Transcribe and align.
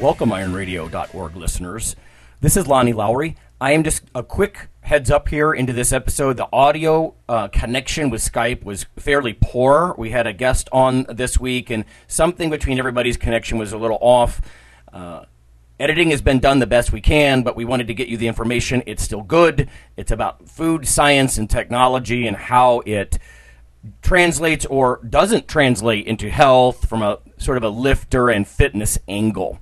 Welcome, 0.00 0.30
ironradio.org 0.30 1.36
listeners. 1.36 1.94
This 2.40 2.56
is 2.56 2.66
Lonnie 2.66 2.94
Lowery. 2.94 3.36
I 3.60 3.72
am 3.72 3.84
just 3.84 4.02
a 4.14 4.22
quick 4.22 4.68
heads 4.80 5.10
up 5.10 5.28
here 5.28 5.52
into 5.52 5.74
this 5.74 5.92
episode. 5.92 6.38
The 6.38 6.48
audio 6.54 7.16
uh, 7.28 7.48
connection 7.48 8.08
with 8.08 8.22
Skype 8.22 8.64
was 8.64 8.86
fairly 8.96 9.36
poor. 9.38 9.94
We 9.98 10.08
had 10.08 10.26
a 10.26 10.32
guest 10.32 10.70
on 10.72 11.04
this 11.10 11.38
week, 11.38 11.68
and 11.68 11.84
something 12.06 12.48
between 12.48 12.78
everybody's 12.78 13.18
connection 13.18 13.58
was 13.58 13.74
a 13.74 13.76
little 13.76 13.98
off. 14.00 14.40
Uh, 14.90 15.26
editing 15.78 16.12
has 16.12 16.22
been 16.22 16.38
done 16.38 16.60
the 16.60 16.66
best 16.66 16.92
we 16.92 17.02
can, 17.02 17.42
but 17.42 17.54
we 17.54 17.66
wanted 17.66 17.88
to 17.88 17.94
get 17.94 18.08
you 18.08 18.16
the 18.16 18.26
information. 18.26 18.82
It's 18.86 19.02
still 19.02 19.22
good. 19.22 19.68
It's 19.98 20.10
about 20.10 20.48
food 20.48 20.88
science 20.88 21.36
and 21.36 21.50
technology 21.50 22.26
and 22.26 22.38
how 22.38 22.80
it 22.86 23.18
translates 24.00 24.64
or 24.64 25.02
doesn't 25.06 25.46
translate 25.46 26.06
into 26.06 26.30
health 26.30 26.88
from 26.88 27.02
a 27.02 27.18
sort 27.36 27.58
of 27.58 27.64
a 27.64 27.68
lifter 27.68 28.30
and 28.30 28.48
fitness 28.48 28.98
angle. 29.06 29.58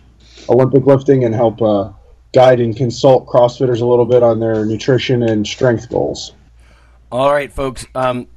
Olympic 0.49 0.87
lifting 0.87 1.23
and 1.23 1.35
help 1.35 1.61
uh, 1.61 1.91
guide 2.33 2.59
and 2.59 2.75
consult 2.75 3.27
CrossFitters 3.27 3.79
a 3.79 3.85
little 3.85 4.07
bit 4.07 4.23
on 4.23 4.39
their 4.39 4.65
nutrition 4.65 5.21
and 5.21 5.45
strength 5.45 5.87
goals. 5.87 6.33
All 7.11 7.31
right, 7.31 7.53
folks. 7.53 7.85
Um, 7.93 8.27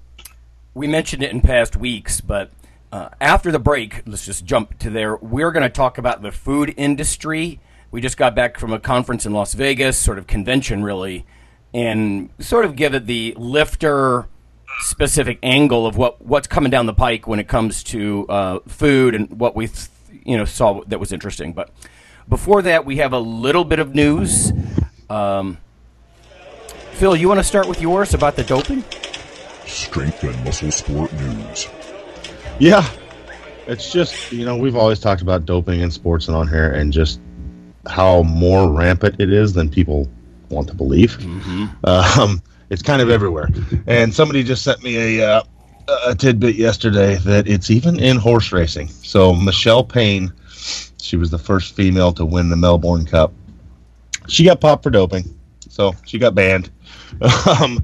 we 0.75 0.87
mentioned 0.87 1.23
it 1.23 1.31
in 1.31 1.41
past 1.41 1.77
weeks, 1.79 2.21
but 2.21 2.53
uh, 2.93 3.09
after 3.23 3.51
the 3.51 3.59
break, 3.59 4.03
let's 4.05 4.27
just 4.27 4.45
jump 4.45 4.79
to 4.81 4.91
there. 4.91 5.17
We're 5.17 5.51
going 5.51 5.63
to 5.63 5.71
talk 5.71 5.97
about 5.97 6.21
the 6.21 6.31
food 6.31 6.75
industry. 6.77 7.59
We 7.91 8.03
just 8.03 8.19
got 8.19 8.35
back 8.35 8.59
from 8.59 8.71
a 8.71 8.79
conference 8.79 9.25
in 9.25 9.33
Las 9.33 9.55
Vegas, 9.55 9.97
sort 9.99 10.19
of 10.19 10.27
convention, 10.27 10.83
really, 10.83 11.25
and 11.73 12.29
sort 12.39 12.67
of 12.67 12.77
give 12.77 12.93
it 12.93 13.07
the 13.07 13.33
lifter 13.39 14.29
specific 14.81 15.39
angle 15.43 15.87
of 15.87 15.97
what 15.97 16.25
what's 16.25 16.47
coming 16.47 16.71
down 16.71 16.87
the 16.87 16.95
pike 16.95 17.27
when 17.27 17.41
it 17.41 17.49
comes 17.49 17.83
to 17.85 18.27
uh, 18.29 18.59
food 18.67 19.15
and 19.15 19.39
what 19.39 19.57
we 19.57 19.67
th- 19.67 19.89
you 20.25 20.37
know 20.37 20.45
saw 20.45 20.83
that 20.85 21.01
was 21.01 21.13
interesting. 21.13 21.53
But 21.53 21.71
before 22.29 22.63
that, 22.63 22.85
we 22.85 22.97
have 22.97 23.13
a 23.13 23.19
little 23.19 23.65
bit 23.65 23.79
of 23.79 23.95
news. 23.95 24.53
Um, 25.11 25.59
Phil, 26.93 27.17
you 27.17 27.29
want 27.29 27.39
to 27.39 27.45
start 27.45 27.69
with 27.69 27.81
yours 27.81 28.13
about 28.13 28.37
the 28.37 28.45
doping? 28.45 28.85
Strength 29.67 30.25
and 30.25 30.45
muscle 30.45 30.71
sport 30.71 31.13
news. 31.13 31.69
Yeah. 32.59 32.89
It's 33.69 33.93
just, 33.93 34.33
you 34.33 34.45
know, 34.45 34.57
we've 34.57 34.75
always 34.77 34.99
talked 34.99 35.23
about 35.23 35.45
doping 35.45 35.81
in 35.81 35.91
sports 35.91 36.27
and 36.27 36.37
on 36.37 36.49
here 36.49 36.73
and 36.73 36.93
just 36.93 37.21
how 37.87 38.23
more 38.23 38.73
rampant 38.73 39.17
it 39.21 39.33
is 39.33 39.53
than 39.53 39.69
people 39.69 40.09
want 40.49 40.69
to 40.69 40.75
believe. 40.75 41.19
Um, 41.85 42.43
it's 42.71 42.83
kind 42.83 43.01
of 43.03 43.11
everywhere. 43.11 43.49
And 43.87 44.13
somebody 44.15 44.43
just 44.43 44.63
sent 44.63 44.83
me 44.83 45.19
a, 45.19 45.29
uh, 45.29 45.43
a 46.07 46.15
tidbit 46.15 46.57
yesterday 46.57 47.17
that 47.17 47.49
it's 47.49 47.71
even 47.71 47.99
in 47.99 48.17
horse 48.17 48.53
racing. 48.53 48.89
So 48.89 49.35
Michelle 49.35 49.85
Payne, 49.85 50.33
she 51.01 51.17
was 51.17 51.31
the 51.31 51.39
first 51.39 51.75
female 51.75 52.13
to 52.13 52.25
win 52.25 52.51
the 52.51 52.57
Melbourne 52.57 53.07
Cup. 53.07 53.33
She 54.29 54.45
got 54.45 54.61
popped 54.61 54.83
for 54.83 54.91
doping, 54.91 55.25
so 55.69 55.95
she 56.07 56.19
got 56.19 56.35
banned. 56.35 56.71
Um, 57.47 57.83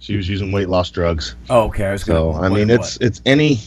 she 0.00 0.16
was 0.16 0.28
using 0.28 0.52
weight 0.52 0.68
loss 0.68 0.90
drugs. 0.90 1.34
Oh, 1.48 1.62
okay. 1.68 1.86
I 1.86 1.92
was 1.92 2.02
So 2.02 2.34
I 2.34 2.48
mean, 2.50 2.68
it's 2.68 2.98
it's 2.98 3.22
any 3.24 3.60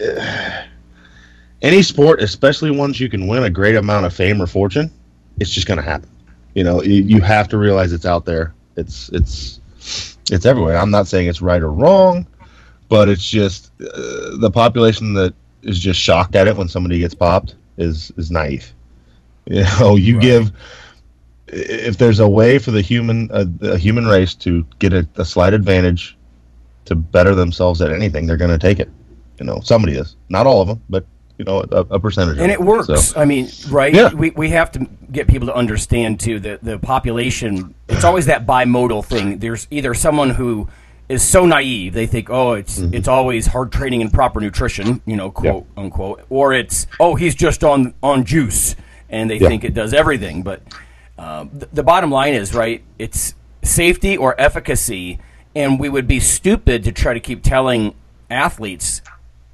uh, 0.00 0.62
any 1.62 1.82
sport, 1.82 2.22
especially 2.22 2.70
ones 2.70 3.00
you 3.00 3.08
can 3.08 3.26
win 3.26 3.42
a 3.42 3.50
great 3.50 3.74
amount 3.74 4.06
of 4.06 4.14
fame 4.14 4.40
or 4.40 4.46
fortune. 4.46 4.92
It's 5.40 5.50
just 5.50 5.66
going 5.66 5.78
to 5.78 5.82
happen. 5.82 6.08
You 6.54 6.64
know, 6.64 6.82
you, 6.82 7.02
you 7.02 7.20
have 7.22 7.48
to 7.48 7.58
realize 7.58 7.92
it's 7.92 8.06
out 8.06 8.26
there. 8.26 8.54
It's 8.76 9.08
it's 9.08 9.59
it's 10.30 10.46
everywhere. 10.46 10.76
I'm 10.76 10.90
not 10.90 11.06
saying 11.06 11.28
it's 11.28 11.42
right 11.42 11.62
or 11.62 11.72
wrong, 11.72 12.26
but 12.88 13.08
it's 13.08 13.28
just 13.28 13.72
uh, 13.80 14.36
the 14.38 14.50
population 14.52 15.14
that 15.14 15.34
is 15.62 15.78
just 15.78 16.00
shocked 16.00 16.34
at 16.36 16.48
it 16.48 16.56
when 16.56 16.68
somebody 16.68 16.98
gets 16.98 17.14
popped 17.14 17.56
is 17.78 18.10
is 18.16 18.30
naive. 18.30 18.72
You 19.46 19.64
know, 19.80 19.96
you 19.96 20.16
Right. 20.16 20.22
give 20.22 20.52
if 21.48 21.98
there's 21.98 22.20
a 22.20 22.28
way 22.28 22.58
for 22.58 22.70
the 22.70 22.82
human 22.82 23.30
uh, 23.32 23.44
the 23.58 23.76
human 23.78 24.06
race 24.06 24.34
to 24.36 24.64
get 24.78 24.92
a, 24.92 25.08
a 25.16 25.24
slight 25.24 25.52
advantage 25.54 26.16
to 26.84 26.94
better 26.94 27.34
themselves 27.34 27.80
at 27.80 27.90
anything, 27.92 28.26
they're 28.26 28.36
going 28.36 28.50
to 28.50 28.58
take 28.58 28.78
it. 28.78 28.90
You 29.38 29.46
know, 29.46 29.60
somebody 29.60 29.94
is. 29.96 30.16
Not 30.28 30.46
all 30.46 30.60
of 30.60 30.68
them, 30.68 30.80
but 30.88 31.04
you 31.40 31.44
know, 31.44 31.64
a, 31.72 31.80
a 31.94 31.98
percentage. 31.98 32.36
of 32.36 32.42
and 32.42 32.52
it 32.52 32.58
them. 32.58 32.66
works. 32.66 32.86
So, 32.86 33.18
I 33.20 33.24
mean, 33.24 33.48
right? 33.70 33.94
Yeah. 33.94 34.12
We, 34.12 34.28
we 34.30 34.50
have 34.50 34.70
to 34.72 34.86
get 35.10 35.26
people 35.26 35.46
to 35.48 35.54
understand 35.54 36.20
too 36.20 36.38
that 36.40 36.62
the 36.62 36.78
population. 36.78 37.74
It's 37.88 38.04
always 38.04 38.26
that 38.26 38.46
bimodal 38.46 39.04
thing. 39.04 39.38
There's 39.38 39.66
either 39.70 39.94
someone 39.94 40.30
who 40.30 40.68
is 41.08 41.22
so 41.26 41.46
naive 41.46 41.94
they 41.94 42.06
think, 42.06 42.28
oh, 42.30 42.52
it's 42.52 42.78
Mm-hmm. 42.78 42.94
it's 42.94 43.08
always 43.08 43.46
hard 43.46 43.72
training 43.72 44.02
and 44.02 44.12
proper 44.12 44.38
nutrition, 44.40 45.00
you 45.06 45.16
know, 45.16 45.30
quote 45.30 45.66
unquote, 45.76 46.24
or 46.28 46.52
it's 46.52 46.86
oh, 47.00 47.14
he's 47.14 47.34
just 47.34 47.64
on 47.64 47.94
on 48.02 48.24
juice, 48.24 48.76
and 49.08 49.30
they 49.30 49.38
Yeah. 49.38 49.48
think 49.48 49.64
it 49.64 49.72
does 49.74 49.94
everything. 49.94 50.42
But 50.42 50.60
um, 51.18 51.48
th- 51.50 51.70
the 51.72 51.82
bottom 51.82 52.10
line 52.10 52.34
is 52.34 52.54
right. 52.54 52.82
It's 52.98 53.34
safety 53.62 54.16
or 54.16 54.38
efficacy, 54.38 55.18
and 55.56 55.80
we 55.80 55.88
would 55.88 56.06
be 56.06 56.20
stupid 56.20 56.84
to 56.84 56.92
try 56.92 57.14
to 57.14 57.20
keep 57.20 57.42
telling 57.42 57.94
athletes 58.30 59.00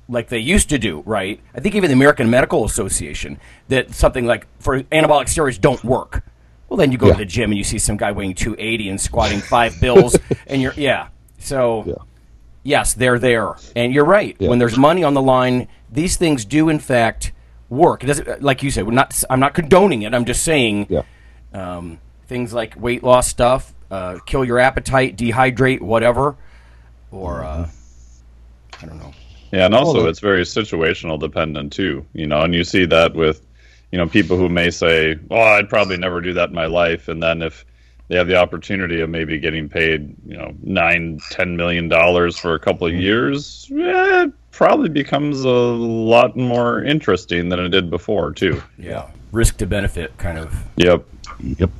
like 0.08 0.28
they 0.28 0.38
used 0.38 0.68
to 0.70 0.78
do, 0.78 1.02
right? 1.06 1.40
I 1.54 1.60
think 1.60 1.74
even 1.74 1.88
the 1.90 1.94
American 1.94 2.30
Medical 2.30 2.64
Association 2.64 3.38
that 3.68 3.92
something 3.94 4.26
like 4.26 4.46
for 4.60 4.82
anabolic 4.84 5.26
steroids 5.26 5.60
don't 5.60 5.82
work. 5.84 6.22
Well, 6.68 6.76
then 6.76 6.92
you 6.92 6.98
go 6.98 7.06
Yeah. 7.08 7.12
to 7.14 7.18
the 7.18 7.24
gym 7.24 7.50
and 7.50 7.58
you 7.58 7.64
see 7.64 7.78
some 7.78 7.96
guy 7.96 8.12
weighing 8.12 8.34
280 8.34 8.88
and 8.88 9.00
squatting 9.00 9.40
five 9.40 9.80
bills, 9.80 10.16
and 10.46 10.60
you're 10.62 10.72
yeah. 10.76 11.08
So 11.38 11.84
Yeah. 11.86 11.94
yes, 12.62 12.94
they're 12.94 13.18
there, 13.18 13.54
and 13.74 13.92
you're 13.94 14.04
right. 14.04 14.36
Yeah. 14.38 14.48
When 14.48 14.58
there's 14.58 14.76
money 14.76 15.02
on 15.04 15.14
the 15.14 15.22
line, 15.22 15.68
these 15.90 16.16
things 16.16 16.44
do 16.44 16.68
in 16.68 16.78
fact 16.78 17.32
work. 17.68 18.02
It 18.04 18.06
doesn't, 18.06 18.42
like 18.42 18.62
you 18.62 18.70
said, 18.70 18.86
we're 18.86 18.92
not. 18.92 19.22
I'm 19.30 19.40
not 19.40 19.54
condoning 19.54 20.02
it. 20.02 20.14
I'm 20.14 20.24
just 20.24 20.42
saying 20.44 20.88
um, 21.52 21.98
things 22.26 22.52
like 22.52 22.74
weight 22.80 23.02
loss 23.02 23.26
stuff, 23.28 23.74
uh, 23.90 24.18
kill 24.26 24.44
your 24.44 24.58
appetite, 24.58 25.16
dehydrate, 25.16 25.80
whatever, 25.80 26.36
or 27.12 27.44
uh, 27.44 27.68
I 28.82 28.86
don't 28.86 28.98
know. 28.98 29.12
Yeah, 29.52 29.66
and 29.66 29.74
also 29.74 29.98
Well, 29.98 30.08
it's 30.08 30.20
very 30.20 30.42
situational 30.42 31.18
dependent 31.18 31.72
too. 31.72 32.04
You 32.12 32.26
know, 32.26 32.42
and 32.42 32.54
you 32.54 32.64
see 32.64 32.84
that 32.86 33.14
with, 33.14 33.46
you 33.92 33.98
know, 33.98 34.06
people 34.06 34.36
who 34.36 34.48
may 34.48 34.70
say, 34.70 35.16
"Oh, 35.30 35.40
I'd 35.40 35.68
probably 35.68 35.96
never 35.96 36.20
do 36.20 36.32
that 36.34 36.48
in 36.50 36.54
my 36.54 36.66
life," 36.66 37.08
and 37.08 37.22
then 37.22 37.42
if 37.42 37.64
they 38.08 38.16
have 38.16 38.28
the 38.28 38.36
opportunity 38.36 39.00
of 39.00 39.10
maybe 39.10 39.38
getting 39.38 39.68
paid, 39.68 40.14
you 40.24 40.36
know, 40.36 40.54
nine, 40.62 41.20
ten 41.30 41.56
million 41.56 41.88
dollars 41.88 42.38
for 42.38 42.54
a 42.54 42.58
couple 42.58 42.86
of 42.86 42.92
mm-hmm. 42.92 43.02
years, 43.02 43.68
it 43.70 44.32
probably 44.52 44.88
becomes 44.88 45.40
a 45.44 45.50
lot 45.50 46.36
more 46.36 46.82
interesting 46.84 47.48
than 47.48 47.58
it 47.58 47.68
did 47.70 47.90
before, 47.90 48.32
too. 48.32 48.62
Yeah. 48.78 49.08
Risk 49.32 49.56
to 49.58 49.66
benefit 49.66 50.16
kind 50.18 50.38
of. 50.38 50.54
Yep. 50.76 51.04
Yep. 51.40 51.70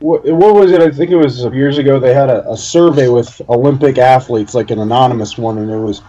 What, 0.00 0.24
what 0.24 0.54
was 0.54 0.72
it? 0.72 0.80
I 0.82 0.90
think 0.90 1.10
it 1.10 1.16
was 1.16 1.44
years 1.44 1.78
ago. 1.78 1.98
They 1.98 2.12
had 2.12 2.28
a, 2.28 2.48
a 2.50 2.56
survey 2.56 3.08
with 3.08 3.40
Olympic 3.48 3.98
athletes, 3.98 4.54
like 4.54 4.70
an 4.70 4.80
anonymous 4.80 5.38
one, 5.38 5.58
and 5.58 5.70
it 5.70 5.78
was 5.78 6.02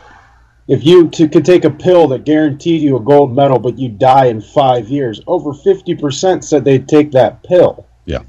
if 0.68 0.86
you 0.86 1.10
could 1.10 1.46
take 1.46 1.64
a 1.64 1.69
pill 1.69 2.08
that 2.10 2.25
guaranteed 2.25 2.81
you 2.81 2.98
a 2.98 3.00
gold 3.00 3.36
medal, 3.36 3.58
but 3.58 3.80
you 3.80 3.90
die 3.90 4.25
in 4.25 4.42
five 4.42 4.90
years. 4.90 5.22
Over 5.25 5.54
fifty 5.54 5.96
percent 5.96 6.44
said 6.44 6.66
they'd 6.66 6.88
take 6.88 7.12
that 7.12 7.42
pill. 7.44 7.86
Yeah. 8.06 8.24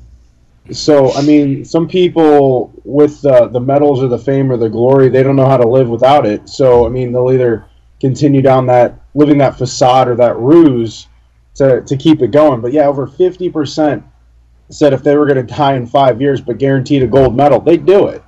So 0.70 1.12
I 1.14 1.22
mean, 1.22 1.64
some 1.64 1.88
people 1.88 2.72
with 2.84 3.24
uh, 3.24 3.48
the 3.48 3.60
medals 3.60 4.02
or 4.02 4.08
the 4.08 4.18
fame 4.18 4.52
or 4.52 4.56
the 4.56 4.68
glory, 4.68 5.08
they 5.08 5.22
don't 5.22 5.36
know 5.36 5.48
how 5.48 5.56
to 5.56 5.68
live 5.68 5.88
without 5.88 6.26
it. 6.26 6.48
So 6.48 6.86
I 6.86 6.90
mean, 6.90 7.12
they'll 7.12 7.32
either 7.32 7.66
continue 8.00 8.42
down 8.42 8.66
that 8.66 9.00
living 9.14 9.38
that 9.38 9.58
facade 9.58 10.08
or 10.08 10.14
that 10.16 10.36
ruse 10.36 11.08
to 11.56 11.82
to 11.82 11.96
keep 11.96 12.22
it 12.22 12.30
going. 12.30 12.60
But 12.60 12.72
yeah, 12.72 12.86
over 12.86 13.08
fifty 13.08 13.50
percent 13.50 14.04
said 14.70 14.92
if 14.92 15.02
they 15.02 15.16
were 15.16 15.26
going 15.26 15.44
to 15.44 15.54
die 15.54 15.74
in 15.74 15.86
five 15.86 16.20
years 16.20 16.40
but 16.40 16.58
guaranteed 16.58 17.02
a 17.02 17.06
gold 17.06 17.34
medal, 17.34 17.58
they'd 17.58 17.86
do 17.86 18.06
it. 18.06 18.22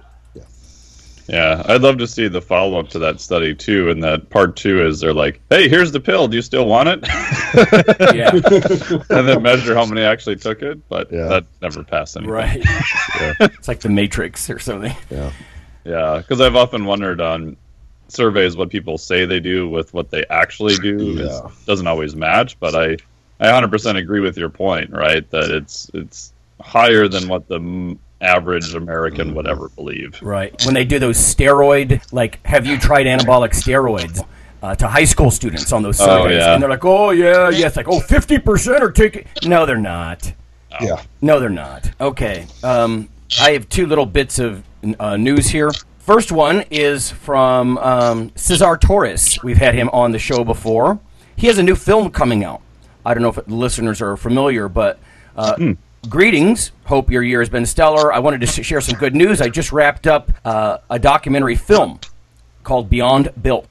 Yeah, 1.31 1.62
I'd 1.67 1.82
love 1.82 1.97
to 1.99 2.06
see 2.09 2.27
the 2.29 2.41
follow 2.43 2.79
up 2.81 2.88
to 2.91 2.99
that 2.99 3.21
study 3.21 3.55
too. 3.55 3.88
And 3.91 4.03
that 4.03 4.29
part 4.31 4.56
two 4.56 4.85
is 4.85 4.99
they're 5.00 5.15
like, 5.15 5.41
"Hey, 5.49 5.69
here's 5.69 5.93
the 5.93 6.00
pill. 6.00 6.27
Do 6.27 6.35
you 6.37 6.43
still 6.43 6.67
want 6.67 6.88
it?" 6.88 7.00
Yeah. 8.15 8.31
and 9.11 9.29
then 9.29 9.43
measure 9.43 9.75
how 9.75 9.85
many 9.87 10.03
actually 10.03 10.37
took 10.37 10.62
it. 10.62 10.87
But 10.88 11.12
Yeah. 11.12 11.29
that 11.29 11.44
never 11.62 11.85
passed 11.85 12.17
anything. 12.17 12.32
right. 12.32 12.61
It's 13.41 13.69
like 13.69 13.81
the 13.81 13.88
Matrix 13.88 14.50
or 14.50 14.59
something. 14.59 14.94
Yeah. 15.11 15.31
Yeah, 15.85 16.19
because 16.19 16.41
I've 16.41 16.56
often 16.56 16.85
wondered 16.85 17.21
on 17.21 17.56
surveys 18.09 18.56
what 18.56 18.69
people 18.71 18.99
say 18.99 19.25
they 19.25 19.41
do 19.41 19.69
with 19.69 19.94
what 19.94 20.11
they 20.11 20.25
actually 20.31 20.75
do 20.76 20.99
is, 21.21 21.31
Yeah. 21.31 21.49
doesn't 21.67 21.87
always 21.87 22.17
match. 22.17 22.59
But 22.59 22.75
I, 22.75 22.97
I 23.41 23.47
100% 23.53 23.97
agree 23.97 24.21
with 24.21 24.37
your 24.37 24.50
point, 24.50 24.91
right? 24.91 25.29
That 25.31 25.50
it's 25.50 25.91
it's 25.94 26.33
higher 26.61 27.06
than 27.09 27.29
what 27.29 27.47
the 27.49 27.56
m- 27.56 27.99
average 28.21 28.75
American 28.75 29.35
would 29.35 29.47
ever 29.47 29.69
believe. 29.71 30.21
Right. 30.23 30.55
When 30.65 30.75
they 30.75 30.85
do 30.85 30.99
those 30.99 31.17
steroid, 31.19 32.03
like, 32.13 32.45
have 32.47 32.67
you 32.67 32.79
tried 32.79 33.07
anabolic 33.07 33.51
steroids? 33.51 34.25
Uh, 34.63 34.75
to 34.75 34.87
high 34.87 35.07
school 35.07 35.31
students 35.31 35.73
on 35.73 35.83
those 35.83 35.99
Oh, 36.03 36.05
surveys, 36.05 36.37
yeah. 36.43 36.53
and 36.53 36.63
they're 36.63 36.69
like, 36.69 36.85
"Oh 36.85 37.13
yeah, 37.13 37.49
yeah." 37.49 37.67
It's 37.69 37.77
like, 37.79 37.89
"Oh, 37.89 37.99
50 37.99 38.41
percent 38.41 38.83
are 38.83 38.91
taking." 38.91 39.25
No, 39.47 39.65
they're 39.65 39.79
not. 39.79 40.35
Yeah. 40.83 41.01
No, 41.23 41.41
they're 41.41 41.49
not. 41.49 41.91
Okay. 41.99 42.47
Um, 42.63 43.09
I 43.41 43.53
have 43.53 43.71
two 43.71 43.87
little 43.87 44.05
bits 44.05 44.39
of 44.39 44.63
uh, 44.99 45.17
news 45.17 45.49
here. 45.49 45.71
First 46.01 46.31
one 46.31 46.65
is 46.71 47.11
from 47.11 47.79
um, 47.79 48.33
Cesar 48.35 48.77
Torres. 48.77 49.39
We've 49.43 49.57
had 49.57 49.75
him 49.75 49.89
on 49.95 50.13
the 50.13 50.19
show 50.19 50.45
before. 50.45 50.99
He 51.37 51.47
has 51.47 51.57
a 51.57 51.63
new 51.63 51.75
film 51.75 52.11
coming 52.11 52.45
out. 52.45 52.61
I 53.07 53.15
don't 53.15 53.23
know 53.23 53.31
if 53.31 53.39
listeners 53.49 54.03
are 54.03 54.15
familiar, 54.19 54.69
but 54.69 54.99
uh, 55.37 55.57
greetings. 56.08 56.73
Hope 56.87 57.11
your 57.11 57.23
year 57.23 57.41
has 57.41 57.49
been 57.49 57.67
stellar. 57.67 58.12
I 58.12 58.19
wanted 58.19 58.41
to 58.41 58.47
share 58.47 58.81
some 58.81 58.99
good 58.99 59.14
news. 59.14 59.41
I 59.41 59.49
just 59.49 59.73
wrapped 59.73 60.06
up 60.06 60.32
uh, 60.44 60.79
a 60.88 60.99
documentary 60.99 61.56
film 61.56 62.00
called 62.62 62.88
Beyond 62.88 63.31
Built. 63.41 63.67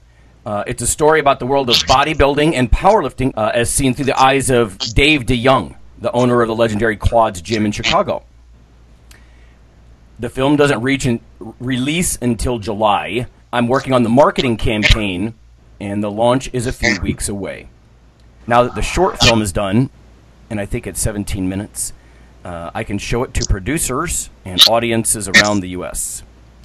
Uh, 0.46 0.64
it's 0.66 0.82
a 0.82 0.86
story 0.86 1.20
about 1.20 1.38
the 1.38 1.46
world 1.46 1.68
of 1.68 1.76
bodybuilding 1.76 2.54
and 2.54 2.70
powerlifting 2.70 3.32
uh, 3.36 3.50
as 3.52 3.68
seen 3.68 3.94
through 3.94 4.06
the 4.06 4.20
eyes 4.20 4.48
of 4.48 4.78
Dave 4.78 5.22
DeYoung, 5.22 5.76
the 5.98 6.10
owner 6.12 6.40
of 6.40 6.48
the 6.48 6.54
legendary 6.54 6.96
Quads 6.96 7.42
Gym 7.42 7.66
in 7.66 7.72
Chicago. 7.72 8.24
The 10.18 10.30
film 10.30 10.56
doesn't 10.56 10.80
reach 10.82 11.06
release 11.58 12.18
until 12.20 12.58
July. 12.58 13.26
I'm 13.52 13.68
working 13.68 13.92
on 13.92 14.02
the 14.02 14.08
marketing 14.08 14.56
campaign, 14.56 15.34
and 15.80 16.02
the 16.02 16.10
launch 16.10 16.50
is 16.52 16.66
a 16.66 16.72
few 16.72 17.00
weeks 17.00 17.28
away. 17.28 17.68
Now 18.46 18.62
that 18.62 18.74
the 18.74 18.82
short 18.82 19.18
film 19.20 19.42
is 19.42 19.52
done, 19.52 19.90
and 20.48 20.60
I 20.60 20.66
think 20.66 20.86
it's 20.86 21.00
17 21.00 21.48
minutes, 21.48 21.92
uh, 22.44 22.70
I 22.74 22.84
can 22.84 22.98
show 22.98 23.22
it 23.24 23.34
to 23.34 23.44
producers 23.48 24.30
and 24.44 24.60
audiences 24.68 25.28
around 25.28 25.60
the 25.60 25.68
U.S. 25.70 26.22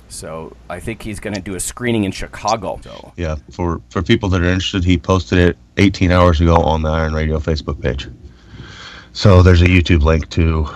So 0.07 0.55
I 0.69 0.79
think 0.79 1.01
he's 1.01 1.19
going 1.19 1.33
to 1.35 1.41
do 1.41 1.55
a 1.55 1.59
screening 1.59 2.03
in 2.05 2.11
Chicago. 2.11 2.79
So 2.83 3.13
Yeah. 3.17 3.35
For 3.51 3.81
for 3.89 4.01
people 4.01 4.29
that 4.29 4.41
are 4.41 4.45
interested, 4.45 4.83
he 4.83 4.97
posted 4.97 5.39
it 5.39 5.57
18 5.77 6.11
hours 6.11 6.39
ago 6.41 6.55
on 6.55 6.81
the 6.81 6.89
Iron 6.89 7.13
Radio 7.13 7.39
Facebook 7.39 7.81
page. 7.81 8.07
So 9.13 9.41
there's 9.41 9.61
a 9.61 9.65
YouTube 9.67 10.03
link 10.03 10.29
to. 10.31 10.67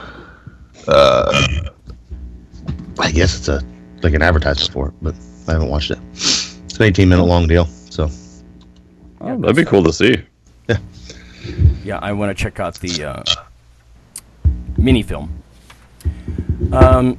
Uh, 0.88 1.70
I 3.00 3.12
guess 3.12 3.38
it's 3.38 3.48
a 3.48 3.62
like 4.02 4.14
an 4.14 4.22
advertisement 4.22 4.72
for 4.74 4.88
it, 4.90 4.94
but 5.02 5.16
I 5.48 5.54
haven't 5.54 5.70
watched 5.70 5.92
it. 5.92 6.00
It's 6.14 6.78
an 6.78 6.84
18 6.84 7.08
minute 7.10 7.24
long 7.26 7.48
deal. 7.48 7.66
So 7.90 8.10
Oh, 9.22 9.38
that'd 9.38 9.56
be 9.56 9.66
cool 9.66 9.84
to 9.84 9.92
see. 9.92 10.16
yeah, 10.70 10.78
Yeah, 11.84 12.00
I 12.02 12.14
want 12.14 12.36
to 12.36 12.42
check 12.44 12.60
out 12.60 12.80
the 12.80 13.04
uh, 13.04 13.24
mini 14.80 15.04
film. 15.04 15.44
Um, 16.72 17.18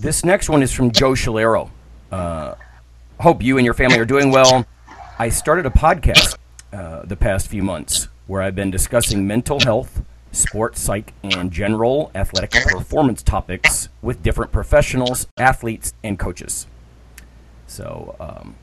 this 0.00 0.24
next 0.24 0.48
one 0.48 0.62
is 0.62 0.72
from 0.72 0.90
Joe 0.90 1.12
Shalero. 1.12 1.70
Uh, 2.10 2.54
hope 3.20 3.42
you 3.42 3.56
and 3.56 3.64
your 3.64 3.74
family 3.74 3.98
are 3.98 4.04
doing 4.04 4.30
well. 4.30 4.66
I 5.18 5.28
started 5.28 5.64
a 5.66 5.70
podcast 5.70 6.36
uh, 6.72 7.04
the 7.04 7.16
past 7.16 7.48
few 7.48 7.62
months 7.62 8.08
where 8.26 8.42
I've 8.42 8.56
been 8.56 8.70
discussing 8.70 9.26
mental 9.26 9.60
health, 9.60 10.02
sports 10.32 10.80
psych, 10.80 11.12
and 11.22 11.52
general 11.52 12.10
athletic 12.14 12.64
performance 12.64 13.22
topics 13.22 13.88
with 14.00 14.22
different 14.22 14.52
professionals, 14.52 15.26
athletes, 15.38 15.94
and 16.02 16.18
coaches. 16.18 16.66
So 17.66 18.16
um, 18.18 18.56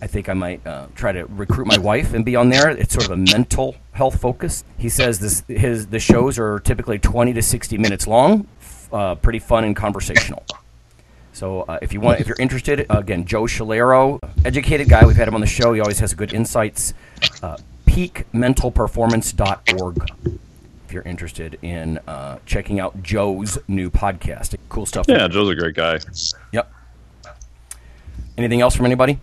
I 0.00 0.06
think 0.06 0.28
I 0.28 0.34
might 0.34 0.64
uh, 0.66 0.86
try 0.94 1.12
to 1.12 1.24
recruit 1.26 1.66
my 1.66 1.78
wife 1.78 2.14
and 2.14 2.24
be 2.24 2.36
on 2.36 2.50
there. 2.50 2.70
It's 2.70 2.94
sort 2.94 3.06
of 3.06 3.10
a 3.10 3.16
mental 3.16 3.74
health 3.92 4.20
focus. 4.20 4.64
He 4.76 4.88
says 4.88 5.18
this 5.18 5.42
his 5.48 5.88
the 5.88 5.98
shows 5.98 6.38
are 6.38 6.60
typically 6.60 6.98
20 6.98 7.32
to 7.32 7.42
60 7.42 7.78
minutes 7.78 8.06
long, 8.06 8.46
uh, 8.92 9.16
pretty 9.16 9.40
fun 9.40 9.64
and 9.64 9.74
conversational. 9.74 10.44
So 11.32 11.62
uh, 11.62 11.78
if 11.82 11.92
you 11.92 12.00
want, 12.00 12.20
if 12.20 12.26
you're 12.26 12.36
interested, 12.38 12.86
again, 12.90 13.24
Joe 13.24 13.44
Shalero, 13.44 14.18
educated 14.44 14.88
guy. 14.88 15.04
We've 15.06 15.16
had 15.16 15.28
him 15.28 15.34
on 15.34 15.40
the 15.40 15.46
show. 15.46 15.72
He 15.72 15.80
always 15.80 16.00
has 16.00 16.14
good 16.14 16.32
insights. 16.32 16.94
Uh, 17.42 17.56
peakmentalperformance.org. 17.86 20.10
If 20.86 20.92
you're 20.92 21.02
interested 21.02 21.58
in 21.62 21.98
uh, 22.06 22.38
checking 22.46 22.80
out 22.80 23.02
Joe's 23.02 23.58
new 23.68 23.90
podcast, 23.90 24.56
cool 24.68 24.86
stuff. 24.86 25.06
Yeah, 25.08 25.28
Joe's 25.28 25.50
a 25.50 25.54
great 25.54 25.74
guy. 25.74 25.98
Yep. 26.52 26.72
Anything 28.36 28.60
else 28.60 28.74
from 28.74 28.86
anybody? 28.86 29.20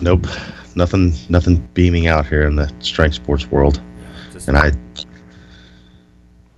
Nope, 0.00 0.26
nothing 0.74 1.12
nothing 1.28 1.66
beaming 1.74 2.06
out 2.06 2.26
here 2.26 2.46
in 2.46 2.56
the 2.56 2.72
strength 2.80 3.14
sports 3.14 3.50
world, 3.50 3.80
Just- 4.32 4.48
and 4.48 4.56
I 4.56 4.72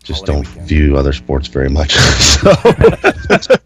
just 0.02 0.25
don't 0.26 0.47
weekend. 0.47 0.66
view 0.68 0.97
other 0.97 1.12
sports 1.12 1.47
very 1.49 1.68
much. 1.68 1.92
so, 1.94 2.52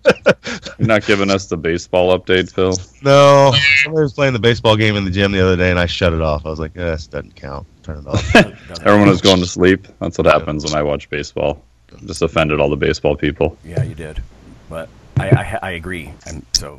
You're 0.79 0.89
not 0.89 1.07
giving 1.07 1.31
us 1.31 1.47
the 1.47 1.57
baseball 1.57 2.19
update, 2.19 2.53
Phil. 2.53 2.77
no, 3.03 3.55
somebody 3.83 4.03
was 4.03 4.13
playing 4.13 4.33
the 4.33 4.39
baseball 4.41 4.77
game 4.77 4.97
in 4.97 5.05
the 5.05 5.11
gym 5.11 5.31
the 5.33 5.41
other 5.41 5.57
day, 5.57 5.71
and 5.71 5.79
I 5.79 5.87
shut 5.87 6.13
it 6.13 6.21
off. 6.21 6.45
I 6.45 6.51
was 6.51 6.59
like, 6.59 6.77
eh, 6.77 6.85
this 6.85 7.07
doesn't 7.07 7.37
count. 7.37 7.67
Turn 7.85 7.99
it 7.99 8.07
off. 8.07 8.35
Everyone 8.85 9.09
was 9.09 9.21
going 9.21 9.39
to 9.39 9.47
sleep. 9.47 9.87
That's 10.01 10.19
what 10.19 10.27
happens 10.27 10.65
when 10.65 10.75
I 10.75 10.83
watch 10.83 11.09
baseball. 11.09 11.63
I 11.95 12.05
Just 12.05 12.21
offended 12.23 12.61
all 12.61 12.69
the 12.69 12.77
baseball 12.77 13.15
people. 13.17 13.57
Yeah, 13.65 13.83
you 13.85 13.95
did. 13.95 14.21
But 14.69 14.89
I, 15.19 15.29
I, 15.31 15.59
I 15.63 15.71
agree. 15.73 16.13
And 16.27 16.45
so 16.53 16.77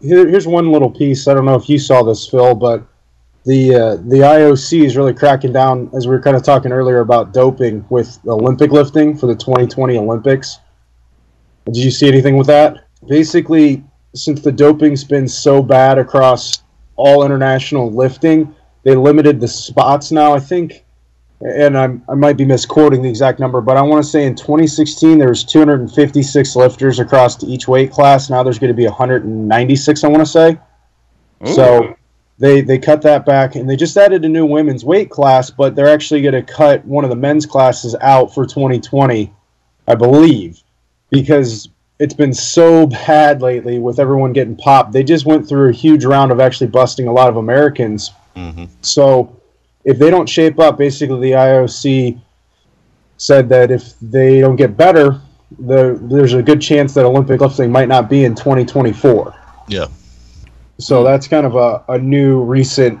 Here, 0.00 0.28
here's 0.28 0.46
one 0.46 0.70
little 0.70 0.90
piece. 0.90 1.26
I 1.28 1.34
don't 1.34 1.46
know 1.46 1.54
if 1.54 1.68
you 1.68 1.78
saw 1.78 2.02
this, 2.02 2.28
Phil, 2.28 2.54
but 2.54 2.86
the 3.44 3.74
uh, 3.74 3.96
the 3.96 4.18
IOC 4.18 4.84
is 4.84 4.96
really 4.96 5.14
cracking 5.14 5.52
down, 5.52 5.90
as 5.94 6.06
we 6.06 6.14
were 6.14 6.20
kind 6.20 6.36
of 6.36 6.42
talking 6.42 6.72
earlier 6.72 7.00
about 7.00 7.32
doping 7.32 7.84
with 7.88 8.18
Olympic 8.26 8.70
lifting 8.70 9.16
for 9.16 9.26
the 9.26 9.34
2020 9.34 9.96
Olympics. 9.96 10.58
Did 11.64 11.78
you 11.78 11.90
see 11.90 12.08
anything 12.08 12.36
with 12.36 12.46
that? 12.48 12.84
Basically, 13.06 13.82
since 14.14 14.42
the 14.42 14.52
doping's 14.52 15.04
been 15.04 15.26
so 15.26 15.62
bad 15.62 15.98
across 15.98 16.62
all 16.96 17.24
international 17.24 17.90
lifting, 17.90 18.54
they 18.82 18.94
limited 18.94 19.40
the 19.40 19.48
spots 19.48 20.12
now. 20.12 20.34
I 20.34 20.40
think, 20.40 20.84
and 21.40 21.78
I'm, 21.78 22.02
I 22.08 22.14
might 22.14 22.36
be 22.36 22.44
misquoting 22.44 23.02
the 23.02 23.08
exact 23.08 23.38
number, 23.38 23.60
but 23.60 23.76
I 23.76 23.82
want 23.82 24.02
to 24.02 24.08
say 24.08 24.26
in 24.26 24.34
2016 24.34 25.18
there 25.18 25.28
was 25.28 25.44
256 25.44 26.56
lifters 26.56 26.98
across 26.98 27.42
each 27.44 27.68
weight 27.68 27.92
class. 27.92 28.28
Now 28.28 28.42
there's 28.42 28.58
going 28.58 28.68
to 28.68 28.74
be 28.74 28.86
196. 28.86 30.04
I 30.04 30.08
want 30.08 30.20
to 30.20 30.26
say. 30.26 30.58
So 31.44 31.94
they 32.38 32.60
they 32.60 32.78
cut 32.78 33.02
that 33.02 33.24
back 33.24 33.54
and 33.54 33.68
they 33.68 33.76
just 33.76 33.96
added 33.96 34.24
a 34.24 34.28
new 34.28 34.46
women's 34.46 34.84
weight 34.84 35.10
class, 35.10 35.50
but 35.50 35.76
they're 35.76 35.88
actually 35.88 36.22
going 36.22 36.34
to 36.34 36.42
cut 36.42 36.84
one 36.84 37.04
of 37.04 37.10
the 37.10 37.16
men's 37.16 37.46
classes 37.46 37.94
out 38.00 38.34
for 38.34 38.44
2020, 38.44 39.32
I 39.86 39.94
believe, 39.94 40.60
because 41.10 41.68
it's 41.98 42.14
been 42.14 42.34
so 42.34 42.86
bad 42.86 43.42
lately 43.42 43.78
with 43.78 43.98
everyone 43.98 44.32
getting 44.32 44.56
popped. 44.56 44.92
They 44.92 45.02
just 45.02 45.26
went 45.26 45.48
through 45.48 45.70
a 45.70 45.72
huge 45.72 46.04
round 46.04 46.30
of 46.30 46.40
actually 46.40 46.68
busting 46.68 47.08
a 47.08 47.12
lot 47.12 47.28
of 47.28 47.36
Americans. 47.36 48.12
Mm-hmm. 48.36 48.66
So 48.82 49.37
if 49.88 49.98
they 49.98 50.10
don't 50.10 50.28
shape 50.28 50.58
up, 50.58 50.76
basically 50.76 51.30
the 51.30 51.36
IOC 51.36 52.20
said 53.16 53.48
that 53.48 53.70
if 53.70 53.98
they 54.00 54.38
don't 54.38 54.56
get 54.56 54.76
better, 54.76 55.18
the, 55.60 55.98
there's 56.02 56.34
a 56.34 56.42
good 56.42 56.60
chance 56.60 56.92
that 56.92 57.06
Olympic 57.06 57.40
lifting 57.40 57.72
might 57.72 57.88
not 57.88 58.10
be 58.10 58.24
in 58.24 58.34
2024. 58.34 59.34
yeah, 59.66 59.86
So 60.78 61.02
that's 61.02 61.26
kind 61.26 61.46
of 61.46 61.56
a, 61.56 61.82
a 61.88 61.98
new 61.98 62.42
recent. 62.42 63.00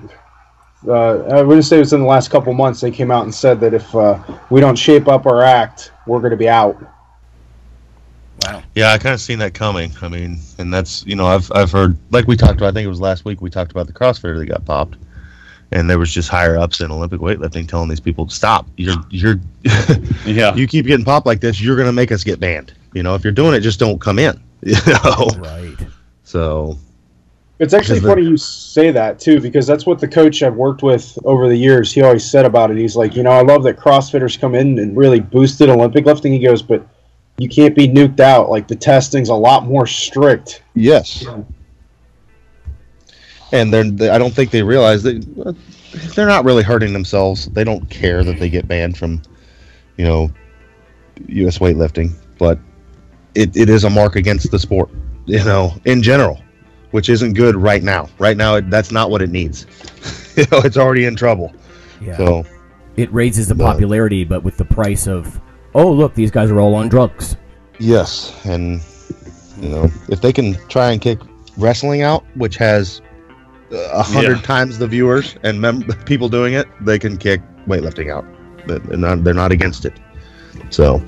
Uh, 0.86 1.18
I 1.24 1.42
wouldn't 1.42 1.66
say 1.66 1.76
it 1.76 1.80
was 1.80 1.92
in 1.92 2.00
the 2.00 2.06
last 2.06 2.30
couple 2.30 2.54
months. 2.54 2.80
They 2.80 2.90
came 2.90 3.10
out 3.10 3.24
and 3.24 3.34
said 3.34 3.60
that 3.60 3.74
if 3.74 3.94
uh, 3.94 4.18
we 4.48 4.62
don't 4.62 4.76
shape 4.76 5.08
up 5.08 5.26
our 5.26 5.42
act, 5.42 5.92
we're 6.06 6.20
going 6.20 6.30
to 6.30 6.38
be 6.38 6.48
out. 6.48 6.80
Wow. 8.46 8.62
Yeah, 8.74 8.92
I 8.92 8.98
kind 8.98 9.12
of 9.12 9.20
seen 9.20 9.40
that 9.40 9.52
coming. 9.52 9.92
I 10.00 10.08
mean, 10.08 10.38
and 10.56 10.72
that's 10.72 11.04
you 11.04 11.16
know 11.16 11.26
I've 11.26 11.50
I've 11.52 11.72
heard 11.72 11.98
like 12.12 12.28
we 12.28 12.36
talked 12.36 12.54
about. 12.54 12.68
I 12.68 12.72
think 12.72 12.86
it 12.86 12.88
was 12.88 13.00
last 13.00 13.24
week 13.26 13.42
we 13.42 13.50
talked 13.50 13.72
about 13.72 13.88
the 13.88 13.92
CrossFitter 13.92 14.38
that 14.38 14.46
got 14.46 14.64
popped, 14.64 14.96
and 15.72 15.88
there 15.88 15.98
was 15.98 16.12
just 16.12 16.28
higher 16.28 16.56
ups 16.56 16.80
in 16.80 16.90
Olympic 16.90 17.20
weightlifting 17.20 17.68
telling 17.68 17.88
these 17.88 18.00
people 18.00 18.26
to 18.26 18.34
stop. 18.34 18.66
You're 18.76 18.96
you're 19.10 19.36
Yeah. 20.24 20.54
you 20.54 20.66
keep 20.66 20.86
getting 20.86 21.04
popped 21.04 21.26
like 21.26 21.40
this, 21.40 21.60
you're 21.60 21.76
gonna 21.76 21.92
make 21.92 22.12
us 22.12 22.24
get 22.24 22.40
banned. 22.40 22.72
You 22.94 23.02
know, 23.02 23.14
if 23.14 23.22
you're 23.24 23.32
doing 23.32 23.54
it, 23.54 23.60
just 23.60 23.78
don't 23.78 24.00
come 24.00 24.18
in. 24.18 24.40
You 24.62 24.74
know, 24.86 25.28
Right. 25.38 25.76
so 26.24 26.76
It's 27.60 27.74
actually 27.74 27.96
Is 27.98 28.02
the- 28.02 28.08
funny 28.08 28.22
you 28.22 28.36
say 28.36 28.90
that 28.90 29.18
too, 29.20 29.40
because 29.40 29.66
that's 29.66 29.86
what 29.86 29.98
the 30.00 30.08
coach 30.08 30.42
I've 30.42 30.54
worked 30.56 30.82
with 30.82 31.16
over 31.24 31.48
the 31.48 31.56
years. 31.56 31.92
He 31.92 32.02
always 32.02 32.28
said 32.28 32.44
about 32.44 32.70
it. 32.70 32.76
He's 32.76 32.96
like, 32.96 33.14
you 33.14 33.22
know, 33.22 33.30
I 33.30 33.42
love 33.42 33.62
that 33.64 33.76
CrossFitters 33.78 34.38
come 34.40 34.54
in 34.54 34.78
and 34.78 34.96
really 34.96 35.20
boosted 35.20 35.68
Olympic 35.68 36.06
lifting. 36.06 36.32
He 36.32 36.38
goes, 36.40 36.62
but 36.62 36.84
you 37.38 37.48
can't 37.48 37.74
be 37.76 37.86
nuked 37.88 38.18
out. 38.20 38.50
Like 38.50 38.66
the 38.66 38.74
testing's 38.76 39.28
a 39.28 39.34
lot 39.34 39.64
more 39.66 39.86
strict. 39.86 40.62
yes, 40.74 41.24
and 43.52 43.72
they're 43.72 43.90
they, 43.90 44.10
I 44.10 44.18
don't 44.18 44.34
think 44.34 44.50
they 44.50 44.62
realize 44.62 45.02
that 45.04 45.56
they're 46.14 46.26
not 46.26 46.44
really 46.44 46.62
hurting 46.62 46.92
themselves. 46.92 47.46
They 47.46 47.64
don't 47.64 47.88
care 47.90 48.24
that 48.24 48.38
they 48.38 48.48
get 48.48 48.68
banned 48.68 48.96
from, 48.96 49.22
you 49.96 50.04
know, 50.04 50.30
U.S. 51.26 51.58
weightlifting, 51.58 52.12
but 52.38 52.58
it, 53.34 53.56
it 53.56 53.68
is 53.68 53.84
a 53.84 53.90
mark 53.90 54.16
against 54.16 54.50
the 54.50 54.58
sport, 54.58 54.90
you 55.26 55.42
know, 55.44 55.74
in 55.84 56.02
general, 56.02 56.40
which 56.90 57.08
isn't 57.08 57.34
good 57.34 57.56
right 57.56 57.82
now. 57.82 58.08
Right 58.18 58.36
now, 58.36 58.56
it, 58.56 58.70
that's 58.70 58.92
not 58.92 59.10
what 59.10 59.22
it 59.22 59.30
needs. 59.30 59.66
you 60.36 60.44
know, 60.52 60.58
it's 60.58 60.76
already 60.76 61.04
in 61.04 61.16
trouble. 61.16 61.52
Yeah. 62.00 62.16
So 62.16 62.46
it 62.96 63.12
raises 63.12 63.48
the 63.48 63.54
popularity, 63.54 64.24
but 64.24 64.44
with 64.44 64.56
the 64.56 64.64
price 64.64 65.06
of, 65.06 65.40
oh 65.74 65.90
look, 65.90 66.14
these 66.14 66.30
guys 66.30 66.50
are 66.50 66.60
all 66.60 66.74
on 66.74 66.88
drugs. 66.88 67.36
yes, 67.78 68.34
and 68.44 68.82
you 69.60 69.68
know, 69.68 69.90
if 70.08 70.20
they 70.20 70.32
can 70.32 70.54
try 70.68 70.92
and 70.92 71.00
kick 71.00 71.18
wrestling 71.56 72.02
out, 72.02 72.24
which 72.36 72.56
has 72.56 73.00
uh, 73.00 73.07
a 73.70 74.02
hundred 74.02 74.36
Yeah. 74.36 74.42
times 74.42 74.78
the 74.78 74.86
viewers 74.86 75.36
and 75.42 75.60
mem- 75.60 75.82
people 76.06 76.28
doing 76.28 76.54
it, 76.54 76.66
they 76.80 76.98
can 76.98 77.16
kick 77.16 77.40
weightlifting 77.66 78.12
out. 78.12 78.24
They're 78.66 78.96
not, 78.96 79.24
they're 79.24 79.34
not 79.34 79.52
against 79.52 79.84
it. 79.84 79.94
So 80.70 81.02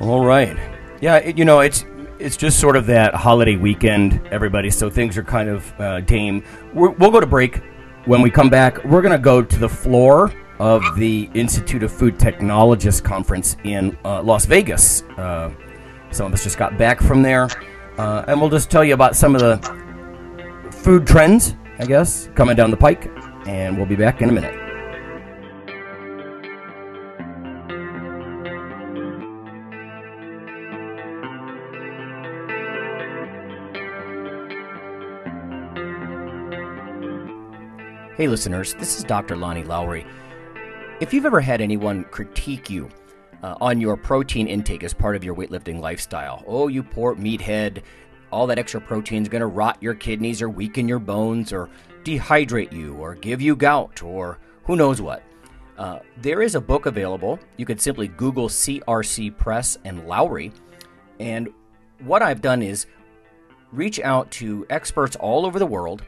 All 0.00 0.24
right. 0.24 0.56
Yeah, 1.00 1.16
it, 1.16 1.38
you 1.38 1.44
know, 1.44 1.60
it's 1.60 1.84
it's 2.18 2.36
just 2.36 2.58
sort 2.58 2.76
of 2.76 2.86
that 2.86 3.14
holiday 3.14 3.56
weekend, 3.56 4.20
everybody. 4.30 4.70
So 4.70 4.90
things 4.90 5.16
are 5.16 5.22
kind 5.22 5.48
of 5.48 5.72
uh, 5.80 6.00
tame. 6.02 6.42
We're, 6.74 6.90
we'll 6.90 7.10
go 7.12 7.20
to 7.20 7.26
break. 7.26 7.62
When 8.06 8.22
we 8.22 8.30
come 8.30 8.48
back, 8.48 8.82
we're 8.84 9.02
going 9.02 9.12
to 9.12 9.18
go 9.22 9.42
to 9.42 9.58
the 9.58 9.68
floor 9.68 10.32
of 10.58 10.82
the 10.96 11.30
Institute 11.34 11.82
of 11.82 11.92
Food 11.92 12.18
Technologists 12.18 13.00
conference 13.00 13.56
in 13.64 13.96
uh, 14.04 14.22
Las 14.22 14.46
Vegas. 14.46 15.02
Uh, 15.16 15.50
some 16.10 16.26
of 16.26 16.32
us 16.32 16.42
just 16.42 16.58
got 16.58 16.76
back 16.78 17.00
from 17.00 17.22
there, 17.22 17.48
uh, 17.98 18.24
and 18.26 18.40
we'll 18.40 18.50
just 18.50 18.70
tell 18.70 18.82
you 18.82 18.94
about 18.94 19.14
some 19.14 19.34
of 19.36 19.40
the 19.40 19.56
food 20.88 21.06
trends, 21.06 21.54
I 21.78 21.84
guess, 21.84 22.30
coming 22.34 22.56
down 22.56 22.70
the 22.70 22.76
pike. 22.78 23.10
And 23.46 23.76
we'll 23.76 23.84
be 23.84 23.94
back 23.94 24.22
in 24.22 24.30
a 24.30 24.32
minute. 24.32 24.54
Hey, 38.16 38.26
listeners, 38.26 38.72
this 38.72 38.96
is 38.96 39.04
Dr. 39.04 39.36
Lonnie 39.36 39.64
Lowery. 39.64 40.06
If 41.00 41.12
you've 41.12 41.26
ever 41.26 41.42
had 41.42 41.60
anyone 41.60 42.04
critique 42.04 42.70
you 42.70 42.88
uh, 43.42 43.56
on 43.60 43.78
your 43.78 43.98
protein 43.98 44.46
intake 44.46 44.82
as 44.82 44.94
part 44.94 45.16
of 45.16 45.22
your 45.22 45.34
weightlifting 45.34 45.80
lifestyle, 45.80 46.42
oh, 46.46 46.68
you 46.68 46.82
poor 46.82 47.14
meathead, 47.14 47.82
all 48.30 48.46
that 48.46 48.58
extra 48.58 48.80
protein 48.80 49.22
is 49.22 49.28
going 49.28 49.40
to 49.40 49.46
rot 49.46 49.78
your 49.80 49.94
kidneys 49.94 50.42
or 50.42 50.48
weaken 50.48 50.88
your 50.88 50.98
bones 50.98 51.52
or 51.52 51.70
dehydrate 52.04 52.72
you 52.72 52.94
or 52.94 53.14
give 53.14 53.40
you 53.40 53.56
gout 53.56 54.02
or 54.02 54.38
who 54.64 54.76
knows 54.76 55.00
what. 55.00 55.22
Uh, 55.78 56.00
there 56.16 56.42
is 56.42 56.54
a 56.54 56.60
book 56.60 56.86
available. 56.86 57.38
You 57.56 57.64
could 57.64 57.80
simply 57.80 58.08
Google 58.08 58.48
CRC 58.48 59.36
Press 59.36 59.78
and 59.84 60.06
Lowery. 60.06 60.52
And 61.20 61.48
what 62.00 62.22
I've 62.22 62.42
done 62.42 62.62
is 62.62 62.86
reach 63.72 64.00
out 64.00 64.30
to 64.32 64.66
experts 64.70 65.16
all 65.16 65.46
over 65.46 65.58
the 65.58 65.66
world 65.66 66.02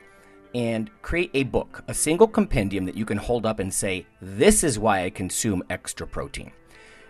and 0.55 0.91
create 1.03 1.31
a 1.35 1.45
book, 1.45 1.85
a 1.87 1.95
single 1.95 2.27
compendium 2.27 2.85
that 2.87 2.97
you 2.97 3.07
can 3.07 3.19
hold 3.19 3.47
up 3.47 3.61
and 3.61 3.73
say, 3.73 4.07
This 4.21 4.65
is 4.65 4.79
why 4.79 5.05
I 5.05 5.11
consume 5.11 5.63
extra 5.71 6.07
protein. 6.07 6.53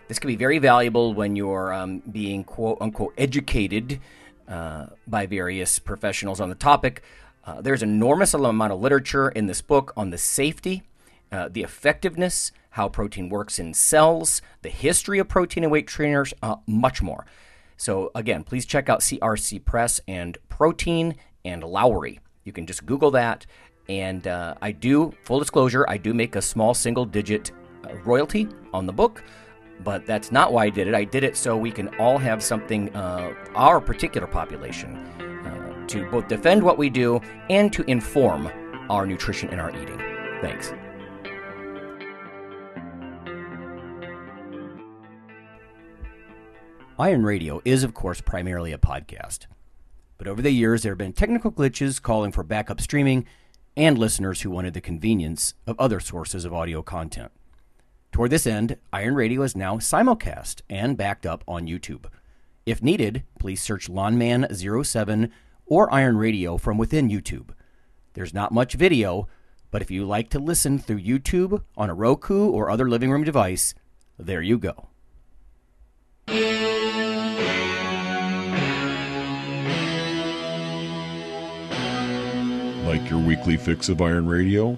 This 0.07 0.19
can 0.19 0.27
be 0.27 0.35
very 0.35 0.59
valuable 0.59 1.13
when 1.13 1.35
you're 1.35 1.73
um, 1.73 1.99
being 2.11 2.43
quote 2.43 2.77
unquote 2.81 3.13
educated 3.17 3.99
uh, 4.51 4.87
by 5.07 5.25
various 5.25 5.79
professionals 5.79 6.41
on 6.41 6.49
the 6.49 6.55
topic. 6.55 7.01
Uh, 7.45 7.61
there's 7.61 7.81
enormous 7.81 8.33
amount 8.33 8.71
of 8.73 8.81
literature 8.81 9.29
in 9.29 9.47
this 9.47 9.61
book 9.61 9.93
on 9.95 10.09
the 10.09 10.17
safety, 10.17 10.83
uh, 11.31 11.49
the 11.49 11.63
effectiveness, 11.63 12.51
how 12.71 12.87
protein 12.87 13.29
works 13.29 13.59
in 13.59 13.73
cells, 13.73 14.41
the 14.61 14.69
history 14.69 15.19
of 15.19 15.27
protein 15.27 15.63
and 15.63 15.71
weight 15.71 15.87
trainers, 15.87 16.33
uh, 16.43 16.57
much 16.67 17.01
more. 17.01 17.25
So, 17.77 18.11
again, 18.13 18.43
please 18.43 18.65
check 18.65 18.89
out 18.89 18.99
CRC 18.99 19.63
Press 19.65 19.99
and 20.07 20.37
Protein 20.49 21.15
and 21.43 21.63
Lowery. 21.63 22.19
You 22.43 22.51
can 22.51 22.67
just 22.67 22.85
Google 22.85 23.11
that. 23.11 23.45
And 23.89 24.27
uh, 24.27 24.55
I 24.61 24.71
do, 24.71 25.13
full 25.23 25.39
disclosure, 25.39 25.85
I 25.87 25.97
do 25.97 26.13
make 26.13 26.35
a 26.35 26.41
small 26.41 26.73
single 26.73 27.05
digit 27.05 27.51
royalty 28.03 28.47
on 28.73 28.85
the 28.85 28.93
book, 28.93 29.23
but 29.83 30.05
that's 30.05 30.31
not 30.31 30.53
why 30.53 30.65
I 30.65 30.69
did 30.69 30.87
it. 30.87 30.93
I 30.93 31.03
did 31.03 31.23
it 31.23 31.35
so 31.37 31.57
we 31.57 31.71
can 31.71 31.87
all 31.99 32.17
have 32.17 32.43
something, 32.43 32.93
uh, 32.95 33.33
our 33.55 33.81
particular 33.81 34.27
population, 34.27 34.95
uh, 34.95 35.87
to 35.87 36.09
both 36.09 36.27
defend 36.27 36.63
what 36.63 36.77
we 36.77 36.89
do 36.89 37.19
and 37.49 37.71
to 37.73 37.83
inform 37.89 38.51
our 38.89 39.05
nutrition 39.05 39.49
and 39.49 39.59
our 39.59 39.71
eating. 39.71 39.97
Thanks. 40.41 40.73
Iron 46.99 47.23
Radio 47.23 47.61
is, 47.65 47.83
of 47.83 47.95
course, 47.95 48.21
primarily 48.21 48.73
a 48.73 48.77
podcast. 48.77 49.47
But 50.19 50.27
over 50.27 50.41
the 50.41 50.51
years, 50.51 50.83
there 50.83 50.91
have 50.91 50.99
been 50.99 51.13
technical 51.13 51.51
glitches 51.51 51.99
calling 51.99 52.31
for 52.31 52.43
backup 52.43 52.79
streaming 52.79 53.25
and 53.75 53.97
listeners 53.97 54.41
who 54.41 54.51
wanted 54.51 54.75
the 54.75 54.81
convenience 54.81 55.55
of 55.65 55.79
other 55.79 55.99
sources 55.99 56.45
of 56.45 56.53
audio 56.53 56.83
content. 56.83 57.31
Toward 58.11 58.29
this 58.29 58.45
end, 58.45 58.75
Iron 58.91 59.15
Radio 59.15 59.41
is 59.41 59.55
now 59.55 59.77
simulcast 59.77 60.61
and 60.69 60.97
backed 60.97 61.25
up 61.25 61.45
on 61.47 61.65
YouTube. 61.65 62.07
If 62.65 62.83
needed, 62.83 63.23
please 63.39 63.61
search 63.61 63.89
Lawnman07 63.89 65.31
or 65.65 65.93
Iron 65.93 66.17
Radio 66.17 66.57
from 66.57 66.77
within 66.77 67.09
YouTube. 67.09 67.51
There's 68.13 68.33
not 68.33 68.51
much 68.51 68.73
video, 68.73 69.29
but 69.71 69.81
if 69.81 69.89
you 69.89 70.03
like 70.03 70.29
to 70.31 70.39
listen 70.39 70.77
through 70.77 70.99
YouTube 70.99 71.63
on 71.77 71.89
a 71.89 71.93
Roku 71.93 72.49
or 72.49 72.69
other 72.69 72.89
living 72.89 73.11
room 73.11 73.23
device, 73.23 73.73
there 74.19 74.41
you 74.41 74.57
go. 74.57 74.89
Like 82.85 83.09
your 83.09 83.19
weekly 83.19 83.55
fix 83.55 83.87
of 83.87 84.01
Iron 84.01 84.27
Radio? 84.27 84.77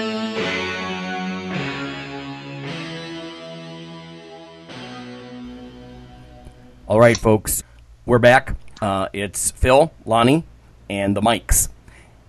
All 6.91 6.99
right, 6.99 7.17
folks, 7.17 7.63
we're 8.05 8.19
back. 8.19 8.57
Uh, 8.81 9.07
it's 9.13 9.49
Phil, 9.51 9.93
Lonnie, 10.03 10.43
and 10.89 11.15
the 11.15 11.21
mics, 11.21 11.69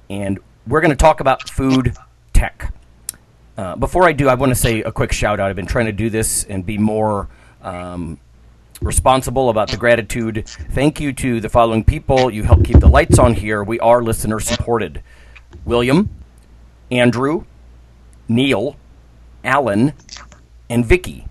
and 0.08 0.38
we're 0.68 0.80
going 0.80 0.92
to 0.92 0.96
talk 0.96 1.18
about 1.18 1.50
food 1.50 1.96
tech. 2.32 2.72
Uh, 3.58 3.74
before 3.74 4.06
I 4.06 4.12
do, 4.12 4.28
I 4.28 4.36
want 4.36 4.50
to 4.50 4.54
say 4.54 4.80
a 4.84 4.92
quick 4.92 5.10
shout 5.10 5.40
out. 5.40 5.50
I've 5.50 5.56
been 5.56 5.66
trying 5.66 5.86
to 5.86 5.92
do 5.92 6.10
this 6.10 6.44
and 6.44 6.64
be 6.64 6.78
more 6.78 7.28
um, 7.60 8.20
responsible 8.80 9.50
about 9.50 9.68
the 9.68 9.76
gratitude. 9.76 10.46
Thank 10.46 11.00
you 11.00 11.12
to 11.12 11.40
the 11.40 11.48
following 11.48 11.82
people. 11.82 12.30
You 12.30 12.44
help 12.44 12.64
keep 12.64 12.78
the 12.78 12.86
lights 12.86 13.18
on 13.18 13.34
here. 13.34 13.64
We 13.64 13.80
are 13.80 14.00
listener 14.00 14.38
supported 14.38 15.02
William, 15.64 16.08
Andrew, 16.88 17.46
Neil, 18.28 18.76
Alan, 19.42 19.94
And 20.70 20.86
Vicky, 20.86 21.26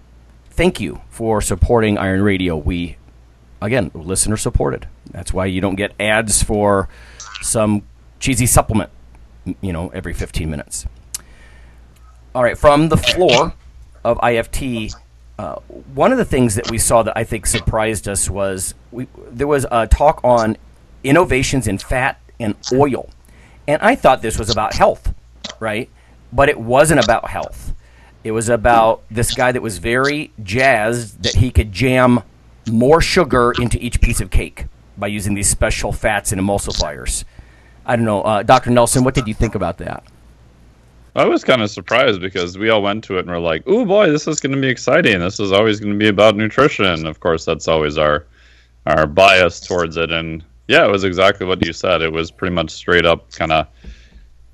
thank 0.49 0.81
you 0.81 0.99
for 1.09 1.39
supporting 1.39 1.97
Iron 1.97 2.23
Radio. 2.23 2.57
We, 2.57 2.97
again, 3.61 3.91
listener 3.93 4.37
supported. 4.37 4.87
That's 5.11 5.33
why 5.33 5.45
you 5.45 5.61
don't 5.61 5.75
get 5.75 5.93
ads 5.99 6.43
for 6.43 6.89
some 7.41 7.83
cheesy 8.19 8.45
supplement, 8.45 8.89
you 9.61 9.71
know, 9.71 9.89
every 9.89 10.13
15 10.13 10.49
minutes. 10.49 10.85
All 12.33 12.43
right, 12.43 12.57
from 12.57 12.89
the 12.89 12.97
floor 12.97 13.53
of 14.03 14.17
IFT, 14.19 14.95
uh, 15.37 15.55
one 15.93 16.11
of 16.11 16.17
the 16.17 16.25
things 16.25 16.55
that 16.55 16.69
we 16.71 16.77
saw 16.77 17.03
that 17.03 17.17
I 17.17 17.23
think 17.23 17.45
surprised 17.45 18.07
us 18.07 18.29
was 18.29 18.73
we, 18.91 19.07
there 19.29 19.47
was 19.47 19.65
a 19.71 19.87
talk 19.87 20.21
on 20.23 20.57
innovations 21.03 21.67
in 21.67 21.77
fat 21.77 22.19
and 22.39 22.55
oil. 22.73 23.09
And 23.67 23.81
I 23.81 23.95
thought 23.95 24.21
this 24.21 24.39
was 24.39 24.49
about 24.49 24.73
health, 24.73 25.13
right? 25.59 25.89
But 26.31 26.49
it 26.49 26.59
wasn't 26.59 27.03
about 27.03 27.29
health. 27.29 27.73
It 28.23 28.31
was 28.31 28.49
about 28.49 29.03
this 29.09 29.33
guy 29.33 29.51
that 29.51 29.61
was 29.61 29.79
very 29.79 30.31
jazzed 30.43 31.23
that 31.23 31.35
he 31.35 31.51
could 31.51 31.71
jam 31.71 32.21
more 32.69 33.01
sugar 33.01 33.53
into 33.59 33.83
each 33.83 34.01
piece 34.01 34.21
of 34.21 34.29
cake 34.29 34.65
by 34.97 35.07
using 35.07 35.33
these 35.33 35.49
special 35.49 35.91
fats 35.91 36.31
and 36.31 36.41
emulsifiers. 36.41 37.23
I 37.85 37.95
don't 37.95 38.05
know, 38.05 38.21
uh, 38.21 38.43
Dr. 38.43 38.69
Nelson, 38.69 39.03
what 39.03 39.15
did 39.15 39.27
you 39.27 39.33
think 39.33 39.55
about 39.55 39.77
that? 39.79 40.03
I 41.15 41.25
was 41.25 41.43
kind 41.43 41.61
of 41.61 41.69
surprised 41.69 42.21
because 42.21 42.57
we 42.57 42.69
all 42.69 42.81
went 42.81 43.03
to 43.05 43.17
it 43.17 43.21
and 43.21 43.29
were 43.29 43.39
like, 43.39 43.63
"Oh 43.67 43.83
boy, 43.85 44.09
this 44.09 44.27
is 44.27 44.39
going 44.39 44.55
to 44.55 44.61
be 44.61 44.69
exciting. 44.69 45.19
This 45.19 45.41
is 45.41 45.51
always 45.51 45.79
going 45.79 45.91
to 45.91 45.99
be 45.99 46.07
about 46.07 46.37
nutrition." 46.37 47.05
Of 47.05 47.19
course, 47.19 47.43
that's 47.43 47.67
always 47.67 47.97
our 47.97 48.25
our 48.85 49.05
bias 49.05 49.59
towards 49.59 49.97
it. 49.97 50.09
And 50.11 50.41
yeah, 50.69 50.85
it 50.85 50.91
was 50.91 51.03
exactly 51.03 51.45
what 51.45 51.65
you 51.65 51.73
said. 51.73 52.01
It 52.01 52.13
was 52.13 52.31
pretty 52.31 52.55
much 52.55 52.71
straight 52.71 53.05
up 53.05 53.29
kind 53.33 53.51
of 53.51 53.67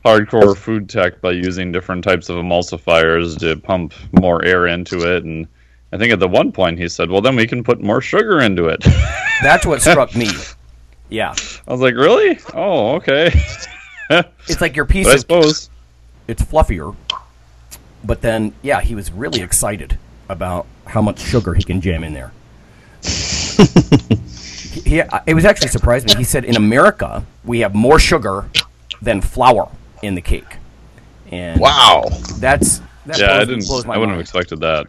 hardcore 0.04 0.58
food 0.58 0.90
tech 0.90 1.22
by 1.22 1.32
using 1.32 1.72
different 1.72 2.04
types 2.04 2.28
of 2.28 2.38
emulsifiers 2.38 3.38
to 3.40 3.56
pump 3.58 3.94
more 4.20 4.44
air 4.44 4.66
into 4.66 5.16
it. 5.16 5.26
And 5.26 5.48
I 5.92 5.98
think 5.98 6.12
at 6.12 6.20
the 6.20 6.28
one 6.28 6.52
point 6.52 6.78
he 6.80 6.88
said, 6.90 7.10
"Well, 7.10 7.22
then 7.22 7.36
we 7.36 7.48
can 7.48 7.64
put 7.64 7.82
more 7.82 8.02
sugar 8.02 8.42
into 8.42 8.68
it." 8.68 8.82
That's 9.42 9.66
what 9.66 9.82
struck 9.82 10.16
me. 10.16 10.30
Yeah, 11.10 11.34
I 11.68 11.72
was 11.72 11.80
like, 11.82 11.96
"Really? 11.96 12.40
Oh, 12.54 12.96
okay." 12.96 13.32
it's 14.10 14.62
like 14.62 14.76
your 14.76 14.86
piece 14.86 15.06
But 15.06 15.12
I 15.12 15.14
of 15.16 15.20
suppose 15.22 15.70
it's 16.28 16.42
fluffier. 16.44 16.96
But 18.04 18.22
then, 18.22 18.54
yeah, 18.62 18.82
he 18.82 18.96
was 18.96 19.12
really 19.12 19.42
excited 19.42 19.98
about 20.30 20.66
how 20.86 21.02
much 21.02 21.20
sugar 21.20 21.54
he 21.54 21.64
can 21.64 21.82
jam 21.82 22.04
in 22.04 22.14
there. 22.14 22.32
he, 24.74 24.82
he- 24.82 25.02
uh, 25.02 25.20
it 25.26 25.34
was 25.34 25.46
actually 25.46 25.70
surprised 25.70 26.08
me. 26.08 26.16
He 26.16 26.24
said 26.24 26.46
in 26.46 26.56
America 26.56 27.26
we 27.46 27.60
have 27.60 27.74
more 27.76 28.00
sugar 28.00 28.50
than 29.02 29.22
flour 29.22 29.70
in 30.02 30.16
the 30.16 30.22
cake. 30.22 30.58
And 31.32 31.60
Wow. 31.60 32.06
that's 32.40 32.82
that 33.06 33.20
yeah, 33.20 33.38
I 33.38 33.40
didn't. 33.46 33.66
blows 33.68 33.86
I 33.86 33.98
wouldn't 33.98 34.12
have 34.12 34.20
expected 34.22 34.60
that. 34.62 34.88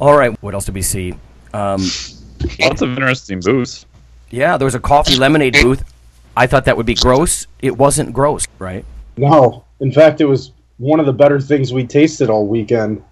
All 0.00 0.16
right, 0.16 0.36
what 0.42 0.54
else 0.54 0.66
did 0.66 0.74
we 0.74 0.82
see? 0.82 1.14
Um, 1.52 1.80
Lots 2.60 2.82
of 2.82 2.90
interesting 2.90 3.40
booths. 3.40 3.86
yeah, 4.30 4.56
there 4.56 4.64
was 4.66 4.74
a 4.74 4.80
coffee 4.80 5.16
lemonade 5.16 5.54
booth. 5.62 5.84
I 6.36 6.46
thought 6.46 6.64
that 6.66 6.76
would 6.76 6.86
be 6.86 6.94
gross. 6.94 7.46
It 7.60 7.76
wasn't 7.78 8.12
gross, 8.12 8.46
right? 8.58 8.84
No, 9.16 9.64
in 9.80 9.92
fact, 9.92 10.20
it 10.20 10.24
was 10.26 10.52
one 10.78 10.98
of 11.00 11.06
the 11.06 11.12
better 11.12 11.40
things 11.40 11.72
we 11.72 11.86
tasted 11.86 12.28
all 12.28 12.46
weekend. 12.46 13.02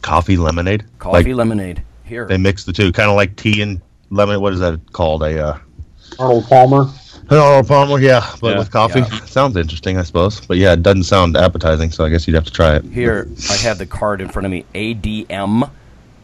Coffee 0.00 0.36
lemonade. 0.36 0.84
Coffee 0.98 1.24
Like, 1.32 1.36
lemonade. 1.36 1.82
Here. 2.04 2.26
they 2.26 2.38
mix 2.38 2.64
the 2.64 2.72
two, 2.72 2.90
kind 2.90 3.10
of 3.10 3.16
like 3.16 3.36
tea 3.36 3.60
and 3.60 3.82
lemon. 4.10 4.40
What 4.40 4.54
is 4.54 4.60
that 4.60 4.80
called? 4.92 5.22
A 5.22 5.46
uh, 5.48 5.58
Arnold 6.18 6.44
Palmer. 6.46 6.86
Arnold 7.30 7.68
Palmer, 7.68 7.98
yeah, 8.00 8.34
but 8.40 8.52
Yeah. 8.52 8.58
with 8.58 8.70
coffee. 8.70 9.00
Yeah. 9.00 9.24
Sounds 9.26 9.56
interesting, 9.58 9.98
I 9.98 10.02
suppose. 10.04 10.40
But 10.40 10.56
yeah, 10.56 10.72
it 10.72 10.82
doesn't 10.82 11.02
sound 11.02 11.36
appetizing, 11.36 11.90
so 11.90 12.04
I 12.06 12.08
guess 12.08 12.26
you'd 12.26 12.34
have 12.34 12.46
to 12.46 12.52
try 12.52 12.76
it. 12.76 12.84
Here, 12.86 13.28
I 13.50 13.56
have 13.56 13.76
the 13.76 13.84
card 13.84 14.22
in 14.22 14.28
front 14.30 14.46
of 14.46 14.50
me. 14.52 14.64
ADM. 14.74 15.68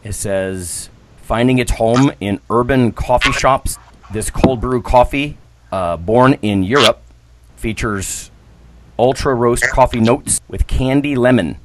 It 0.05 0.13
says 0.13 0.89
finding 1.17 1.57
its 1.57 1.71
home 1.73 2.11
in 2.21 2.39
urban 2.49 2.91
coffee 2.93 3.31
shops. 3.33 3.77
This 4.13 4.29
cold 4.29 4.61
brew 4.61 4.81
coffee, 4.81 5.37
uh, 5.71 5.97
born 5.97 6.33
in 6.43 6.63
Europe, 6.63 7.01
features 7.57 8.29
ultra 8.99 9.33
roast 9.33 9.67
coffee 9.71 9.99
notes 9.99 10.39
with 10.47 10.67
candy 10.67 11.15
lemon. 11.15 11.57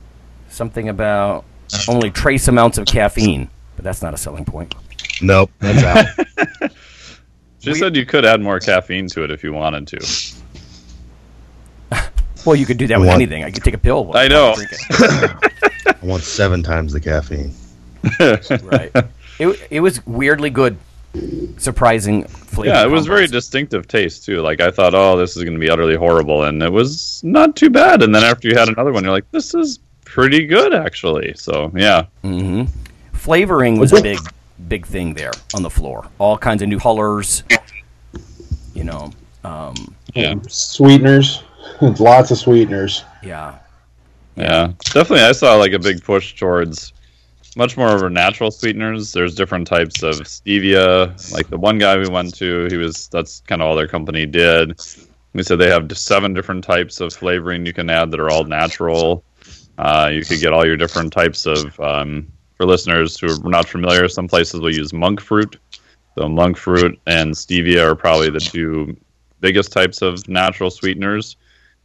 Something 0.48 0.88
about 0.88 1.44
only 1.86 2.10
trace 2.10 2.48
amounts 2.48 2.78
of 2.78 2.86
caffeine, 2.86 3.50
but 3.76 3.84
that's 3.84 4.00
not 4.02 4.14
a 4.14 4.16
selling 4.16 4.44
point. 4.46 4.74
Nope, 5.22 5.50
that's 5.60 5.84
out. 5.84 6.70
She 7.62 7.74
said 7.74 7.94
you 7.94 8.06
could 8.06 8.24
add 8.24 8.40
more 8.40 8.58
caffeine 8.58 9.06
to 9.08 9.22
it 9.22 9.30
if 9.30 9.44
you 9.44 9.52
wanted 9.52 9.86
to. 9.88 10.34
Well, 12.46 12.56
you 12.56 12.64
could 12.64 12.78
do 12.78 12.86
that 12.86 12.98
with 12.98 13.08
What? 13.08 13.16
anything. 13.16 13.44
I 13.44 13.50
could 13.50 13.62
take 13.62 13.74
a 13.74 13.78
pill. 13.78 14.12
I 14.14 14.26
know. 14.26 14.54
drink 14.54 14.70
it. 14.90 15.96
I 16.02 16.06
want 16.06 16.22
seven 16.22 16.62
times 16.62 16.94
the 16.94 17.00
caffeine. 17.00 17.52
Right. 18.62 18.90
It, 19.38 19.68
it 19.70 19.80
was 19.80 20.04
weirdly 20.06 20.50
good, 20.50 20.76
surprising 21.56 22.24
flavor. 22.24 22.74
Yeah, 22.74 22.84
it 22.84 22.90
was 22.90 23.06
very 23.06 23.26
distinctive 23.26 23.88
taste 23.88 24.24
too. 24.24 24.42
Like 24.42 24.60
I 24.60 24.70
thought, 24.70 24.94
oh, 24.94 25.16
this 25.16 25.36
is 25.36 25.44
going 25.44 25.54
to 25.54 25.60
be 25.60 25.70
utterly 25.70 25.96
horrible, 25.96 26.44
and 26.44 26.62
it 26.62 26.70
was 26.72 27.22
not 27.24 27.56
too 27.56 27.70
bad. 27.70 28.02
And 28.02 28.14
then 28.14 28.22
after 28.24 28.48
you 28.48 28.56
had 28.56 28.68
another 28.68 28.92
one, 28.92 29.02
you're 29.04 29.12
like, 29.12 29.30
this 29.30 29.54
is 29.54 29.78
pretty 30.04 30.44
good 30.46 30.74
actually. 30.74 31.32
So 31.36 31.70
yeah, 31.74 32.06
hmm 32.22 32.64
Flavoring 33.12 33.78
was 33.78 33.92
a 33.92 34.02
big, 34.02 34.18
big 34.68 34.86
thing 34.86 35.12
there 35.14 35.32
on 35.54 35.62
the 35.62 35.70
floor. 35.70 36.08
All 36.18 36.38
kinds 36.38 36.62
of 36.62 36.68
new 36.68 36.78
colors. 36.78 37.44
You 38.74 38.84
know, 38.84 39.10
um, 39.44 39.74
yeah, 40.14 40.34
Sweeteners. 40.48 41.42
Lots 41.80 42.30
of 42.30 42.38
sweeteners. 42.38 43.04
yeah, 43.22 43.58
yeah. 44.36 44.72
Definitely, 44.84 45.20
I 45.22 45.32
saw 45.32 45.54
like 45.56 45.72
a 45.72 45.78
big 45.78 46.02
push 46.02 46.34
towards 46.34 46.92
much 47.60 47.76
more 47.76 47.94
of 47.94 48.02
our 48.02 48.08
natural 48.08 48.50
sweeteners. 48.50 49.12
There's 49.12 49.34
different 49.34 49.66
types 49.66 50.02
of 50.02 50.14
stevia. 50.20 50.90
Like 51.30 51.50
the 51.50 51.58
one 51.58 51.76
guy 51.78 51.98
we 51.98 52.08
went 52.08 52.34
to, 52.36 52.68
he 52.70 52.78
was 52.78 53.06
that's 53.08 53.40
kind 53.40 53.60
of 53.60 53.68
all 53.68 53.76
their 53.76 53.86
company 53.86 54.24
did. 54.24 54.80
He 55.34 55.42
said 55.42 55.58
they 55.58 55.68
have 55.68 55.86
seven 55.96 56.32
different 56.32 56.64
types 56.64 57.00
of 57.00 57.12
flavoring 57.12 57.66
you 57.66 57.74
can 57.74 57.90
add 57.90 58.10
that 58.12 58.18
are 58.18 58.30
all 58.30 58.44
natural. 58.44 59.22
Uh, 59.76 60.08
you 60.10 60.24
could 60.24 60.40
get 60.40 60.54
all 60.54 60.64
your 60.66 60.78
different 60.78 61.12
types 61.12 61.44
of. 61.46 61.78
Um, 61.78 62.32
for 62.56 62.66
listeners 62.66 63.18
who 63.18 63.26
are 63.32 63.48
not 63.48 63.66
familiar, 63.66 64.06
some 64.06 64.28
places 64.28 64.60
will 64.60 64.74
use 64.74 64.92
monk 64.92 65.18
fruit. 65.18 65.56
So 66.14 66.28
monk 66.28 66.58
fruit 66.58 67.00
and 67.06 67.32
stevia 67.32 67.82
are 67.84 67.96
probably 67.96 68.28
the 68.28 68.40
two 68.40 68.94
biggest 69.40 69.72
types 69.72 70.02
of 70.02 70.28
natural 70.28 70.70
sweeteners. 70.70 71.36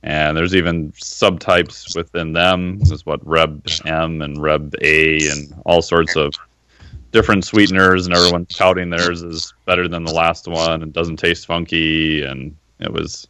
And 0.05 0.37
there's 0.37 0.53
even 0.53 0.91
subtypes 0.91 1.95
within 1.95 2.31
them. 2.31 2.77
There's 2.79 3.05
what 3.07 3.25
Reb 3.27 3.67
M 3.85 4.21
and 4.21 4.39
Reb 4.39 4.75
A 4.81 5.17
and 5.29 5.53
all 5.65 5.81
sorts 5.81 6.15
of 6.15 6.35
different 7.11 7.43
sweeteners, 7.43 8.05
and 8.05 8.15
everyone's 8.15 8.55
touting 8.55 8.91
theirs 8.91 9.23
is 9.23 9.51
better 9.65 9.87
than 9.87 10.03
the 10.03 10.13
last 10.13 10.47
one 10.47 10.83
and 10.83 10.93
doesn't 10.93 11.17
taste 11.17 11.47
funky. 11.47 12.23
And 12.23 12.55
it 12.79 12.93
was, 12.93 13.27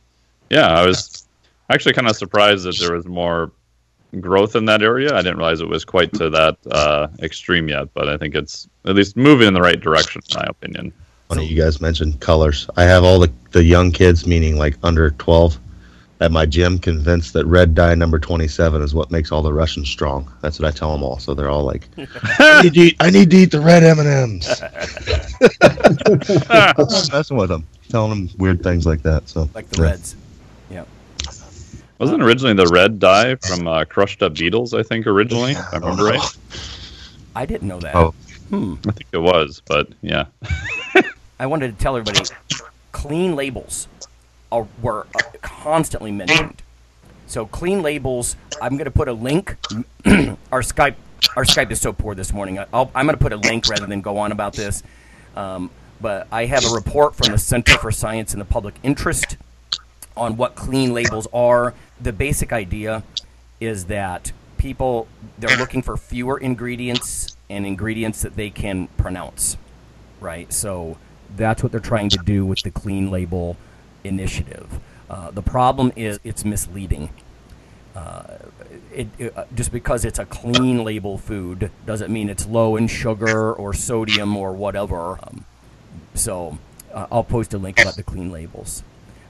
yeah, 0.49 0.67
I 0.67 0.85
was 0.85 1.25
actually 1.69 1.93
kind 1.93 2.09
of 2.09 2.17
surprised 2.17 2.65
that 2.65 2.77
there 2.77 2.93
was 2.93 3.07
more 3.07 3.53
growth 4.19 4.57
in 4.57 4.65
that 4.65 4.81
area. 4.81 5.13
I 5.13 5.21
didn't 5.21 5.37
realize 5.37 5.61
it 5.61 5.69
was 5.69 5.85
quite 5.85 6.11
to 6.13 6.29
that 6.29 6.57
uh, 6.71 7.07
extreme 7.21 7.69
yet, 7.69 7.93
but 7.93 8.09
I 8.09 8.17
think 8.17 8.35
it's 8.35 8.67
at 8.85 8.95
least 8.95 9.15
moving 9.15 9.47
in 9.47 9.53
the 9.53 9.61
right 9.61 9.79
direction, 9.79 10.21
in 10.29 10.39
my 10.39 10.45
opinion. 10.49 10.91
Funny 11.29 11.47
you 11.47 11.55
guys 11.55 11.79
mentioned 11.79 12.19
colors. 12.19 12.69
I 12.75 12.83
have 12.83 13.03
all 13.05 13.19
the, 13.19 13.31
the 13.51 13.63
young 13.63 13.91
kids, 13.91 14.27
meaning 14.27 14.57
like 14.57 14.77
under 14.83 15.11
12, 15.11 15.57
at 16.21 16.31
my 16.31 16.45
gym 16.45 16.79
convinced 16.79 17.33
that 17.33 17.45
red 17.45 17.75
dye 17.75 17.93
number 17.93 18.17
27 18.17 18.81
is 18.81 18.93
what 18.93 19.11
makes 19.11 19.31
all 19.31 19.41
the 19.41 19.51
Russians 19.51 19.89
strong. 19.89 20.31
That's 20.41 20.59
what 20.59 20.67
I 20.67 20.71
tell 20.71 20.91
them 20.91 21.03
all. 21.03 21.19
So 21.19 21.33
they're 21.33 21.49
all 21.49 21.63
like, 21.63 21.87
I 21.97 22.61
need 22.63 22.73
to 22.73 22.79
eat, 22.79 22.95
I 22.99 23.09
need 23.09 23.29
to 23.31 23.37
eat 23.37 23.51
the 23.51 23.59
red 23.59 23.83
M&Ms. 23.83 24.61
messing 27.11 27.37
with 27.37 27.49
them, 27.49 27.67
telling 27.89 28.27
them 28.27 28.29
weird 28.37 28.63
things 28.63 28.85
like 28.85 29.01
that. 29.03 29.27
So 29.27 29.49
like 29.53 29.69
the 29.69 29.81
yeah. 29.81 29.89
Reds. 29.89 30.15
Yeah. 30.69 30.85
Wasn't 31.99 32.23
originally 32.23 32.53
the 32.53 32.67
red 32.67 32.99
dye 32.99 33.35
from 33.35 33.67
uh, 33.67 33.83
Crushed 33.85 34.23
Up 34.23 34.35
Beetles, 34.35 34.73
I 34.73 34.83
think, 34.83 35.07
originally? 35.07 35.51
If 35.51 35.73
I 35.73 35.77
remember 35.77 36.05
right. 36.05 36.37
I 37.35 37.45
didn't 37.45 37.67
know 37.67 37.79
that. 37.79 37.95
Oh. 37.95 38.13
Hmm. 38.49 38.75
I 38.87 38.91
think 38.91 39.07
it 39.11 39.17
was, 39.17 39.61
but 39.65 39.89
yeah. 40.01 40.25
I 41.39 41.47
wanted 41.47 41.77
to 41.77 41.83
tell 41.83 41.97
everybody, 41.97 42.25
clean 42.91 43.35
labels 43.35 43.87
are, 44.55 44.67
were 44.81 45.07
uh, 45.15 45.19
constantly 45.41 46.11
mentioned. 46.11 46.61
So 47.27 47.45
clean 47.45 47.81
labels. 47.81 48.35
I'm 48.61 48.73
going 48.73 48.85
to 48.85 48.91
put 48.91 49.07
a 49.07 49.13
link. 49.13 49.55
our 50.51 50.61
Skype, 50.61 50.95
our 51.35 51.43
Skype 51.43 51.71
is 51.71 51.81
so 51.81 51.91
poor 51.93 52.15
this 52.15 52.33
morning. 52.33 52.59
I- 52.59 52.65
I'm 52.73 53.05
going 53.05 53.17
to 53.17 53.17
put 53.17 53.33
a 53.33 53.37
link 53.37 53.67
rather 53.67 53.85
than 53.85 54.01
go 54.01 54.17
on 54.17 54.31
about 54.31 54.53
this. 54.53 54.83
Um, 55.35 55.71
but 56.01 56.27
I 56.31 56.45
have 56.45 56.65
a 56.65 56.73
report 56.73 57.15
from 57.15 57.31
the 57.31 57.37
Center 57.37 57.77
for 57.77 57.91
Science 57.91 58.33
and 58.33 58.41
the 58.41 58.45
Public 58.45 58.75
Interest 58.83 59.37
on 60.15 60.37
what 60.37 60.55
clean 60.55 60.93
labels 60.93 61.27
are. 61.33 61.73
The 61.99 62.13
basic 62.13 62.53
idea 62.53 63.03
is 63.59 63.85
that 63.85 64.31
people 64.57 65.07
they're 65.37 65.57
looking 65.57 65.81
for 65.81 65.97
fewer 65.97 66.37
ingredients 66.37 67.35
and 67.49 67.65
ingredients 67.65 68.21
that 68.21 68.35
they 68.35 68.49
can 68.49 68.87
pronounce 68.97 69.57
right? 70.19 70.51
So 70.51 70.97
that's 71.35 71.61
what 71.63 71.71
they're 71.71 71.81
trying 71.81 72.09
to 72.09 72.17
do 72.17 72.45
with 72.45 72.61
the 72.63 72.71
clean 72.71 73.11
label 73.11 73.57
initiative. 74.05 74.79
Uh, 75.09 75.31
the 75.31 75.41
problem 75.41 75.91
is 75.95 76.19
it's 76.23 76.43
misleading. 76.45 77.09
Uh, 77.95 78.37
it, 78.91 79.07
it, 79.17 79.37
uh, 79.37 79.45
just 79.55 79.71
because 79.71 80.03
it's 80.05 80.19
a 80.19 80.25
clean 80.25 80.83
label 80.83 81.17
food 81.17 81.71
doesn't 81.85 82.11
mean 82.11 82.29
it's 82.29 82.45
low 82.45 82.75
in 82.75 82.87
sugar 82.87 83.53
or 83.53 83.73
sodium 83.73 84.35
or 84.35 84.53
whatever. 84.53 85.19
Um, 85.23 85.45
so 86.13 86.57
uh, 86.93 87.07
I'll 87.11 87.23
post 87.23 87.53
a 87.53 87.57
link 87.57 87.79
about 87.79 87.95
the 87.95 88.03
clean 88.03 88.31
labels. 88.31 88.83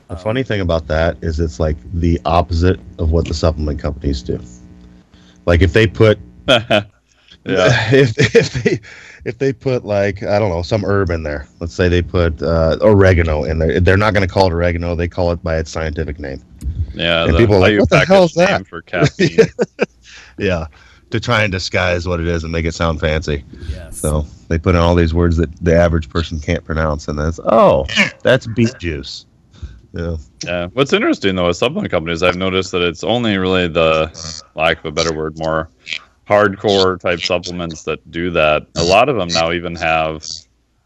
The 0.07 0.17
funny 0.17 0.43
thing 0.43 0.61
about 0.61 0.85
that 0.87 1.17
is 1.23 1.39
it's 1.39 1.59
like 1.59 1.77
the 1.93 2.19
opposite 2.25 2.79
of 2.99 3.11
what 3.11 3.27
the 3.27 3.33
supplement 3.33 3.79
companies 3.79 4.21
do. 4.21 4.39
Like 5.45 5.61
if 5.61 5.73
they 5.73 5.87
put 5.87 6.19
yeah. 7.45 7.89
if 7.93 8.17
if 8.35 8.63
they 8.63 8.79
if 9.25 9.37
they 9.37 9.53
put 9.53 9.85
like 9.85 10.23
I 10.23 10.39
don't 10.39 10.49
know 10.49 10.61
some 10.61 10.83
herb 10.83 11.09
in 11.09 11.23
there, 11.23 11.47
let's 11.59 11.73
say 11.73 11.87
they 11.89 12.01
put 12.01 12.41
uh, 12.41 12.77
oregano 12.81 13.43
in 13.43 13.59
there, 13.59 13.79
they're 13.79 13.97
not 13.97 14.13
going 14.13 14.27
to 14.27 14.33
call 14.33 14.47
it 14.47 14.53
oregano. 14.53 14.95
They 14.95 15.07
call 15.07 15.31
it 15.31 15.43
by 15.43 15.57
its 15.57 15.71
scientific 15.71 16.19
name. 16.19 16.41
Yeah, 16.93 17.25
And 17.25 17.35
people 17.37 17.55
are 17.55 17.59
like, 17.59 17.79
what 17.79 17.89
the 17.89 18.05
hell 18.05 18.23
is 18.23 18.33
that? 18.35 18.67
for 18.67 18.81
caffeine? 18.81 19.37
Yeah, 20.37 20.67
to 21.11 21.19
try 21.21 21.43
and 21.43 21.51
disguise 21.51 22.05
what 22.05 22.19
it 22.19 22.27
is 22.27 22.43
and 22.43 22.51
make 22.51 22.65
it 22.65 22.73
sound 22.73 22.99
fancy. 22.99 23.45
Yes. 23.69 23.97
So 23.97 24.25
they 24.49 24.57
put 24.57 24.75
in 24.75 24.81
all 24.81 24.95
these 24.95 25.13
words 25.13 25.37
that 25.37 25.49
the 25.63 25.73
average 25.73 26.09
person 26.09 26.41
can't 26.41 26.63
pronounce, 26.65 27.07
and 27.07 27.17
that's 27.17 27.39
oh, 27.45 27.85
that's 28.21 28.45
beet 28.47 28.77
juice. 28.79 29.25
Yeah. 29.93 30.17
Yeah. 30.43 30.67
What's 30.73 30.91
interesting 30.91 31.35
though 31.35 31.47
with 31.47 31.55
supplement 31.55 31.89
companies, 31.89 32.21
I've 32.21 32.35
noticed 32.35 32.71
that 32.73 32.81
it's 32.81 33.03
only 33.03 33.37
really 33.37 33.69
the 33.69 34.11
lack 34.55 34.79
of 34.79 34.85
a 34.85 34.91
better 34.91 35.13
word, 35.13 35.39
more 35.39 35.69
hardcore 36.27 36.99
type 36.99 37.19
supplements 37.19 37.83
that 37.83 38.11
do 38.11 38.31
that. 38.31 38.67
A 38.75 38.83
lot 38.83 39.09
of 39.09 39.15
them 39.15 39.29
now 39.29 39.51
even 39.51 39.75
have 39.75 40.25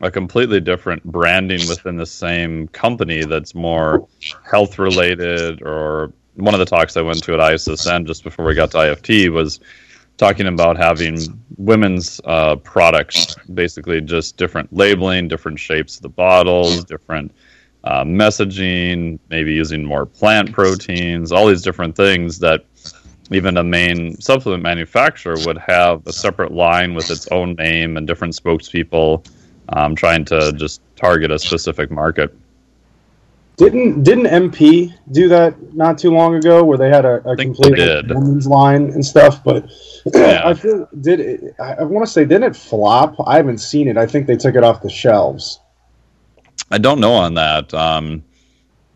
a 0.02 0.12
completely 0.12 0.60
different 0.60 1.04
branding 1.04 1.68
within 1.68 1.98
the 1.98 2.06
same 2.06 2.68
company 2.70 3.26
that's 3.26 3.54
more 3.54 4.08
health 4.50 4.80
related 4.80 5.62
or 5.62 6.14
one 6.36 6.54
of 6.54 6.60
the 6.60 6.66
talks 6.66 6.96
I 6.96 7.02
went 7.02 7.24
to 7.24 7.34
at 7.34 7.40
ISSN 7.40 8.06
just 8.06 8.24
before 8.24 8.46
we 8.46 8.56
got 8.56 8.72
to 8.72 8.78
IFT 8.78 9.32
was 9.32 9.60
talking 10.18 10.48
about 10.48 10.78
having 10.78 11.18
women's 11.58 12.20
uh, 12.26 12.56
products, 12.58 13.36
basically 13.54 14.02
just 14.02 14.38
different 14.38 14.72
labeling, 14.72 15.28
different 15.28 15.60
shapes 15.60 15.98
of 15.98 16.04
the 16.04 16.10
bottles, 16.10 16.84
different 16.86 17.34
uh, 17.86 18.04
messaging, 18.04 19.20
maybe 19.30 19.54
using 19.54 19.84
more 19.84 20.06
plant 20.06 20.52
proteins, 20.52 21.32
all 21.32 21.48
these 21.48 21.62
different 21.62 21.96
things 21.96 22.40
that 22.40 22.66
even 23.32 23.58
a 23.58 23.64
main 23.64 24.20
supplement 24.20 24.64
manufacturer 24.64 25.36
would 25.46 25.58
have 25.58 26.06
a 26.08 26.14
separate 26.14 26.52
line 26.52 26.94
with 26.94 27.10
its 27.12 27.28
own 27.28 27.54
name 27.56 27.98
and 27.98 28.08
different 28.08 28.34
spokespeople 28.34 29.26
um, 29.70 29.96
trying 29.96 30.26
to 30.26 30.52
just 30.54 30.82
target 30.96 31.32
a 31.32 31.40
specific 31.40 31.92
market. 31.92 32.36
Didn't 33.58 34.04
didn't 34.04 34.26
MP 34.26 34.94
do 35.12 35.28
that 35.28 35.76
not 35.76 35.98
too 35.98 36.12
long 36.12 36.36
ago, 36.36 36.64
where 36.64 36.78
they 36.78 36.88
had 36.88 37.04
a, 37.04 37.16
a 37.30 37.36
complete 37.36 37.78
women's 38.08 38.48
line 38.48 38.84
and 38.92 39.06
stuff? 39.06 39.44
But 39.44 39.70
Yeah. 40.16 40.44
I 40.46 40.54
feel 40.54 40.88
did 41.02 41.20
it, 41.20 41.56
I, 41.60 41.74
I 41.74 41.84
want 41.84 42.08
to 42.08 42.12
say 42.12 42.24
didn't 42.24 42.44
it 42.44 42.56
flop? 42.56 43.16
I 43.28 43.36
haven't 43.36 43.58
seen 43.58 43.90
it. 43.90 43.98
I 43.98 44.08
think 44.08 44.28
they 44.28 44.38
took 44.38 44.56
it 44.56 44.64
off 44.64 44.82
the 44.82 44.90
shelves. 44.90 45.60
I 46.72 46.78
don't 46.78 47.02
know 47.02 47.12
on 47.12 47.34
that. 47.34 47.74
Um, 47.74 48.24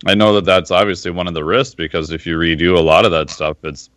I 0.05 0.15
know 0.15 0.33
that 0.35 0.45
that's 0.45 0.71
obviously 0.71 1.11
one 1.11 1.27
of 1.27 1.33
the 1.33 1.43
risks 1.43 1.75
because 1.75 2.11
if 2.11 2.25
you 2.25 2.37
redo 2.37 2.77
a 2.77 2.81
lot 2.81 3.03
of 3.03 3.11
that 3.11 3.29
stuff, 3.29 3.57
it's 3.63 3.89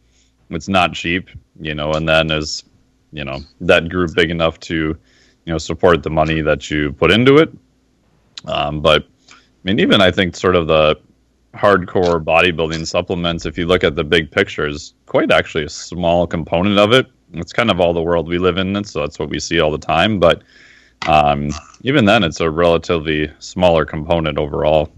it's 0.51 0.69
not 0.69 0.93
cheap, 0.93 1.29
you 1.61 1.75
know. 1.75 1.93
And 1.93 2.09
then 2.09 2.31
is 2.31 2.65
you 3.13 3.25
know 3.25 3.41
that 3.61 3.89
group 3.89 4.15
big 4.15 4.31
enough 4.31 4.61
to 4.61 4.75
you 4.75 5.53
know 5.53 5.59
support 5.59 6.03
the 6.03 6.11
money 6.11 6.41
that 6.41 6.71
you 6.71 6.93
put 6.93 7.11
into 7.11 7.39
it? 7.39 7.53
Um, 8.47 8.81
but 8.81 9.05
I 9.31 9.37
mean, 9.65 9.81
even 9.81 10.01
I 10.01 10.11
think 10.11 10.37
sort 10.37 10.57
of 10.57 10.67
the 10.67 10.99
hardcore 11.55 12.23
bodybuilding 12.23 12.87
supplements, 12.87 13.47
if 13.47 13.57
you 13.57 13.67
look 13.67 13.83
at 13.83 13.95
the 13.97 14.05
big 14.05 14.31
picture, 14.31 14.67
is 14.67 14.95
quite 15.07 15.33
actually 15.33 15.65
a 15.65 15.69
small 15.69 16.27
component 16.27 16.79
of 16.79 16.93
it. 16.93 17.07
It's 17.33 17.53
kind 17.53 17.71
of 17.71 17.81
all 17.81 17.93
the 17.93 18.03
world 18.03 18.29
we 18.29 18.39
live 18.39 18.59
in, 18.59 18.77
and 18.77 18.87
so 18.87 19.01
that's 19.01 19.19
what 19.19 19.29
we 19.29 19.41
see 19.41 19.61
all 19.61 19.71
the 19.71 19.79
time. 19.79 20.21
But 20.21 20.43
um, 21.07 21.51
even 21.83 22.05
then, 22.05 22.23
it's 22.23 22.41
a 22.41 22.51
relatively 22.51 23.31
smaller 23.39 23.85
component 23.85 24.39
overall. 24.39 24.91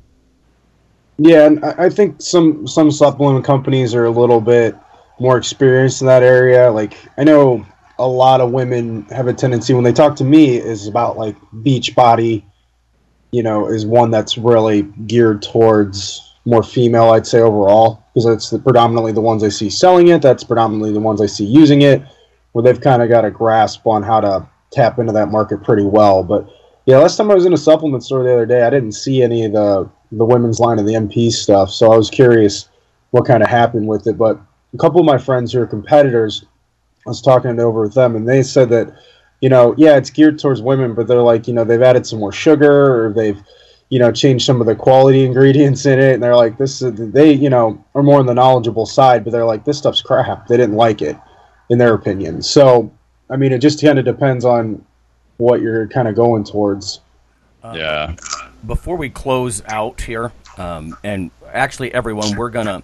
Yeah, 1.18 1.46
and 1.46 1.64
I 1.64 1.86
I 1.86 1.88
think 1.88 2.20
some 2.20 2.66
some 2.66 2.90
supplement 2.90 3.44
companies 3.44 3.94
are 3.94 4.04
a 4.04 4.10
little 4.10 4.40
bit 4.40 4.76
more 5.20 5.36
experienced 5.36 6.00
in 6.00 6.06
that 6.06 6.22
area. 6.22 6.70
Like 6.70 6.96
I 7.16 7.24
know 7.24 7.66
a 7.98 8.06
lot 8.06 8.40
of 8.40 8.52
women 8.52 9.02
have 9.06 9.26
a 9.26 9.32
tendency 9.32 9.74
when 9.74 9.84
they 9.84 9.92
talk 9.92 10.16
to 10.16 10.24
me 10.24 10.56
is 10.56 10.86
about 10.86 11.16
like 11.16 11.36
beach 11.62 11.94
body, 11.94 12.44
you 13.32 13.42
know, 13.42 13.66
is 13.66 13.84
one 13.84 14.10
that's 14.10 14.38
really 14.38 14.82
geared 15.06 15.42
towards 15.42 16.24
more 16.44 16.62
female, 16.62 17.10
I'd 17.10 17.26
say 17.26 17.40
overall, 17.40 18.02
because 18.14 18.24
that's 18.24 18.50
the, 18.50 18.58
predominantly 18.58 19.12
the 19.12 19.20
ones 19.20 19.44
I 19.44 19.50
see 19.50 19.68
selling 19.68 20.08
it. 20.08 20.22
That's 20.22 20.44
predominantly 20.44 20.92
the 20.92 21.00
ones 21.00 21.20
I 21.20 21.26
see 21.26 21.44
using 21.44 21.82
it, 21.82 22.02
where 22.52 22.62
they've 22.62 22.80
kind 22.80 23.02
of 23.02 23.08
got 23.08 23.24
a 23.24 23.30
grasp 23.30 23.86
on 23.86 24.02
how 24.02 24.20
to 24.20 24.48
tap 24.70 24.98
into 24.98 25.12
that 25.12 25.28
market 25.28 25.62
pretty 25.62 25.84
well. 25.84 26.22
But 26.22 26.48
yeah, 26.86 26.98
last 26.98 27.16
time 27.16 27.30
I 27.30 27.34
was 27.34 27.44
in 27.44 27.52
a 27.52 27.58
supplement 27.58 28.02
store 28.02 28.22
the 28.22 28.32
other 28.32 28.46
day, 28.46 28.62
I 28.62 28.70
didn't 28.70 28.92
see 28.92 29.22
any 29.22 29.44
of 29.44 29.52
the 29.52 29.90
the 30.10 30.24
women's 30.24 30.58
line 30.58 30.78
of 30.78 30.86
the 30.86 30.94
MP 30.94 31.30
stuff, 31.30 31.70
so 31.70 31.92
I 31.92 31.96
was 31.98 32.08
curious 32.08 32.70
what 33.10 33.26
kind 33.26 33.42
of 33.42 33.50
happened 33.50 33.86
with 33.86 34.06
it. 34.06 34.16
But 34.16 34.40
a 34.74 34.78
couple 34.78 35.00
of 35.00 35.06
my 35.06 35.18
friends 35.18 35.52
who 35.52 35.60
are 35.60 35.66
competitors, 35.66 36.44
I 37.06 37.10
was 37.10 37.22
talking 37.22 37.50
it 37.50 37.58
over 37.58 37.82
with 37.82 37.94
them, 37.94 38.16
and 38.16 38.28
they 38.28 38.42
said 38.42 38.68
that, 38.70 38.94
you 39.40 39.48
know, 39.48 39.74
yeah, 39.78 39.96
it's 39.96 40.10
geared 40.10 40.38
towards 40.38 40.60
women, 40.60 40.94
but 40.94 41.06
they're 41.06 41.22
like, 41.22 41.48
you 41.48 41.54
know, 41.54 41.64
they've 41.64 41.82
added 41.82 42.06
some 42.06 42.18
more 42.18 42.32
sugar 42.32 43.06
or 43.06 43.12
they've, 43.12 43.40
you 43.88 43.98
know, 43.98 44.12
changed 44.12 44.44
some 44.44 44.60
of 44.60 44.66
the 44.66 44.74
quality 44.74 45.24
ingredients 45.24 45.86
in 45.86 45.98
it, 45.98 46.14
and 46.14 46.22
they're 46.22 46.36
like, 46.36 46.58
this 46.58 46.82
is 46.82 47.12
they, 47.12 47.32
you 47.32 47.50
know, 47.50 47.82
are 47.94 48.02
more 48.02 48.18
on 48.18 48.26
the 48.26 48.34
knowledgeable 48.34 48.86
side, 48.86 49.24
but 49.24 49.30
they're 49.30 49.46
like, 49.46 49.64
this 49.64 49.78
stuff's 49.78 50.02
crap. 50.02 50.46
They 50.46 50.56
didn't 50.56 50.76
like 50.76 51.02
it, 51.02 51.16
in 51.70 51.78
their 51.78 51.94
opinion. 51.94 52.42
So, 52.42 52.92
I 53.30 53.36
mean, 53.36 53.52
it 53.52 53.58
just 53.58 53.80
kind 53.80 53.98
of 53.98 54.04
depends 54.04 54.44
on 54.44 54.84
what 55.38 55.60
you're 55.60 55.86
kind 55.88 56.08
of 56.08 56.14
going 56.14 56.44
towards. 56.44 57.00
yeah. 57.64 58.14
before 58.66 58.96
we 58.96 59.08
close 59.08 59.62
out 59.66 60.00
here, 60.00 60.32
um, 60.58 60.96
and 61.04 61.30
actually, 61.52 61.94
everyone, 61.94 62.36
we're 62.36 62.50
gonna 62.50 62.82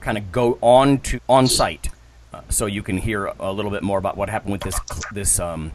kind 0.00 0.18
of 0.18 0.32
go 0.32 0.58
on 0.60 0.98
to 0.98 1.20
on 1.28 1.46
site, 1.46 1.90
uh, 2.32 2.42
so 2.48 2.66
you 2.66 2.82
can 2.82 2.98
hear 2.98 3.26
a 3.26 3.52
little 3.52 3.70
bit 3.70 3.82
more 3.82 3.98
about 3.98 4.16
what 4.16 4.28
happened 4.28 4.52
with 4.52 4.62
this 4.62 4.78
this 5.12 5.40
um, 5.40 5.72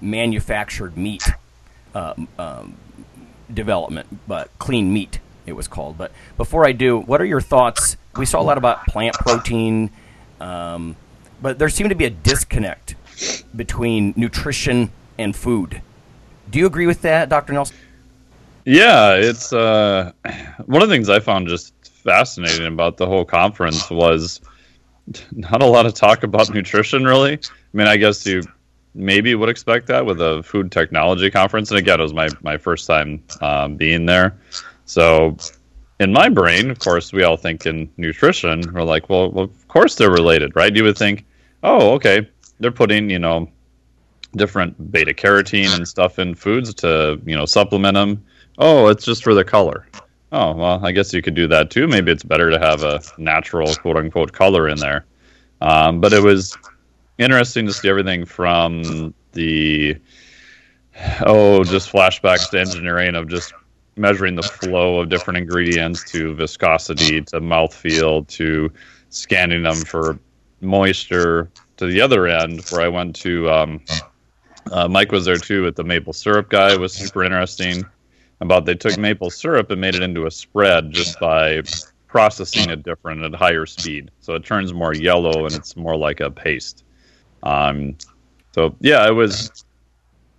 manufactured 0.00 0.96
meat 0.96 1.22
um, 1.94 2.28
um, 2.38 2.76
development, 3.52 4.26
but 4.26 4.50
clean 4.58 4.92
meat 4.92 5.20
it 5.46 5.52
was 5.52 5.68
called. 5.68 5.98
But 5.98 6.12
before 6.36 6.66
I 6.66 6.72
do, 6.72 6.98
what 6.98 7.20
are 7.20 7.24
your 7.24 7.40
thoughts? 7.40 7.96
We 8.16 8.26
saw 8.26 8.40
a 8.40 8.44
lot 8.44 8.58
about 8.58 8.86
plant 8.86 9.14
protein, 9.16 9.90
um, 10.40 10.96
but 11.40 11.58
there 11.58 11.68
seemed 11.68 11.90
to 11.90 11.96
be 11.96 12.04
a 12.04 12.10
disconnect 12.10 12.94
between 13.54 14.14
nutrition 14.16 14.90
and 15.18 15.34
food. 15.34 15.82
Do 16.50 16.58
you 16.58 16.66
agree 16.66 16.86
with 16.86 17.02
that, 17.02 17.28
Dr. 17.28 17.52
Nelson? 17.52 17.76
Yeah, 18.64 19.14
it's 19.14 19.52
uh, 19.52 20.12
one 20.66 20.82
of 20.82 20.88
the 20.88 20.94
things 20.94 21.08
I 21.08 21.20
found 21.20 21.48
just 21.48 21.72
fascinating 22.02 22.66
about 22.66 22.96
the 22.96 23.06
whole 23.06 23.24
conference 23.24 23.90
was 23.90 24.40
not 25.32 25.62
a 25.62 25.66
lot 25.66 25.86
of 25.86 25.94
talk 25.94 26.22
about 26.22 26.52
nutrition, 26.52 27.04
really. 27.04 27.34
I 27.34 27.76
mean, 27.76 27.86
I 27.86 27.96
guess 27.96 28.24
you 28.26 28.42
maybe 28.94 29.34
would 29.34 29.48
expect 29.48 29.86
that 29.86 30.04
with 30.04 30.20
a 30.20 30.42
food 30.42 30.70
technology 30.70 31.30
conference. 31.30 31.70
And 31.70 31.78
again, 31.78 32.00
it 32.00 32.02
was 32.02 32.14
my, 32.14 32.28
my 32.42 32.56
first 32.56 32.86
time 32.86 33.22
um, 33.40 33.76
being 33.76 34.06
there. 34.06 34.36
So, 34.84 35.36
in 36.00 36.12
my 36.12 36.28
brain, 36.28 36.70
of 36.70 36.78
course, 36.80 37.12
we 37.12 37.22
all 37.22 37.36
think 37.36 37.64
in 37.64 37.88
nutrition. 37.96 38.62
We're 38.72 38.82
like, 38.82 39.08
well, 39.08 39.30
well, 39.30 39.44
of 39.44 39.68
course 39.68 39.94
they're 39.94 40.10
related, 40.10 40.56
right? 40.56 40.74
You 40.74 40.84
would 40.84 40.98
think, 40.98 41.24
oh, 41.62 41.92
okay, 41.92 42.28
they're 42.58 42.72
putting, 42.72 43.08
you 43.08 43.20
know, 43.20 43.48
different 44.34 44.90
beta 44.90 45.14
carotene 45.14 45.74
and 45.76 45.86
stuff 45.86 46.18
in 46.18 46.34
foods 46.34 46.74
to, 46.74 47.20
you 47.24 47.36
know, 47.36 47.46
supplement 47.46 47.94
them. 47.94 48.24
Oh, 48.58 48.88
it's 48.88 49.04
just 49.04 49.22
for 49.22 49.34
the 49.34 49.44
color. 49.44 49.86
Oh, 50.32 50.52
well, 50.54 50.84
I 50.84 50.92
guess 50.92 51.12
you 51.12 51.20
could 51.20 51.34
do 51.34 51.46
that 51.48 51.70
too. 51.70 51.86
Maybe 51.86 52.10
it's 52.10 52.22
better 52.22 52.50
to 52.50 52.58
have 52.58 52.82
a 52.82 53.02
natural, 53.18 53.74
quote 53.74 53.98
unquote, 53.98 54.32
color 54.32 54.66
in 54.66 54.78
there. 54.78 55.04
Um, 55.60 56.00
but 56.00 56.14
it 56.14 56.22
was 56.22 56.56
interesting 57.18 57.66
to 57.66 57.72
see 57.72 57.88
everything 57.90 58.24
from 58.24 59.12
the, 59.32 59.96
oh, 61.26 61.64
just 61.64 61.92
flashbacks 61.92 62.48
to 62.50 62.60
engineering 62.60 63.14
of 63.14 63.28
just 63.28 63.52
measuring 63.96 64.34
the 64.36 64.42
flow 64.42 65.00
of 65.00 65.10
different 65.10 65.36
ingredients 65.36 66.10
to 66.10 66.34
viscosity 66.34 67.20
to 67.20 67.38
mouthfeel 67.38 68.26
to 68.28 68.72
scanning 69.10 69.62
them 69.62 69.76
for 69.76 70.18
moisture 70.62 71.50
to 71.76 71.84
the 71.84 72.00
other 72.00 72.26
end 72.26 72.64
where 72.70 72.80
I 72.80 72.88
went 72.88 73.14
to, 73.16 73.50
um, 73.50 73.80
uh, 74.70 74.88
Mike 74.88 75.12
was 75.12 75.26
there 75.26 75.36
too 75.36 75.62
with 75.64 75.76
the 75.76 75.84
maple 75.84 76.14
syrup 76.14 76.48
guy. 76.48 76.72
It 76.72 76.80
was 76.80 76.94
super 76.94 77.22
interesting 77.22 77.84
about 78.42 78.66
they 78.66 78.74
took 78.74 78.98
maple 78.98 79.30
syrup 79.30 79.70
and 79.70 79.80
made 79.80 79.94
it 79.94 80.02
into 80.02 80.26
a 80.26 80.30
spread 80.30 80.90
just 80.90 81.18
by 81.20 81.62
processing 82.08 82.68
it 82.68 82.82
different 82.82 83.22
at 83.22 83.34
higher 83.34 83.64
speed. 83.64 84.10
So 84.20 84.34
it 84.34 84.44
turns 84.44 84.74
more 84.74 84.94
yellow 84.94 85.46
and 85.46 85.54
it's 85.54 85.76
more 85.76 85.96
like 85.96 86.20
a 86.20 86.30
paste. 86.30 86.84
Um, 87.44 87.96
so 88.52 88.74
yeah, 88.80 89.06
it 89.08 89.12
was 89.12 89.64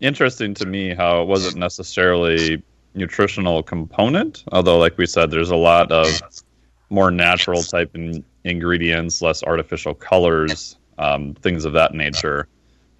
interesting 0.01 0.53
to 0.55 0.65
me 0.65 0.93
how 0.93 1.21
it 1.21 1.25
wasn't 1.25 1.57
necessarily 1.57 2.61
nutritional 2.93 3.63
component, 3.63 4.43
although 4.51 4.77
like 4.77 4.97
we 4.97 5.05
said, 5.05 5.31
there's 5.31 5.49
a 5.49 5.55
lot 5.55 5.91
of 5.91 6.07
more 6.89 7.09
natural 7.09 7.63
type 7.63 7.95
in, 7.95 8.23
ingredients, 8.43 9.21
less 9.21 9.43
artificial 9.43 9.93
colors, 9.93 10.77
um, 10.99 11.33
things 11.35 11.65
of 11.65 11.73
that 11.73 11.93
nature. 11.93 12.47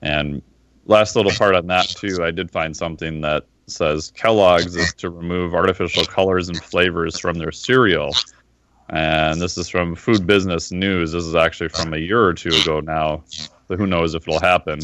And 0.02 0.42
last 0.86 1.16
little 1.16 1.32
part 1.32 1.56
on 1.56 1.68
that 1.68 1.90
too, 1.90 2.24
I 2.24 2.32
did 2.32 2.50
find 2.50 2.76
something 2.76 3.22
that 3.22 3.46
says 3.68 4.12
Kellogg's 4.16 4.76
is 4.76 4.94
to 4.96 5.10
remove 5.10 5.54
artificial 5.54 6.06
colors 6.06 6.50
and 6.50 6.62
flavors 6.62 7.20
from 7.20 7.38
their 7.38 7.52
cereal. 7.52 8.14
And 8.90 9.42
this 9.42 9.58
is 9.58 9.70
from 9.70 9.96
Food 9.96 10.28
Business 10.28 10.72
News. 10.72 11.14
This 11.14 11.24
is 11.24 11.36
actually 11.36 11.70
from 11.70 11.94
a 11.94 11.98
year 11.98 12.24
or 12.24 12.34
two 12.34 12.50
ago 12.50 12.80
now. 12.80 13.24
So 13.28 13.78
who 13.78 13.88
knows 13.88 14.14
if 14.14 14.28
it'll 14.28 14.40
happen. 14.40 14.80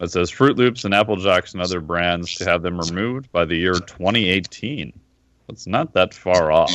It 0.00 0.10
says 0.10 0.30
Froot 0.30 0.56
Loops 0.56 0.84
and 0.84 0.94
Apple 0.94 1.16
Jacks 1.16 1.52
and 1.52 1.62
other 1.62 1.80
brands 1.80 2.34
to 2.36 2.44
have 2.44 2.62
them 2.62 2.78
removed 2.78 3.30
by 3.32 3.44
the 3.44 3.56
year 3.56 3.74
2018. 3.74 4.92
It's 5.48 5.66
not 5.66 5.92
that 5.94 6.14
far 6.14 6.52
off. 6.52 6.70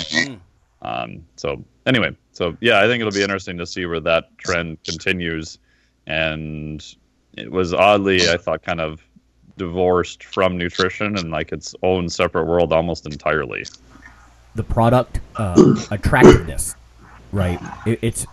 Um, 0.82 1.26
so 1.36 1.64
anyway, 1.86 2.16
so 2.32 2.56
yeah, 2.62 2.80
I 2.80 2.88
think 2.88 3.02
it'll 3.02 3.12
be 3.12 3.24
interesting 3.24 3.58
to 3.58 3.66
see 3.66 3.86
where 3.86 4.02
that 4.02 4.38
trend 4.38 4.84
continues. 4.84 5.58
And 6.06 6.86
it 7.34 7.52
was 7.52 7.74
oddly, 7.74 8.30
I 8.30 8.38
thought, 8.38 8.62
kind 8.62 8.82
of 8.82 9.02
divorced 9.58 10.24
from 10.24 10.58
nutrition 10.58 11.18
and 11.18 11.32
like 11.32 11.52
its 11.52 11.76
own 11.84 12.10
separate 12.10 12.46
world 12.46 12.74
almost 12.74 13.06
entirely. 13.06 13.66
the 14.56 14.64
product 14.64 15.20
uh, 15.36 15.76
attractiveness, 15.92 16.76
right? 17.32 17.60
It, 17.86 18.00
it's 18.02 18.26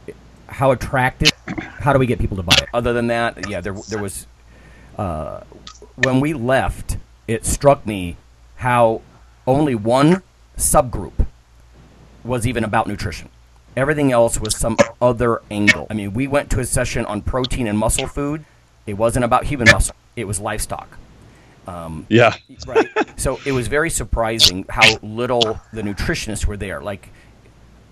how 0.49 0.71
attractive. 0.73 1.31
How 1.59 1.93
do 1.93 1.99
we 1.99 2.07
get 2.07 2.19
people 2.19 2.37
to 2.37 2.43
buy 2.43 2.55
it? 2.59 2.69
Other 2.75 2.93
than 2.93 3.09
that, 3.09 3.49
yeah, 3.49 3.61
there 3.61 3.75
there 3.89 4.01
was 4.03 4.27
uh, 4.99 5.41
when 5.97 6.21
we 6.21 6.35
left. 6.35 6.97
It 7.29 7.47
struck 7.47 7.87
me 7.87 8.17
how 8.57 9.01
only 9.47 9.75
one 9.75 10.23
subgroup 10.57 11.27
was 12.25 12.47
even 12.47 12.65
about 12.65 12.87
nutrition. 12.87 13.29
Everything 13.77 14.13
else 14.13 14.39
was 14.39 14.57
some 14.57 14.77
other 15.01 15.41
angle. 15.51 15.87
I 15.89 15.95
mean, 15.95 16.13
we 16.13 16.27
went 16.27 16.51
to 16.51 16.61
a 16.61 16.65
session 16.67 17.07
on 17.07 17.23
protein 17.23 17.67
and 17.67 17.79
muscle 17.79 18.07
food. 18.07 18.45
It 18.87 18.95
wasn't 18.95 19.25
about 19.25 19.45
human 19.45 19.69
muscle. 19.71 19.95
It 20.17 20.27
was 20.27 20.41
livestock. 20.41 20.99
Yeah. 22.09 22.35
Right. 22.67 22.89
so 23.17 23.39
it 23.47 23.53
was 23.53 23.69
very 23.69 23.91
surprising 23.91 24.65
how 24.69 24.97
little 25.03 25.61
the 25.73 25.83
nutritionists 25.83 26.47
were 26.47 26.57
there. 26.57 26.81
Like, 26.81 27.09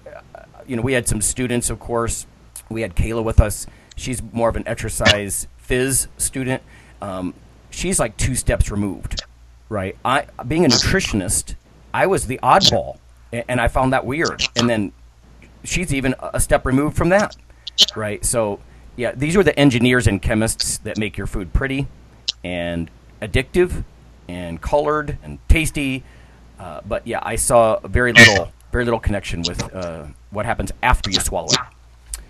uh, 0.06 0.20
you 0.66 0.76
know, 0.76 0.82
we 0.82 0.92
had 0.92 1.08
some 1.08 1.20
students, 1.20 1.70
of 1.70 1.78
course. 1.80 2.26
We 2.68 2.82
had 2.82 2.94
Kayla 2.94 3.22
with 3.24 3.40
us. 3.40 3.66
She's 3.96 4.22
more 4.32 4.48
of 4.48 4.56
an 4.56 4.66
exercise 4.66 5.46
phys 5.68 6.08
student. 6.18 6.62
Um, 7.02 7.34
she's 7.70 7.98
like 7.98 8.16
two 8.16 8.34
steps 8.34 8.70
removed, 8.70 9.22
right? 9.68 9.96
I, 10.04 10.26
being 10.46 10.64
a 10.64 10.68
nutritionist, 10.68 11.54
I 11.92 12.06
was 12.06 12.26
the 12.26 12.38
oddball, 12.42 12.98
a- 13.32 13.48
and 13.50 13.60
I 13.60 13.68
found 13.68 13.92
that 13.92 14.04
weird. 14.06 14.42
And 14.56 14.68
then 14.68 14.92
she's 15.64 15.92
even 15.92 16.14
a 16.20 16.40
step 16.40 16.64
removed 16.66 16.96
from 16.96 17.08
that, 17.10 17.36
right? 17.96 18.24
So, 18.24 18.60
yeah, 18.96 19.12
these 19.12 19.36
are 19.36 19.42
the 19.42 19.58
engineers 19.58 20.06
and 20.06 20.20
chemists 20.20 20.78
that 20.78 20.98
make 20.98 21.16
your 21.16 21.26
food 21.26 21.52
pretty 21.52 21.86
and 22.44 22.90
addictive 23.20 23.84
and 24.28 24.60
colored 24.60 25.18
and 25.22 25.38
tasty. 25.48 26.04
Uh, 26.58 26.80
but 26.86 27.06
yeah, 27.06 27.20
I 27.22 27.36
saw 27.36 27.80
very 27.80 28.12
little, 28.12 28.52
very 28.72 28.84
little 28.84 29.00
connection 29.00 29.42
with 29.42 29.74
uh, 29.74 30.06
what 30.30 30.46
happens 30.46 30.72
after 30.82 31.10
you 31.10 31.20
swallow 31.20 31.48
it. 31.50 32.20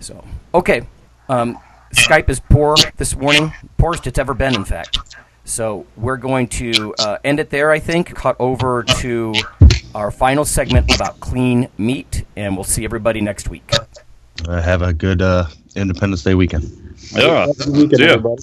So, 0.00 0.24
okay, 0.54 0.86
um, 1.28 1.58
Skype 1.94 2.28
is 2.28 2.40
poor 2.40 2.76
this 2.96 3.16
morning, 3.16 3.52
poorest 3.78 4.06
it's 4.06 4.18
ever 4.18 4.34
been, 4.34 4.54
in 4.54 4.64
fact. 4.64 4.98
So 5.44 5.86
we're 5.96 6.16
going 6.16 6.48
to 6.48 6.94
uh, 6.98 7.18
end 7.24 7.38
it 7.40 7.50
there. 7.50 7.70
I 7.70 7.78
think. 7.78 8.14
Cut 8.14 8.36
over 8.40 8.82
to 8.82 9.32
our 9.94 10.10
final 10.10 10.44
segment 10.44 10.92
about 10.94 11.20
clean 11.20 11.68
meat, 11.78 12.24
and 12.36 12.56
we'll 12.56 12.64
see 12.64 12.84
everybody 12.84 13.20
next 13.20 13.48
week. 13.48 13.72
Uh, 14.46 14.60
have 14.60 14.82
a 14.82 14.92
good 14.92 15.22
uh, 15.22 15.46
Independence 15.76 16.24
Day 16.24 16.34
weekend. 16.34 16.64
Yeah. 17.12 17.46
Have 17.46 17.50
a 17.50 17.54
good 17.54 17.72
weekend, 17.72 17.96
See 17.96 18.04
ya. 18.04 18.12
everybody. 18.12 18.42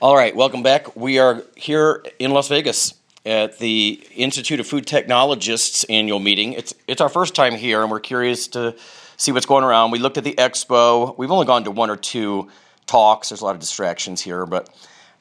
All 0.00 0.14
right, 0.14 0.36
welcome 0.36 0.62
back. 0.62 0.94
We 0.94 1.18
are 1.18 1.42
here 1.56 2.04
in 2.20 2.30
Las 2.30 2.46
Vegas 2.46 2.94
at 3.26 3.58
the 3.58 4.00
Institute 4.14 4.60
of 4.60 4.66
Food 4.68 4.86
Technologists 4.86 5.82
annual 5.82 6.20
meeting. 6.20 6.52
It's 6.52 6.72
it's 6.86 7.00
our 7.00 7.08
first 7.08 7.34
time 7.34 7.56
here, 7.56 7.82
and 7.82 7.90
we're 7.90 7.98
curious 7.98 8.46
to 8.48 8.76
see 9.16 9.32
what's 9.32 9.44
going 9.44 9.64
around. 9.64 9.90
We 9.90 9.98
looked 9.98 10.16
at 10.16 10.22
the 10.22 10.34
expo. 10.34 11.18
We've 11.18 11.32
only 11.32 11.46
gone 11.46 11.64
to 11.64 11.72
one 11.72 11.90
or 11.90 11.96
two 11.96 12.48
talks. 12.86 13.30
There's 13.30 13.40
a 13.40 13.44
lot 13.44 13.56
of 13.56 13.60
distractions 13.60 14.20
here, 14.20 14.46
but 14.46 14.72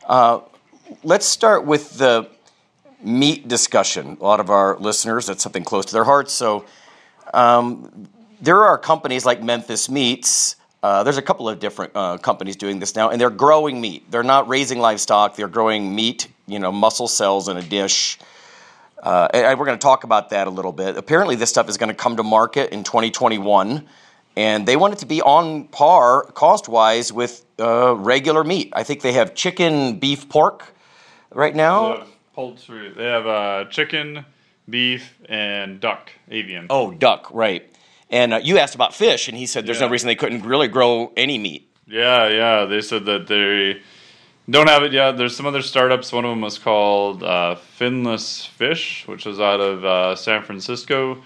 uh, 0.05 0.41
let's 1.03 1.25
start 1.25 1.65
with 1.65 1.97
the 1.97 2.29
meat 3.01 3.47
discussion. 3.47 4.15
A 4.21 4.23
lot 4.23 4.39
of 4.39 4.51
our 4.51 4.77
listeners, 4.77 5.25
that's 5.25 5.41
something 5.41 5.63
close 5.63 5.85
to 5.85 5.93
their 5.93 6.03
hearts. 6.03 6.33
So 6.33 6.65
um, 7.33 8.07
there 8.39 8.63
are 8.63 8.77
companies 8.77 9.25
like 9.25 9.41
Memphis 9.41 9.89
Meats. 9.89 10.55
Uh, 10.83 11.03
there's 11.03 11.17
a 11.17 11.21
couple 11.21 11.49
of 11.49 11.59
different 11.59 11.91
uh, 11.95 12.17
companies 12.17 12.55
doing 12.55 12.79
this 12.79 12.95
now, 12.95 13.09
and 13.09 13.19
they're 13.19 13.29
growing 13.29 13.81
meat. 13.81 14.09
They're 14.11 14.23
not 14.23 14.47
raising 14.47 14.79
livestock. 14.79 15.35
They're 15.35 15.47
growing 15.47 15.95
meat, 15.95 16.27
you 16.45 16.59
know, 16.59 16.71
muscle 16.71 17.07
cells 17.07 17.49
in 17.49 17.57
a 17.57 17.61
dish. 17.63 18.19
Uh, 19.01 19.27
and 19.33 19.59
we're 19.59 19.65
going 19.65 19.77
to 19.77 19.81
talk 19.81 20.03
about 20.03 20.29
that 20.31 20.47
a 20.47 20.49
little 20.49 20.71
bit. 20.71 20.97
Apparently, 20.97 21.35
this 21.35 21.49
stuff 21.49 21.69
is 21.69 21.77
going 21.77 21.89
to 21.89 21.95
come 21.95 22.17
to 22.17 22.23
market 22.23 22.71
in 22.71 22.83
2021, 22.83 23.87
and 24.35 24.67
they 24.67 24.75
want 24.75 24.93
it 24.93 24.99
to 24.99 25.05
be 25.05 25.21
on 25.21 25.67
par 25.67 26.23
cost 26.25 26.67
wise 26.67 27.11
with 27.11 27.43
uh, 27.59 27.95
regular 27.95 28.43
meat. 28.43 28.71
I 28.73 28.83
think 28.83 29.01
they 29.01 29.13
have 29.13 29.33
chicken, 29.33 29.99
beef, 29.99 30.29
pork 30.29 30.73
right 31.33 31.55
now. 31.55 32.05
Poultry. 32.33 32.89
They 32.89 33.05
have 33.05 33.25
uh, 33.25 33.65
chicken, 33.65 34.25
beef, 34.69 35.17
and 35.27 35.79
duck, 35.79 36.11
avian. 36.29 36.67
Oh, 36.69 36.91
duck, 36.91 37.27
right. 37.31 37.71
And 38.09 38.33
uh, 38.33 38.39
you 38.43 38.57
asked 38.57 38.75
about 38.75 38.93
fish, 38.93 39.27
and 39.27 39.37
he 39.37 39.45
said 39.45 39.65
there's 39.65 39.81
no 39.81 39.89
reason 39.89 40.07
they 40.07 40.15
couldn't 40.15 40.43
really 40.43 40.67
grow 40.67 41.11
any 41.17 41.37
meat. 41.37 41.69
Yeah, 41.87 42.27
yeah. 42.27 42.65
They 42.65 42.81
said 42.81 43.05
that 43.05 43.27
they 43.27 43.81
don't 44.49 44.67
have 44.67 44.83
it 44.83 44.93
yet. 44.93 45.17
There's 45.17 45.35
some 45.35 45.45
other 45.45 45.61
startups. 45.61 46.13
One 46.13 46.23
of 46.23 46.29
them 46.29 46.41
was 46.41 46.57
called 46.57 47.23
uh, 47.23 47.57
Finless 47.77 48.47
Fish, 48.47 49.05
which 49.07 49.25
is 49.25 49.39
out 49.39 49.59
of 49.59 49.83
uh, 49.83 50.15
San 50.15 50.43
Francisco. 50.43 51.21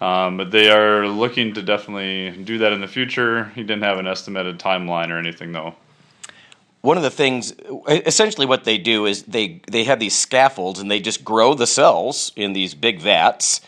Um, 0.00 0.36
but 0.36 0.50
they 0.50 0.70
are 0.70 1.06
looking 1.06 1.54
to 1.54 1.62
definitely 1.62 2.42
do 2.42 2.58
that 2.58 2.72
in 2.72 2.80
the 2.80 2.88
future. 2.88 3.44
He 3.54 3.62
didn't 3.62 3.84
have 3.84 3.98
an 3.98 4.06
estimated 4.06 4.58
timeline 4.58 5.10
or 5.10 5.18
anything, 5.18 5.52
though. 5.52 5.74
One 6.80 6.96
of 6.96 7.02
the 7.02 7.10
things, 7.10 7.54
essentially, 7.88 8.44
what 8.44 8.64
they 8.64 8.76
do 8.76 9.06
is 9.06 9.22
they 9.22 9.62
they 9.70 9.84
have 9.84 10.00
these 10.00 10.14
scaffolds, 10.14 10.80
and 10.80 10.90
they 10.90 11.00
just 11.00 11.24
grow 11.24 11.54
the 11.54 11.66
cells 11.66 12.32
in 12.36 12.52
these 12.52 12.74
big 12.74 13.00
vats. 13.00 13.62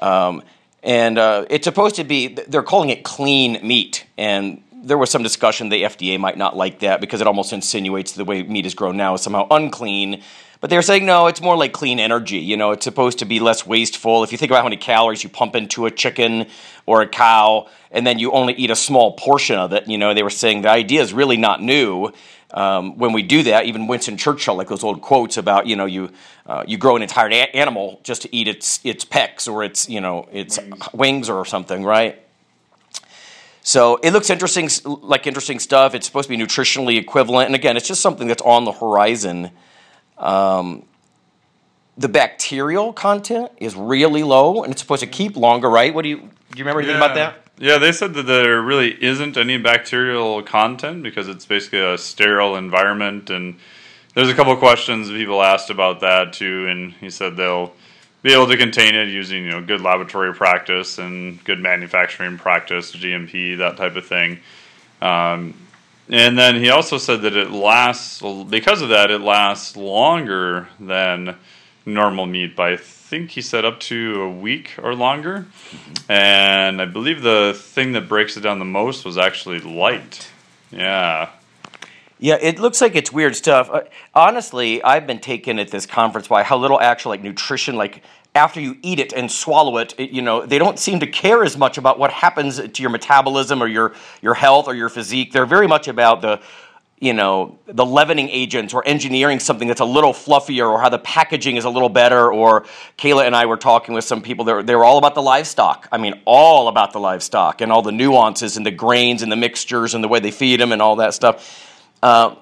Um, 0.00 0.42
and 0.86 1.18
uh, 1.18 1.44
it's 1.50 1.64
supposed 1.64 1.96
to 1.96 2.04
be 2.04 2.28
they're 2.28 2.62
calling 2.62 2.90
it 2.90 3.02
clean 3.02 3.58
meat. 3.66 4.06
And 4.16 4.62
there 4.72 4.96
was 4.96 5.10
some 5.10 5.24
discussion 5.24 5.68
the 5.68 5.82
fda 5.82 6.18
might 6.20 6.38
not 6.38 6.56
like 6.56 6.78
that 6.78 7.00
because 7.00 7.20
it 7.20 7.26
almost 7.26 7.52
insinuates 7.52 8.12
the 8.12 8.24
way 8.24 8.44
meat 8.44 8.64
is 8.66 8.74
grown 8.74 8.96
now 8.96 9.14
is 9.14 9.20
somehow 9.20 9.48
unclean 9.50 10.22
but 10.60 10.70
they're 10.70 10.82
saying 10.82 11.06
no 11.06 11.26
it's 11.26 11.40
more 11.40 11.56
like 11.56 11.72
clean 11.72 11.98
energy 11.98 12.38
you 12.38 12.56
know 12.56 12.70
it's 12.70 12.84
supposed 12.84 13.18
to 13.18 13.24
be 13.24 13.40
less 13.40 13.66
wasteful 13.66 14.22
if 14.22 14.32
you 14.32 14.38
think 14.38 14.50
about 14.50 14.58
how 14.58 14.64
many 14.68 14.76
calories 14.76 15.22
you 15.22 15.28
pump 15.28 15.54
into 15.54 15.86
a 15.86 15.90
chicken 15.90 16.46
or 16.86 17.02
a 17.02 17.08
cow 17.08 17.68
and 17.90 18.06
then 18.06 18.18
you 18.18 18.32
only 18.32 18.54
eat 18.54 18.70
a 18.70 18.76
small 18.76 19.12
portion 19.14 19.56
of 19.58 19.72
it 19.72 19.88
you 19.88 19.98
know 19.98 20.14
they 20.14 20.22
were 20.22 20.30
saying 20.30 20.62
the 20.62 20.70
idea 20.70 21.02
is 21.02 21.12
really 21.12 21.36
not 21.36 21.62
new 21.62 22.12
um, 22.52 22.96
when 22.96 23.12
we 23.12 23.22
do 23.22 23.42
that, 23.44 23.66
even 23.66 23.86
Winston 23.86 24.16
Churchill, 24.16 24.54
like 24.54 24.68
those 24.68 24.84
old 24.84 25.02
quotes 25.02 25.36
about, 25.36 25.66
you 25.66 25.76
know, 25.76 25.84
you 25.84 26.10
uh, 26.46 26.64
you 26.66 26.78
grow 26.78 26.96
an 26.96 27.02
entire 27.02 27.28
a- 27.28 27.56
animal 27.56 28.00
just 28.04 28.22
to 28.22 28.34
eat 28.34 28.46
its 28.46 28.80
its 28.84 29.04
pecs 29.04 29.50
or 29.50 29.64
its 29.64 29.88
you 29.88 30.00
know 30.00 30.28
its 30.32 30.58
wings, 30.92 31.28
or 31.28 31.44
something, 31.44 31.84
right? 31.84 32.22
So 33.62 33.96
it 33.96 34.12
looks 34.12 34.30
interesting, 34.30 34.70
like 34.84 35.26
interesting 35.26 35.58
stuff. 35.58 35.94
It's 35.94 36.06
supposed 36.06 36.30
to 36.30 36.36
be 36.36 36.42
nutritionally 36.42 36.98
equivalent, 36.98 37.46
and 37.46 37.54
again, 37.56 37.76
it's 37.76 37.88
just 37.88 38.00
something 38.00 38.28
that's 38.28 38.42
on 38.42 38.64
the 38.64 38.72
horizon. 38.72 39.50
Um, 40.18 40.84
the 41.98 42.08
bacterial 42.08 42.92
content 42.92 43.50
is 43.58 43.74
really 43.74 44.22
low, 44.22 44.62
and 44.62 44.72
it's 44.72 44.82
supposed 44.82 45.00
to 45.00 45.06
keep 45.06 45.36
longer, 45.36 45.70
right? 45.70 45.94
What 45.94 46.02
do 46.02 46.08
you 46.10 46.16
do? 46.16 46.58
You 46.58 46.64
remember 46.64 46.80
anything 46.80 46.96
about 46.96 47.14
that? 47.14 47.46
Yeah, 47.58 47.78
they 47.78 47.92
said 47.92 48.14
that 48.14 48.24
there 48.24 48.60
really 48.60 49.02
isn't 49.02 49.36
any 49.36 49.56
bacterial 49.56 50.42
content 50.42 51.02
because 51.02 51.28
it's 51.28 51.46
basically 51.46 51.80
a 51.80 51.96
sterile 51.96 52.56
environment. 52.56 53.30
And 53.30 53.56
there's 54.14 54.28
a 54.28 54.34
couple 54.34 54.52
of 54.52 54.58
questions 54.58 55.08
people 55.08 55.42
asked 55.42 55.70
about 55.70 56.00
that 56.00 56.34
too. 56.34 56.68
And 56.68 56.92
he 56.94 57.08
said 57.08 57.36
they'll 57.36 57.72
be 58.22 58.32
able 58.32 58.46
to 58.48 58.56
contain 58.56 58.94
it 58.94 59.08
using 59.08 59.44
you 59.44 59.50
know 59.50 59.62
good 59.62 59.80
laboratory 59.80 60.34
practice 60.34 60.98
and 60.98 61.42
good 61.44 61.60
manufacturing 61.60 62.36
practice, 62.36 62.92
GMP, 62.94 63.56
that 63.58 63.76
type 63.76 63.96
of 63.96 64.06
thing. 64.06 64.40
Um, 65.00 65.54
and 66.08 66.38
then 66.38 66.56
he 66.56 66.70
also 66.70 66.98
said 66.98 67.22
that 67.22 67.36
it 67.36 67.50
lasts 67.50 68.22
because 68.48 68.82
of 68.82 68.90
that. 68.90 69.10
It 69.10 69.20
lasts 69.20 69.76
longer 69.76 70.68
than 70.78 71.36
normal 71.84 72.26
meat 72.26 72.56
by 72.56 72.76
I 73.06 73.08
think 73.08 73.30
he 73.30 73.40
said 73.40 73.64
up 73.64 73.78
to 73.78 74.22
a 74.22 74.30
week 74.30 74.74
or 74.82 74.92
longer. 74.92 75.46
And 76.08 76.82
I 76.82 76.86
believe 76.86 77.22
the 77.22 77.54
thing 77.56 77.92
that 77.92 78.08
breaks 78.08 78.36
it 78.36 78.40
down 78.40 78.58
the 78.58 78.64
most 78.64 79.04
was 79.04 79.16
actually 79.16 79.60
light. 79.60 80.28
Yeah. 80.72 81.30
Yeah, 82.18 82.38
it 82.40 82.58
looks 82.58 82.80
like 82.80 82.96
it's 82.96 83.12
weird 83.12 83.36
stuff. 83.36 83.70
Uh, 83.70 83.82
honestly, 84.14 84.82
I've 84.82 85.06
been 85.06 85.20
taken 85.20 85.58
at 85.58 85.70
this 85.70 85.86
conference 85.86 86.26
by 86.26 86.42
how 86.42 86.56
little 86.56 86.80
actual 86.80 87.10
like 87.10 87.22
nutrition, 87.22 87.76
like 87.76 88.02
after 88.36 88.60
you 88.60 88.76
eat 88.82 89.00
it 89.00 89.12
and 89.12 89.30
swallow 89.30 89.78
it, 89.78 89.94
it, 89.98 90.10
you 90.10 90.22
know, 90.22 90.46
they 90.46 90.58
don't 90.58 90.78
seem 90.78 91.00
to 91.00 91.06
care 91.06 91.42
as 91.42 91.56
much 91.56 91.78
about 91.78 91.98
what 91.98 92.12
happens 92.12 92.60
to 92.60 92.82
your 92.82 92.90
metabolism 92.90 93.62
or 93.62 93.66
your 93.66 93.94
your 94.22 94.34
health 94.34 94.68
or 94.68 94.74
your 94.74 94.88
physique. 94.88 95.32
They're 95.32 95.46
very 95.46 95.66
much 95.66 95.88
about 95.88 96.20
the 96.20 96.40
you 96.98 97.12
know 97.12 97.58
the 97.66 97.84
leavening 97.84 98.28
agents 98.30 98.72
or 98.72 98.82
engineering 98.86 99.38
something 99.38 99.68
that's 99.68 99.80
a 99.80 99.84
little 99.84 100.12
fluffier 100.12 100.70
or 100.70 100.80
how 100.80 100.88
the 100.88 100.98
packaging 100.98 101.56
is 101.56 101.64
a 101.64 101.70
little 101.70 101.90
better 101.90 102.32
or 102.32 102.64
kayla 102.96 103.26
and 103.26 103.36
i 103.36 103.44
were 103.44 103.58
talking 103.58 103.94
with 103.94 104.04
some 104.04 104.22
people 104.22 104.46
they 104.46 104.74
were 104.74 104.84
all 104.84 104.96
about 104.96 105.14
the 105.14 105.20
livestock 105.20 105.86
i 105.92 105.98
mean 105.98 106.18
all 106.24 106.68
about 106.68 106.94
the 106.94 106.98
livestock 106.98 107.60
and 107.60 107.70
all 107.70 107.82
the 107.82 107.92
nuances 107.92 108.56
and 108.56 108.64
the 108.64 108.70
grains 108.70 109.22
and 109.22 109.30
the 109.30 109.36
mixtures 109.36 109.92
and 109.92 110.02
the 110.02 110.08
way 110.08 110.20
they 110.20 110.30
feed 110.30 110.58
them 110.58 110.72
and 110.72 110.80
all 110.80 110.96
that 110.96 111.12
stuff 111.12 111.84
uh, 112.02 112.34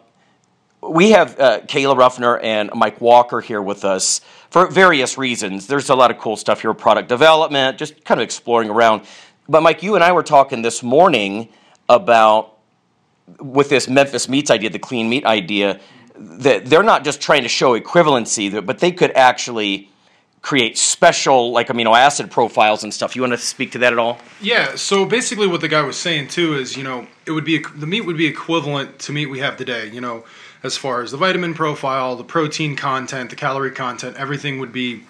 we 0.91 1.11
have 1.11 1.39
uh, 1.41 1.61
kayla 1.61 1.97
ruffner 1.97 2.39
and 2.39 2.71
mike 2.75 3.01
walker 3.01 3.41
here 3.41 3.63
with 3.63 3.85
us 3.85 4.21
for 4.51 4.67
various 4.67 5.17
reasons 5.19 5.67
there's 5.67 5.91
a 5.91 5.95
lot 5.95 6.11
of 6.11 6.19
cool 6.19 6.37
stuff 6.37 6.61
here 6.63 6.75
product 6.75 7.09
development 7.09 7.79
just 7.79 8.05
kind 8.05 8.21
of 8.21 8.25
exploring 8.25 8.71
around 8.71 9.03
but 9.49 9.63
mike 9.63 9.83
you 9.83 9.95
and 9.95 10.05
i 10.05 10.13
were 10.13 10.23
talking 10.23 10.63
this 10.63 10.83
morning 10.83 11.49
about 11.89 12.55
with 13.41 13.69
this 13.69 13.89
Memphis 13.89 14.29
Meats 14.29 14.51
idea, 14.51 14.71
the 14.71 14.79
clean 14.79 15.09
meat 15.09 15.25
idea, 15.25 15.81
that 16.17 16.67
they're 16.67 16.83
not 16.83 17.05
just 17.05 17.21
trying 17.21 17.43
to 17.43 17.49
show 17.49 17.79
equivalency, 17.79 18.65
but 18.65 18.79
they 18.79 18.93
could 18.93 19.13
actually 19.13 19.91
create 20.43 20.77
special 20.77 21.53
like 21.53 21.69
amino 21.69 21.97
acid 21.97 22.31
profiles 22.31 22.85
and 22.85 22.93
stuff. 22.93 23.17
You 23.17 23.23
want 23.23 23.33
to 23.33 23.39
speak 23.39 23.73
to 23.73 23.79
that 23.79 23.93
at 23.93 23.99
all? 23.99 24.19
Yeah. 24.41 24.77
So 24.77 25.07
basically, 25.07 25.47
what 25.47 25.61
the 25.61 25.69
guy 25.69 25.83
was 25.83 25.97
saying 25.97 26.29
too 26.29 26.55
is, 26.55 26.77
you 26.77 26.85
know, 26.85 27.07
it 27.27 27.33
would 27.33 27.45
be 27.45 27.65
the 27.75 27.87
meat 27.87 28.03
would 28.03 28.19
be 28.19 28.27
equivalent 28.27 28.99
to 29.01 29.13
meat 29.13 29.27
we 29.27 29.39
have 29.41 29.57
today. 29.57 29.89
You 29.89 30.01
know, 30.01 30.25
as 30.65 30.77
far 30.77 31.03
as 31.03 31.13
the 31.13 31.17
vitamin 31.17 31.55
profile, 31.55 32.17
the 32.17 32.25
protein 32.25 32.75
content, 32.75 33.31
the 33.31 33.37
calorie 33.37 33.71
content, 33.71 34.17
everything 34.17 34.59
would 34.59 34.73
be, 34.73 35.05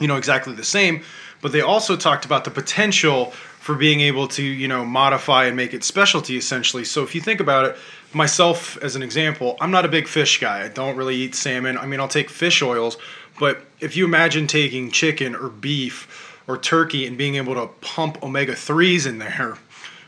you 0.00 0.08
know, 0.08 0.16
exactly 0.16 0.54
the 0.54 0.64
same. 0.64 1.02
But 1.42 1.52
they 1.52 1.60
also 1.60 1.96
talked 1.96 2.24
about 2.24 2.44
the 2.44 2.50
potential 2.50 3.32
for 3.66 3.74
being 3.74 4.00
able 4.00 4.28
to 4.28 4.44
you 4.44 4.68
know 4.68 4.84
modify 4.84 5.46
and 5.46 5.56
make 5.56 5.74
it 5.74 5.82
specialty 5.82 6.36
essentially. 6.36 6.84
So 6.84 7.02
if 7.02 7.16
you 7.16 7.20
think 7.20 7.40
about 7.40 7.64
it 7.64 7.76
myself 8.12 8.78
as 8.78 8.94
an 8.94 9.02
example 9.02 9.56
i'm 9.60 9.72
not 9.72 9.84
a 9.84 9.88
big 9.88 10.06
fish 10.06 10.40
guy. 10.40 10.62
I 10.62 10.68
don't 10.68 10.96
really 10.96 11.16
eat 11.16 11.34
salmon. 11.34 11.76
I 11.76 11.84
mean 11.84 11.98
i'll 11.98 12.06
take 12.06 12.30
fish 12.30 12.62
oils 12.62 12.96
but 13.40 13.62
if 13.80 13.96
you 13.96 14.04
imagine 14.04 14.46
taking 14.46 14.92
chicken 14.92 15.34
or 15.34 15.48
beef 15.48 16.40
or 16.46 16.56
turkey 16.56 17.06
and 17.06 17.18
being 17.18 17.34
able 17.34 17.54
to 17.54 17.66
pump 17.80 18.22
omega 18.22 18.52
3s 18.52 19.04
in 19.04 19.18
there 19.18 19.58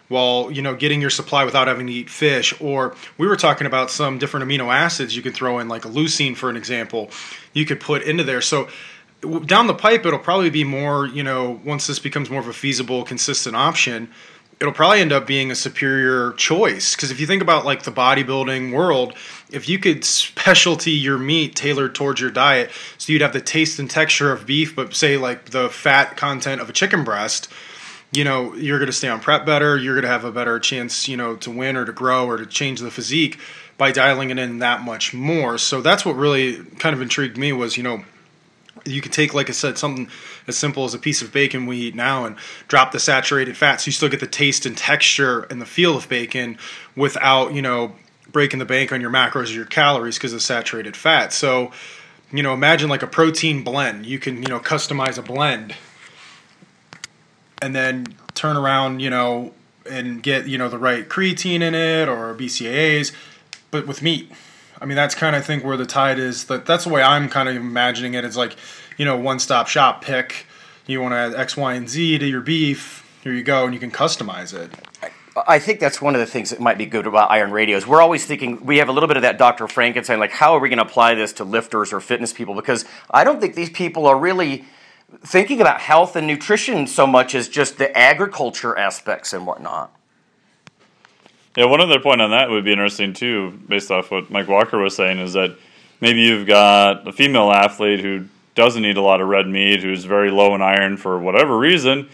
while 0.09 0.51
you 0.51 0.63
know 0.63 0.75
getting 0.75 1.01
your 1.01 1.11
supply 1.11 1.45
without 1.45 1.69
having 1.69 1.87
to 1.87 1.93
eat 1.93 2.11
fish 2.11 2.55
or 2.61 2.95
we 3.17 3.27
were 3.27 3.37
talking 3.37 3.67
about 3.67 3.91
some 3.91 4.19
different 4.19 4.47
amino 4.47 4.73
acids 4.73 5.15
you 5.15 5.23
could 5.23 5.35
throw 5.35 5.59
in 5.59 5.69
like 5.69 5.85
a 5.85 5.89
leucine 5.89 6.37
for 6.37 6.49
an 6.51 6.57
example 6.57 7.11
you 7.53 7.65
could 7.65 7.81
put 7.81 8.03
into 8.03 8.25
there 8.25 8.41
so 8.41 8.69
down 9.21 9.67
the 9.67 9.75
pipe, 9.75 10.07
it'll 10.07 10.19
probably 10.19 10.51
be 10.51 10.65
more, 10.65 11.07
you 11.07 11.23
know, 11.23 11.61
once 11.65 11.87
this 11.87 11.99
becomes 11.99 12.31
more 12.31 12.41
of 12.41 12.49
a 12.49 12.53
feasible, 12.53 13.03
consistent 13.05 13.57
option, 13.57 14.11
it'll 14.61 14.73
probably 14.73 15.01
end 15.01 15.13
up 15.13 15.27
being 15.27 15.51
a 15.51 15.55
superior 15.55 16.33
choice. 16.33 16.95
Because 16.95 17.11
if 17.11 17.21
you 17.21 17.27
think 17.27 17.43
about 17.43 17.65
like 17.65 17.83
the 17.83 17.91
bodybuilding 17.91 18.73
world, 18.73 19.15
if 19.51 19.69
you 19.69 19.79
could 19.79 20.05
specialty 20.05 20.93
your 20.93 21.19
meat 21.19 21.57
tailored 21.57 21.95
towards 21.95 22.21
your 22.21 22.31
diet, 22.31 22.71
so 22.97 23.13
you'd 23.13 23.23
have 23.23 23.33
the 23.33 23.41
taste 23.41 23.79
and 23.79 23.91
texture 23.91 24.33
of 24.33 24.47
beef, 24.47 24.75
but 24.77 24.95
say 24.95 25.17
like 25.17 25.47
the 25.47 25.69
fat 25.69 26.17
content 26.17 26.61
of 26.61 26.69
a 26.69 26.73
chicken 26.73 27.03
breast, 27.03 27.49
you 28.11 28.25
know, 28.25 28.55
you're 28.55 28.79
going 28.79 28.87
to 28.87 28.93
stay 28.93 29.09
on 29.09 29.21
prep 29.21 29.45
better. 29.45 29.77
You're 29.77 29.95
going 29.95 30.03
to 30.03 30.09
have 30.09 30.25
a 30.25 30.33
better 30.33 30.59
chance, 30.59 31.09
you 31.09 31.17
know, 31.17 31.37
to 31.37 31.51
win 31.51 31.77
or 31.77 31.85
to 31.85 31.93
grow 31.93 32.27
or 32.27 32.39
to 32.39 32.47
change 32.47 32.81
the 32.81 32.91
physique 32.91 33.39
by 33.77 33.93
dialing 33.93 34.31
it 34.31 34.39
in 34.39 34.59
that 34.59 34.83
much 34.83 35.15
more. 35.15 35.59
So 35.59 35.81
that's 35.81 36.05
what 36.05 36.17
really 36.17 36.65
kind 36.79 36.95
of 36.95 37.03
intrigued 37.03 37.37
me 37.37 37.53
was, 37.53 37.77
you 37.77 37.83
know, 37.83 38.05
you 38.85 39.01
could 39.01 39.13
take, 39.13 39.35
like 39.35 39.49
I 39.49 39.53
said, 39.53 39.77
something 39.77 40.09
as 40.47 40.57
simple 40.57 40.85
as 40.85 40.95
a 40.95 40.99
piece 40.99 41.21
of 41.21 41.33
bacon 41.33 41.67
we 41.67 41.77
eat 41.77 41.95
now 41.95 42.25
and 42.25 42.37
drop 42.69 42.93
the 42.93 42.99
saturated 42.99 43.57
fat, 43.57 43.81
so 43.81 43.87
you 43.89 43.93
still 43.93 44.09
get 44.09 44.21
the 44.21 44.27
taste 44.27 44.65
and 44.65 44.77
texture 44.77 45.41
and 45.51 45.61
the 45.61 45.67
feel 45.67 45.97
of 45.97 46.09
bacon 46.09 46.57
without, 46.97 47.53
you 47.53 47.61
know, 47.61 47.95
breaking 48.33 48.59
the 48.59 48.65
bank 48.65 48.93
on 48.93 49.01
your 49.01 49.11
macros 49.11 49.51
or 49.51 49.55
your 49.55 49.65
calories 49.67 50.17
because 50.17 50.33
of 50.33 50.41
saturated 50.41 50.97
fat. 50.97 51.33
So, 51.33 51.71
you 52.33 52.43
know, 52.43 52.55
imagine 52.55 52.89
like 52.89 53.03
a 53.03 53.07
protein 53.07 53.63
blend. 53.63 54.07
You 54.07 54.19
can, 54.19 54.43
you 54.43 54.49
know, 54.49 54.61
customize 54.61 55.19
a 55.19 55.23
blend 55.23 55.75
and 57.61 57.75
then 57.75 58.07
turn 58.35 58.57
around, 58.57 59.01
you 59.01 59.11
know, 59.11 59.53
and 59.89 60.23
get, 60.23 60.47
you 60.47 60.59
know, 60.59 60.69
the 60.69 60.79
right 60.79 61.09
creatine 61.09 61.61
in 61.61 61.75
it 61.75 62.09
or 62.09 62.35
BCAAs, 62.35 63.13
but 63.71 63.87
with 63.87 64.03
meat. 64.03 64.31
I 64.81 64.85
mean, 64.85 64.97
that's 64.97 65.15
kind 65.15 65.35
of 65.35 65.43
I 65.43 65.45
think 65.45 65.65
where 65.65 65.77
the 65.77 65.87
tide 65.87 66.19
is. 66.19 66.45
That 66.45 66.67
that's 66.67 66.85
the 66.85 66.91
way 66.91 67.03
I'm 67.03 67.29
kind 67.29 67.49
of 67.49 67.57
imagining 67.57 68.15
it. 68.15 68.25
It's 68.25 68.37
like, 68.37 68.57
you 68.97 69.05
know, 69.05 69.17
one 69.17 69.39
stop 69.39 69.69
shop 69.69 70.03
pick. 70.03 70.47
You 70.87 71.01
want 71.01 71.13
to 71.13 71.17
add 71.17 71.35
X, 71.35 71.57
Y, 71.57 71.75
and 71.75 71.89
Z 71.89 72.19
to 72.19 72.27
your 72.27 72.41
beef. 72.41 73.05
Here 73.23 73.33
you 73.33 73.43
go, 73.43 73.65
and 73.65 73.75
you 73.75 73.81
can 73.81 73.91
customize 73.91 74.55
it. 74.55 74.71
I 75.47 75.59
think 75.59 75.81
that's 75.81 76.01
one 76.01 76.15
of 76.15 76.21
the 76.21 76.27
things 76.27 76.51
that 76.51 76.61
might 76.61 76.79
be 76.79 76.87
good 76.87 77.07
about 77.07 77.31
Iron 77.31 77.51
Radios. 77.51 77.87
We're 77.87 78.01
always 78.01 78.25
thinking 78.25 78.65
we 78.65 78.79
have 78.79 78.89
a 78.89 78.93
little 78.93 79.07
bit 79.07 79.17
of 79.17 79.23
that 79.23 79.39
Dr. 79.39 79.69
Frankenstein, 79.69 80.19
like 80.19 80.31
how 80.31 80.55
are 80.55 80.61
we 80.61 80.69
going 80.69 80.79
to 80.79 80.85
apply 80.85 81.15
this 81.15 81.33
to 81.35 81.45
lifters 81.45 81.93
or 81.93 82.01
fitness 82.01 82.33
people? 82.33 82.55
Because 82.55 82.85
I 83.11 83.25
don't 83.25 83.41
think 83.41 83.55
these 83.55 83.71
people 83.71 84.07
are 84.07 84.19
really 84.19 84.65
thinking 85.25 85.61
about 85.61 85.81
health 85.81 86.17
and 86.17 86.27
nutrition 86.27 86.87
so 86.87 87.07
much 87.07 87.35
as 87.35 87.49
just 87.49 87.79
the 87.79 87.97
agriculture 87.97 88.77
aspects 88.77 89.33
and 89.33 89.47
whatnot. 89.47 89.95
Yeah, 91.57 91.65
one 91.65 91.81
other 91.81 91.99
point 91.99 92.21
on 92.21 92.31
that 92.31 92.51
would 92.51 92.65
be 92.65 92.73
interesting 92.73 93.13
too, 93.13 93.59
based 93.69 93.91
off 93.91 94.11
what 94.11 94.31
Mike 94.31 94.49
Walker 94.49 94.79
was 94.79 94.95
saying, 94.95 95.19
is 95.19 95.33
that 95.33 95.57
maybe 96.01 96.21
you've 96.21 96.47
got 96.47 97.09
a 97.09 97.13
female 97.13 97.51
athlete 97.51 98.01
who 98.01 98.27
doesn't 98.55 98.85
eat 98.85 98.97
a 98.97 99.03
lot 99.03 99.21
of 99.21 99.29
red 99.29 99.47
meat, 99.47 99.83
who's 99.83 100.05
very 100.05 100.31
low 100.31 100.55
in 100.55 100.63
iron 100.63 100.97
for 100.97 101.19
whatever 101.19 101.59
reason. 101.59 102.09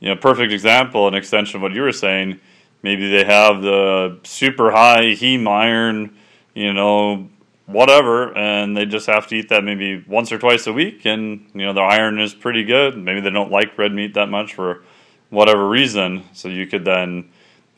You 0.00 0.08
know, 0.08 0.16
perfect 0.16 0.52
example, 0.52 1.06
an 1.06 1.14
extension 1.14 1.56
of 1.56 1.62
what 1.62 1.72
you 1.72 1.82
were 1.82 1.92
saying. 1.92 2.40
Maybe 2.82 3.10
they 3.10 3.24
have 3.24 3.62
the 3.62 4.18
super 4.22 4.70
high 4.70 5.14
heme 5.14 5.48
iron, 5.48 6.16
you 6.54 6.72
know, 6.72 7.28
whatever, 7.68 8.36
and 8.36 8.76
they 8.76 8.86
just 8.86 9.06
have 9.06 9.26
to 9.28 9.36
eat 9.36 9.50
that 9.50 9.62
maybe 9.62 10.02
once 10.08 10.32
or 10.32 10.38
twice 10.38 10.66
a 10.66 10.72
week, 10.72 11.04
and 11.04 11.48
you 11.54 11.64
know 11.64 11.72
their 11.72 11.84
iron 11.84 12.18
is 12.18 12.34
pretty 12.34 12.64
good. 12.64 12.96
Maybe 12.96 13.20
they 13.20 13.30
don't 13.30 13.52
like 13.52 13.76
red 13.78 13.92
meat 13.92 14.14
that 14.14 14.28
much 14.28 14.54
for 14.54 14.82
whatever 15.30 15.68
reason, 15.68 16.24
so 16.32 16.48
you 16.48 16.66
could 16.66 16.84
then 16.84 17.30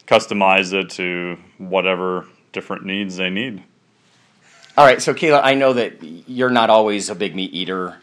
customize 0.07 0.73
it 0.73 0.91
to 0.91 1.37
whatever 1.59 2.27
different 2.53 2.85
needs 2.85 3.17
they 3.17 3.31
need. 3.31 3.63
All 4.77 4.87
right, 4.87 5.03
so 5.03 5.13
Kayla, 5.13 5.41
I 5.43 5.55
know 5.55 5.73
that 5.73 6.03
you're 6.03 6.51
not 6.51 6.71
always 6.71 7.11
a 7.11 7.15
big 7.15 7.35
meat 7.35 7.53
eater. 7.53 8.01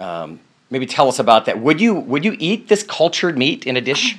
Um, 0.00 0.40
maybe 0.70 0.86
tell 0.86 1.08
us 1.08 1.18
about 1.18 1.46
that. 1.46 1.60
Would 1.60 1.80
you 1.80 1.94
would 1.94 2.24
you 2.24 2.36
eat 2.38 2.68
this 2.68 2.84
cultured 2.84 3.36
meat 3.36 3.66
in 3.66 3.76
a 3.76 3.80
dish? 3.80 4.18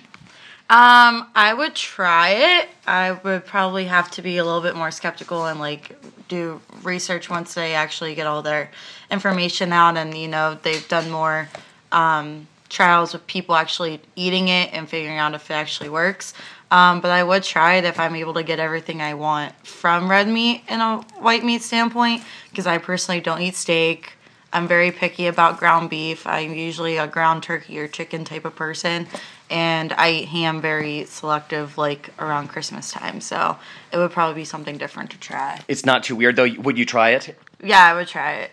Um, 0.67 1.27
I 1.35 1.53
would 1.55 1.75
try 1.75 2.29
it. 2.29 2.69
I 2.87 3.11
would 3.11 3.45
probably 3.45 3.85
have 3.85 4.09
to 4.11 4.23
be 4.23 4.37
a 4.37 4.43
little 4.43 4.61
bit 4.61 4.75
more 4.75 4.89
skeptical 4.89 5.45
and 5.45 5.59
like 5.59 5.95
do 6.27 6.59
research 6.81 7.29
once 7.29 7.53
they 7.53 7.75
actually 7.75 8.15
get 8.15 8.25
all 8.25 8.41
their 8.41 8.71
information 9.11 9.71
out 9.71 9.95
and 9.95 10.17
you 10.17 10.27
know 10.27 10.57
they've 10.63 10.87
done 10.87 11.11
more 11.11 11.47
um, 11.91 12.47
trials 12.67 13.13
with 13.13 13.27
people 13.27 13.53
actually 13.53 14.01
eating 14.15 14.47
it 14.47 14.73
and 14.73 14.89
figuring 14.89 15.19
out 15.19 15.35
if 15.35 15.51
it 15.51 15.53
actually 15.53 15.89
works. 15.89 16.33
Um, 16.71 16.99
but 16.99 17.11
I 17.11 17.23
would 17.23 17.43
try 17.43 17.75
it 17.75 17.85
if 17.85 17.99
I'm 17.99 18.15
able 18.15 18.33
to 18.33 18.43
get 18.43 18.59
everything 18.59 19.01
I 19.01 19.13
want 19.13 19.53
from 19.65 20.09
red 20.09 20.27
meat 20.27 20.63
in 20.67 20.81
a 20.81 20.97
white 21.19 21.43
meat 21.43 21.61
standpoint, 21.61 22.23
because 22.49 22.65
I 22.65 22.79
personally 22.79 23.21
don't 23.21 23.41
eat 23.41 23.55
steak. 23.55 24.13
I'm 24.51 24.67
very 24.67 24.91
picky 24.91 25.27
about 25.27 25.59
ground 25.59 25.89
beef. 25.89 26.25
I'm 26.25 26.53
usually 26.53 26.97
a 26.97 27.07
ground 27.07 27.43
turkey 27.43 27.77
or 27.77 27.87
chicken 27.87 28.25
type 28.25 28.45
of 28.45 28.55
person, 28.55 29.07
and 29.49 29.93
I 29.93 30.27
am 30.33 30.61
very 30.61 31.05
selective, 31.05 31.77
like 31.77 32.09
around 32.19 32.47
Christmas 32.47 32.91
time. 32.91 33.21
So 33.21 33.57
it 33.91 33.97
would 33.97 34.11
probably 34.11 34.41
be 34.41 34.45
something 34.45 34.77
different 34.77 35.11
to 35.11 35.19
try. 35.19 35.61
It's 35.67 35.85
not 35.85 36.03
too 36.03 36.15
weird 36.15 36.35
though. 36.35 36.49
Would 36.59 36.77
you 36.77 36.85
try 36.85 37.11
it? 37.11 37.37
Yeah, 37.63 37.83
I 37.83 37.93
would 37.93 38.07
try 38.07 38.33
it 38.33 38.51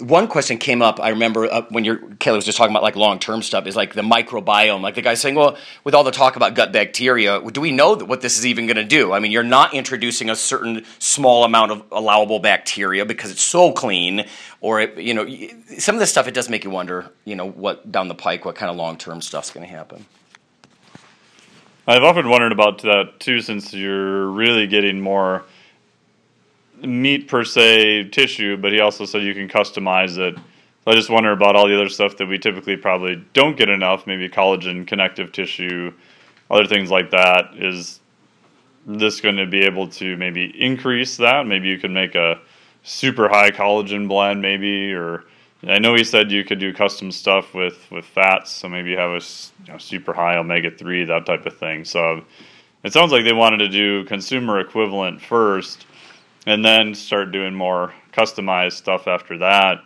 one 0.00 0.28
question 0.28 0.58
came 0.58 0.82
up. 0.82 1.00
I 1.00 1.10
remember 1.10 1.44
uh, 1.46 1.62
when 1.70 1.84
you're 1.84 1.96
Kelly 1.96 2.36
was 2.36 2.44
just 2.44 2.58
talking 2.58 2.72
about 2.72 2.82
like 2.82 2.96
long 2.96 3.18
term 3.18 3.42
stuff 3.42 3.66
is 3.66 3.76
like 3.76 3.94
the 3.94 4.02
microbiome. 4.02 4.80
Like 4.80 4.94
the 4.94 5.02
guy 5.02 5.14
saying, 5.14 5.34
well, 5.34 5.56
with 5.84 5.94
all 5.94 6.04
the 6.04 6.10
talk 6.10 6.36
about 6.36 6.54
gut 6.54 6.72
bacteria, 6.72 7.40
do 7.50 7.60
we 7.60 7.72
know 7.72 7.96
what 7.96 8.20
this 8.20 8.38
is 8.38 8.46
even 8.46 8.66
going 8.66 8.76
to 8.76 8.84
do? 8.84 9.12
I 9.12 9.18
mean, 9.18 9.32
you're 9.32 9.42
not 9.42 9.74
introducing 9.74 10.30
a 10.30 10.36
certain 10.36 10.84
small 10.98 11.44
amount 11.44 11.72
of 11.72 11.84
allowable 11.90 12.38
bacteria 12.38 13.04
because 13.04 13.30
it's 13.30 13.42
so 13.42 13.72
clean, 13.72 14.26
or 14.60 14.80
it, 14.80 14.98
you 14.98 15.14
know, 15.14 15.26
some 15.78 15.94
of 15.94 16.00
this 16.00 16.10
stuff 16.10 16.28
it 16.28 16.34
does 16.34 16.48
make 16.48 16.64
you 16.64 16.70
wonder. 16.70 17.10
You 17.24 17.36
know, 17.36 17.48
what 17.48 17.90
down 17.90 18.08
the 18.08 18.14
pike, 18.14 18.44
what 18.44 18.54
kind 18.54 18.70
of 18.70 18.76
long 18.76 18.98
term 18.98 19.20
stuff's 19.20 19.50
going 19.50 19.66
to 19.66 19.72
happen. 19.72 20.06
I've 21.86 22.02
often 22.02 22.28
wondered 22.28 22.52
about 22.52 22.82
that 22.82 23.14
too, 23.18 23.40
since 23.40 23.72
you're 23.72 24.28
really 24.28 24.66
getting 24.66 25.00
more 25.00 25.44
meat 26.82 27.28
per 27.28 27.44
se 27.44 28.04
tissue, 28.10 28.56
but 28.56 28.72
he 28.72 28.80
also 28.80 29.04
said 29.04 29.22
you 29.22 29.34
can 29.34 29.48
customize 29.48 30.18
it. 30.18 30.36
So 30.36 30.92
I 30.92 30.94
just 30.94 31.10
wonder 31.10 31.32
about 31.32 31.56
all 31.56 31.68
the 31.68 31.74
other 31.74 31.88
stuff 31.88 32.16
that 32.16 32.26
we 32.26 32.38
typically 32.38 32.76
probably 32.76 33.22
don't 33.32 33.56
get 33.56 33.68
enough, 33.68 34.06
maybe 34.06 34.28
collagen, 34.28 34.86
connective 34.86 35.32
tissue, 35.32 35.92
other 36.50 36.66
things 36.66 36.90
like 36.90 37.10
that. 37.10 37.50
Is 37.56 38.00
this 38.86 39.20
going 39.20 39.36
to 39.36 39.46
be 39.46 39.60
able 39.60 39.88
to 39.88 40.16
maybe 40.16 40.46
increase 40.58 41.16
that? 41.18 41.46
Maybe 41.46 41.68
you 41.68 41.78
could 41.78 41.90
make 41.90 42.14
a 42.14 42.40
super 42.82 43.28
high 43.28 43.50
collagen 43.50 44.08
blend, 44.08 44.40
maybe, 44.40 44.92
or 44.92 45.24
I 45.66 45.78
know 45.78 45.94
he 45.94 46.04
said 46.04 46.30
you 46.30 46.44
could 46.44 46.60
do 46.60 46.72
custom 46.72 47.10
stuff 47.10 47.52
with 47.52 47.90
with 47.90 48.04
fats, 48.04 48.50
so 48.52 48.68
maybe 48.68 48.94
have 48.94 49.10
a 49.10 49.20
you 49.66 49.72
know, 49.72 49.78
super 49.78 50.12
high 50.12 50.36
omega 50.36 50.70
three, 50.70 51.04
that 51.04 51.26
type 51.26 51.44
of 51.46 51.58
thing. 51.58 51.84
So 51.84 52.24
it 52.84 52.92
sounds 52.92 53.10
like 53.10 53.24
they 53.24 53.32
wanted 53.32 53.58
to 53.58 53.68
do 53.68 54.04
consumer 54.04 54.60
equivalent 54.60 55.20
first, 55.20 55.86
and 56.48 56.64
then 56.64 56.94
start 56.94 57.30
doing 57.30 57.54
more 57.54 57.92
customized 58.12 58.72
stuff 58.72 59.06
after 59.06 59.36
that. 59.38 59.84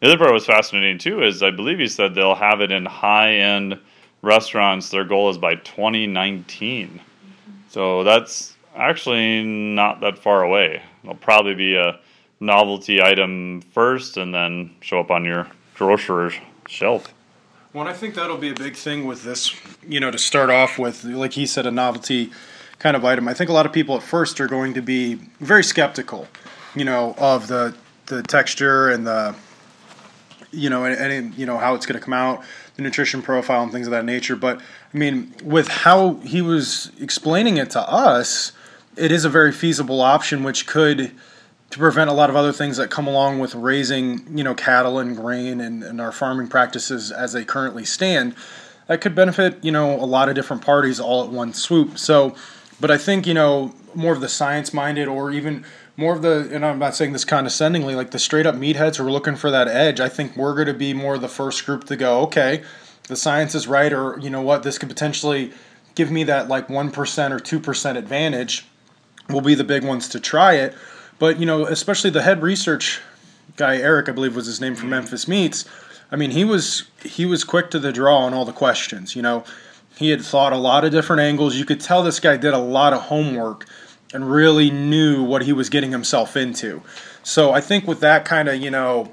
The 0.00 0.06
other 0.06 0.18
part 0.18 0.32
was 0.32 0.46
fascinating 0.46 0.98
too 0.98 1.24
is 1.24 1.42
I 1.42 1.50
believe 1.50 1.80
he 1.80 1.88
said 1.88 2.14
they'll 2.14 2.36
have 2.36 2.60
it 2.60 2.70
in 2.70 2.86
high 2.86 3.34
end 3.34 3.80
restaurants. 4.22 4.90
Their 4.90 5.04
goal 5.04 5.28
is 5.30 5.38
by 5.38 5.56
2019. 5.56 7.00
So 7.68 8.04
that's 8.04 8.54
actually 8.76 9.42
not 9.42 10.00
that 10.02 10.18
far 10.18 10.44
away. 10.44 10.82
It'll 11.02 11.16
probably 11.16 11.56
be 11.56 11.74
a 11.74 11.98
novelty 12.38 13.02
item 13.02 13.62
first 13.72 14.16
and 14.16 14.32
then 14.32 14.70
show 14.80 15.00
up 15.00 15.10
on 15.10 15.24
your 15.24 15.48
grocer's 15.74 16.34
shelf. 16.68 17.12
Well, 17.72 17.88
I 17.88 17.92
think 17.92 18.14
that'll 18.14 18.36
be 18.36 18.50
a 18.50 18.54
big 18.54 18.76
thing 18.76 19.04
with 19.04 19.24
this, 19.24 19.52
you 19.86 19.98
know, 19.98 20.12
to 20.12 20.18
start 20.18 20.48
off 20.48 20.78
with, 20.78 21.02
like 21.02 21.32
he 21.32 21.44
said, 21.44 21.66
a 21.66 21.72
novelty 21.72 22.30
kind 22.78 22.96
of 22.96 23.04
item. 23.04 23.28
I 23.28 23.34
think 23.34 23.50
a 23.50 23.52
lot 23.52 23.66
of 23.66 23.72
people 23.72 23.96
at 23.96 24.02
first 24.02 24.40
are 24.40 24.48
going 24.48 24.74
to 24.74 24.82
be 24.82 25.14
very 25.40 25.64
skeptical, 25.64 26.28
you 26.74 26.84
know, 26.84 27.14
of 27.18 27.46
the 27.46 27.74
the 28.06 28.22
texture 28.22 28.90
and 28.90 29.06
the, 29.06 29.34
you 30.50 30.68
know, 30.68 30.84
and, 30.84 31.12
and 31.12 31.34
you 31.34 31.46
know 31.46 31.56
how 31.56 31.74
it's 31.74 31.86
going 31.86 31.98
to 31.98 32.04
come 32.04 32.12
out, 32.12 32.44
the 32.76 32.82
nutrition 32.82 33.22
profile 33.22 33.62
and 33.62 33.72
things 33.72 33.86
of 33.86 33.92
that 33.92 34.04
nature. 34.04 34.36
But 34.36 34.60
I 34.92 34.98
mean, 34.98 35.34
with 35.42 35.68
how 35.68 36.14
he 36.16 36.42
was 36.42 36.92
explaining 37.00 37.56
it 37.56 37.70
to 37.70 37.80
us, 37.80 38.52
it 38.96 39.10
is 39.10 39.24
a 39.24 39.30
very 39.30 39.52
feasible 39.52 40.00
option, 40.00 40.42
which 40.44 40.66
could 40.66 41.12
to 41.74 41.78
prevent 41.78 42.08
a 42.08 42.12
lot 42.12 42.30
of 42.30 42.36
other 42.36 42.52
things 42.52 42.76
that 42.76 42.88
come 42.88 43.08
along 43.08 43.40
with 43.40 43.52
raising, 43.56 44.38
you 44.38 44.44
know, 44.44 44.54
cattle 44.54 45.00
and 45.00 45.16
grain 45.16 45.60
and, 45.60 45.82
and 45.82 46.00
our 46.00 46.12
farming 46.12 46.46
practices 46.46 47.10
as 47.10 47.32
they 47.32 47.44
currently 47.44 47.84
stand. 47.84 48.32
That 48.86 49.00
could 49.00 49.16
benefit, 49.16 49.64
you 49.64 49.72
know, 49.72 49.94
a 49.98 50.06
lot 50.06 50.28
of 50.28 50.36
different 50.36 50.62
parties 50.62 51.00
all 51.00 51.24
at 51.24 51.30
one 51.30 51.52
swoop. 51.52 51.98
So, 51.98 52.36
but 52.84 52.90
I 52.90 52.98
think, 52.98 53.26
you 53.26 53.32
know, 53.32 53.72
more 53.94 54.12
of 54.12 54.20
the 54.20 54.28
science 54.28 54.74
minded 54.74 55.08
or 55.08 55.30
even 55.30 55.64
more 55.96 56.14
of 56.14 56.20
the, 56.20 56.50
and 56.52 56.66
I'm 56.66 56.78
not 56.78 56.94
saying 56.94 57.14
this 57.14 57.24
condescendingly, 57.24 57.94
like 57.94 58.10
the 58.10 58.18
straight 58.18 58.44
up 58.44 58.56
meatheads 58.56 58.96
who 58.96 59.06
are 59.06 59.10
looking 59.10 59.36
for 59.36 59.50
that 59.50 59.68
edge, 59.68 60.00
I 60.00 60.10
think 60.10 60.36
we're 60.36 60.52
going 60.52 60.66
to 60.66 60.74
be 60.74 60.92
more 60.92 61.14
of 61.14 61.22
the 61.22 61.28
first 61.28 61.64
group 61.64 61.84
to 61.84 61.96
go, 61.96 62.20
okay, 62.24 62.62
the 63.08 63.16
science 63.16 63.54
is 63.54 63.66
right, 63.66 63.90
or 63.90 64.18
you 64.20 64.28
know 64.28 64.42
what, 64.42 64.64
this 64.64 64.76
could 64.76 64.90
potentially 64.90 65.50
give 65.94 66.10
me 66.10 66.24
that 66.24 66.48
like 66.48 66.68
1% 66.68 67.30
or 67.30 67.38
2% 67.38 67.96
advantage. 67.96 68.66
We'll 69.30 69.40
be 69.40 69.54
the 69.54 69.64
big 69.64 69.82
ones 69.82 70.06
to 70.08 70.20
try 70.20 70.56
it. 70.56 70.74
But, 71.18 71.40
you 71.40 71.46
know, 71.46 71.64
especially 71.64 72.10
the 72.10 72.20
head 72.20 72.42
research 72.42 73.00
guy, 73.56 73.78
Eric, 73.78 74.10
I 74.10 74.12
believe 74.12 74.36
was 74.36 74.44
his 74.44 74.60
name 74.60 74.74
from 74.74 74.90
mm-hmm. 74.90 74.96
Memphis 74.96 75.26
Meats. 75.26 75.64
I 76.12 76.16
mean, 76.16 76.32
he 76.32 76.44
was 76.44 76.84
he 77.02 77.24
was 77.24 77.44
quick 77.44 77.70
to 77.70 77.78
the 77.78 77.92
draw 77.92 78.18
on 78.18 78.34
all 78.34 78.44
the 78.44 78.52
questions. 78.52 79.16
You 79.16 79.22
know, 79.22 79.42
he 79.96 80.10
had 80.10 80.22
thought 80.22 80.52
a 80.52 80.56
lot 80.56 80.84
of 80.84 80.90
different 80.90 81.20
angles. 81.20 81.56
You 81.56 81.64
could 81.64 81.80
tell 81.80 82.02
this 82.02 82.20
guy 82.20 82.36
did 82.36 82.54
a 82.54 82.58
lot 82.58 82.92
of 82.92 83.02
homework 83.02 83.66
and 84.12 84.30
really 84.30 84.70
knew 84.70 85.22
what 85.22 85.42
he 85.42 85.52
was 85.52 85.68
getting 85.68 85.92
himself 85.92 86.36
into. 86.36 86.82
So 87.22 87.52
I 87.52 87.60
think 87.60 87.86
with 87.86 88.00
that 88.00 88.24
kind 88.24 88.48
of, 88.48 88.56
you 88.60 88.70
know, 88.70 89.10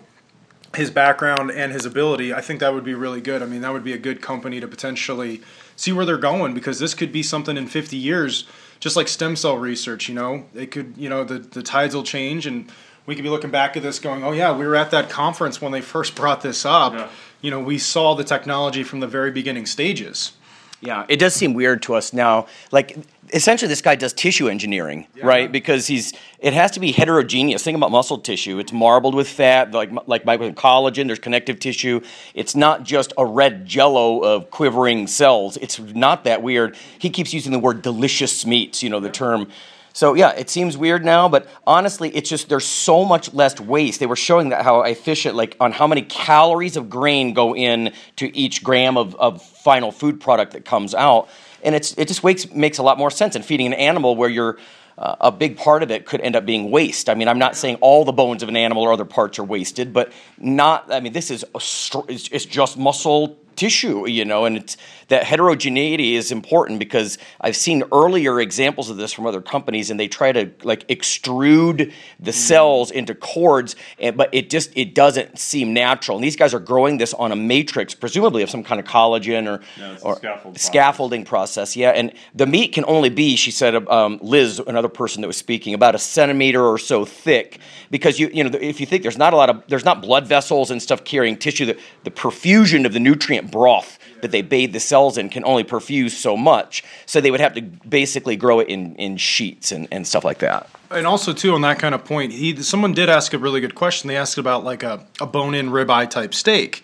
his 0.75 0.89
background 0.89 1.51
and 1.51 1.71
his 1.71 1.85
ability, 1.85 2.33
I 2.33 2.41
think 2.41 2.59
that 2.59 2.73
would 2.73 2.83
be 2.83 2.93
really 2.93 3.21
good. 3.21 3.41
I 3.41 3.45
mean, 3.45 3.61
that 3.61 3.73
would 3.73 3.83
be 3.83 3.93
a 3.93 3.97
good 3.97 4.21
company 4.21 4.59
to 4.59 4.67
potentially 4.67 5.41
see 5.75 5.91
where 5.91 6.05
they're 6.05 6.17
going 6.17 6.53
because 6.53 6.79
this 6.79 6.93
could 6.93 7.11
be 7.11 7.23
something 7.23 7.57
in 7.57 7.67
50 7.67 7.97
years, 7.97 8.45
just 8.79 8.95
like 8.95 9.07
stem 9.07 9.35
cell 9.35 9.57
research, 9.57 10.07
you 10.07 10.15
know, 10.15 10.45
it 10.53 10.71
could, 10.71 10.93
you 10.97 11.09
know, 11.09 11.23
the, 11.23 11.39
the 11.39 11.63
tides 11.63 11.95
will 11.95 12.03
change 12.03 12.45
and 12.45 12.71
we 13.05 13.15
could 13.15 13.23
be 13.23 13.29
looking 13.29 13.49
back 13.49 13.75
at 13.75 13.83
this 13.83 13.99
going, 13.99 14.23
oh, 14.23 14.31
yeah, 14.31 14.55
we 14.55 14.65
were 14.65 14.75
at 14.75 14.91
that 14.91 15.09
conference 15.09 15.61
when 15.61 15.71
they 15.71 15.81
first 15.95 16.15
brought 16.15 16.41
this 16.41 16.65
up. 16.65 17.11
You 17.41 17.51
know, 17.51 17.59
we 17.59 17.77
saw 17.77 18.13
the 18.13 18.23
technology 18.23 18.83
from 18.83 18.99
the 18.99 19.07
very 19.07 19.31
beginning 19.31 19.65
stages. 19.65 20.33
Yeah, 20.81 21.05
it 21.07 21.17
does 21.17 21.35
seem 21.35 21.53
weird 21.53 21.83
to 21.83 21.93
us 21.93 22.11
now. 22.11 22.47
Like 22.71 22.97
essentially, 23.33 23.69
this 23.69 23.81
guy 23.81 23.95
does 23.95 24.13
tissue 24.13 24.49
engineering, 24.49 25.07
right? 25.21 25.51
Because 25.51 25.85
he's 25.87 26.13
it 26.39 26.53
has 26.53 26.71
to 26.71 26.79
be 26.79 26.91
heterogeneous. 26.91 27.63
Think 27.63 27.77
about 27.77 27.91
muscle 27.91 28.17
tissue; 28.17 28.57
it's 28.57 28.73
marbled 28.73 29.13
with 29.13 29.27
fat, 29.27 29.71
like 29.71 29.91
like 30.07 30.23
collagen. 30.23 31.05
There's 31.05 31.19
connective 31.19 31.59
tissue. 31.59 32.01
It's 32.33 32.55
not 32.55 32.83
just 32.83 33.13
a 33.17 33.25
red 33.25 33.67
jello 33.67 34.19
of 34.23 34.49
quivering 34.49 35.05
cells. 35.05 35.55
It's 35.57 35.79
not 35.79 36.23
that 36.23 36.41
weird. 36.41 36.75
He 36.97 37.11
keeps 37.11 37.31
using 37.31 37.51
the 37.51 37.59
word 37.59 37.83
delicious 37.83 38.45
meats. 38.45 38.81
You 38.81 38.89
know 38.89 38.99
the 38.99 39.11
term. 39.11 39.49
So 39.93 40.13
yeah, 40.13 40.31
it 40.31 40.49
seems 40.49 40.77
weird 40.77 41.03
now, 41.03 41.27
but 41.27 41.47
honestly, 41.67 42.09
it's 42.15 42.29
just 42.29 42.49
there's 42.49 42.65
so 42.65 43.03
much 43.03 43.33
less 43.33 43.59
waste. 43.59 43.99
They 43.99 44.05
were 44.05 44.15
showing 44.15 44.49
that 44.49 44.63
how 44.63 44.81
efficient, 44.81 45.35
like 45.35 45.55
on 45.59 45.71
how 45.71 45.87
many 45.87 46.01
calories 46.03 46.77
of 46.77 46.89
grain 46.89 47.33
go 47.33 47.55
in 47.55 47.93
to 48.17 48.35
each 48.35 48.63
gram 48.63 48.97
of, 48.97 49.15
of 49.15 49.41
final 49.41 49.91
food 49.91 50.21
product 50.21 50.53
that 50.53 50.65
comes 50.65 50.95
out, 50.95 51.29
and 51.63 51.75
it's 51.75 51.93
it 51.97 52.07
just 52.07 52.23
makes 52.23 52.49
makes 52.51 52.77
a 52.77 52.83
lot 52.83 52.97
more 52.97 53.11
sense 53.11 53.35
in 53.35 53.43
feeding 53.43 53.67
an 53.67 53.73
animal 53.73 54.15
where 54.15 54.29
you're. 54.29 54.57
Uh, 54.97 55.15
a 55.21 55.31
big 55.31 55.57
part 55.57 55.81
of 55.81 55.89
it 55.89 56.05
could 56.05 56.21
end 56.21 56.35
up 56.35 56.45
being 56.45 56.69
waste. 56.69 57.09
I 57.09 57.15
mean, 57.15 57.27
I'm 57.27 57.39
not 57.39 57.55
saying 57.55 57.77
all 57.77 58.05
the 58.05 58.11
bones 58.11 58.43
of 58.43 58.49
an 58.49 58.57
animal 58.57 58.83
or 58.83 58.93
other 58.93 59.05
parts 59.05 59.39
are 59.39 59.43
wasted, 59.43 59.93
but 59.93 60.11
not. 60.37 60.91
I 60.91 60.99
mean, 60.99 61.13
this 61.13 61.31
is 61.31 61.43
str- 61.57 61.99
it's, 62.07 62.27
it's 62.27 62.45
just 62.45 62.77
muscle 62.77 63.39
tissue, 63.61 64.07
you 64.07 64.25
know, 64.25 64.45
and 64.45 64.57
it's 64.57 64.75
that 65.09 65.23
heterogeneity 65.23 66.15
is 66.15 66.31
important 66.31 66.79
because 66.79 67.19
I've 67.39 67.55
seen 67.55 67.83
earlier 67.91 68.39
examples 68.39 68.89
of 68.89 68.97
this 68.97 69.13
from 69.13 69.27
other 69.27 69.41
companies, 69.41 69.91
and 69.91 69.99
they 69.99 70.07
try 70.07 70.31
to 70.31 70.49
like 70.63 70.87
extrude 70.87 71.93
the 72.19 72.33
cells 72.33 72.89
into 72.89 73.13
cords, 73.13 73.75
and, 73.99 74.17
but 74.17 74.29
it 74.33 74.49
just 74.49 74.71
it 74.75 74.95
doesn't 74.95 75.37
seem 75.37 75.73
natural. 75.73 76.17
And 76.17 76.23
these 76.23 76.35
guys 76.35 76.55
are 76.55 76.59
growing 76.59 76.97
this 76.97 77.13
on 77.13 77.31
a 77.31 77.35
matrix, 77.35 77.93
presumably 77.93 78.41
of 78.41 78.49
some 78.49 78.63
kind 78.63 78.79
of 78.79 78.87
collagen 78.87 79.47
or 79.47 79.61
a 79.79 79.99
or 80.01 80.15
scaffold 80.15 80.53
process. 80.55 80.65
scaffolding 80.65 81.25
process. 81.25 81.75
Yeah, 81.75 81.89
and 81.89 82.13
the 82.33 82.47
meat 82.47 82.73
can 82.73 82.85
only 82.87 83.09
be, 83.09 83.35
she 83.35 83.51
said, 83.51 83.75
um, 83.89 84.17
Liz, 84.23 84.59
another 84.65 84.89
person 84.89 85.21
that 85.21 85.27
was 85.27 85.37
speaking, 85.37 85.75
about 85.75 85.93
a 85.93 85.99
centimeter 85.99 86.65
or 86.65 86.79
so 86.79 87.05
thick, 87.05 87.59
because 87.91 88.17
you 88.17 88.31
you 88.33 88.43
know 88.43 88.57
if 88.59 88.79
you 88.79 88.87
think 88.87 89.03
there's 89.03 89.19
not 89.19 89.33
a 89.33 89.35
lot 89.35 89.51
of 89.51 89.63
there's 89.67 89.85
not 89.85 90.01
blood 90.01 90.25
vessels 90.25 90.71
and 90.71 90.81
stuff 90.81 91.03
carrying 91.03 91.37
tissue, 91.37 91.67
the, 91.67 91.77
the 92.05 92.11
perfusion 92.11 92.85
of 92.85 92.93
the 92.93 92.99
nutrient 92.99 93.50
broth 93.51 93.99
that 94.21 94.31
they 94.31 94.41
bathe 94.41 94.73
the 94.73 94.79
cells 94.79 95.17
in 95.17 95.29
can 95.29 95.43
only 95.45 95.63
perfuse 95.63 96.15
so 96.15 96.37
much. 96.37 96.83
So 97.05 97.21
they 97.21 97.31
would 97.31 97.39
have 97.39 97.53
to 97.55 97.61
basically 97.61 98.35
grow 98.35 98.59
it 98.59 98.67
in, 98.67 98.95
in 98.95 99.17
sheets 99.17 99.71
and, 99.71 99.87
and 99.91 100.07
stuff 100.07 100.23
like 100.23 100.39
that. 100.39 100.69
And 100.89 101.07
also 101.07 101.33
too 101.33 101.53
on 101.53 101.61
that 101.61 101.79
kind 101.79 101.95
of 101.95 102.05
point, 102.05 102.33
he 102.33 102.55
someone 102.61 102.93
did 102.93 103.09
ask 103.09 103.33
a 103.33 103.37
really 103.37 103.61
good 103.61 103.75
question. 103.75 104.07
They 104.07 104.17
asked 104.17 104.37
about 104.37 104.63
like 104.63 104.83
a, 104.83 105.05
a 105.19 105.25
bone-in 105.25 105.69
ribeye 105.69 106.09
type 106.09 106.33
steak, 106.33 106.83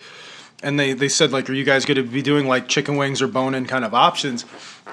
and 0.62 0.80
they 0.80 0.94
they 0.94 1.08
said 1.08 1.30
like, 1.30 1.48
are 1.50 1.52
you 1.52 1.64
guys 1.64 1.84
going 1.84 1.96
to 1.96 2.02
be 2.02 2.22
doing 2.22 2.48
like 2.48 2.68
chicken 2.68 2.96
wings 2.96 3.20
or 3.20 3.28
bone-in 3.28 3.66
kind 3.66 3.84
of 3.84 3.94
options? 3.94 4.44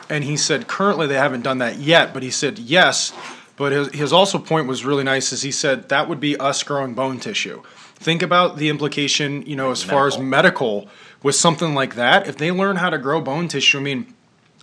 And 0.10 0.24
he 0.24 0.38
said 0.38 0.68
currently 0.68 1.08
they 1.08 1.16
haven't 1.16 1.42
done 1.42 1.60
that 1.60 1.78
yet, 1.78 2.14
but 2.14 2.24
he 2.24 2.32
said 2.32 2.60
yes. 2.60 3.14
But 3.58 3.72
his, 3.72 3.88
his 3.94 4.14
also 4.14 4.38
point 4.38 4.68
was 4.68 4.84
really 4.84 5.06
nice, 5.06 5.32
is 5.32 5.42
he 5.42 5.52
said 5.52 5.88
that 5.88 6.10
would 6.10 6.20
be 6.20 6.36
us 6.36 6.62
growing 6.64 6.94
bone 6.94 7.20
tissue. 7.22 7.64
Think 7.96 8.22
about 8.22 8.58
the 8.58 8.68
implication, 8.68 9.46
you 9.46 9.56
know, 9.56 9.72
as 9.72 9.82
far 9.82 10.06
as 10.06 10.20
medical 10.20 10.90
with 11.26 11.34
something 11.34 11.74
like 11.74 11.96
that. 11.96 12.28
If 12.28 12.38
they 12.38 12.52
learn 12.52 12.76
how 12.76 12.92
to 12.92 13.00
grow 13.00 13.20
bone 13.20 13.48
tissue, 13.48 13.80
I 13.80 13.82
mean, 13.82 14.14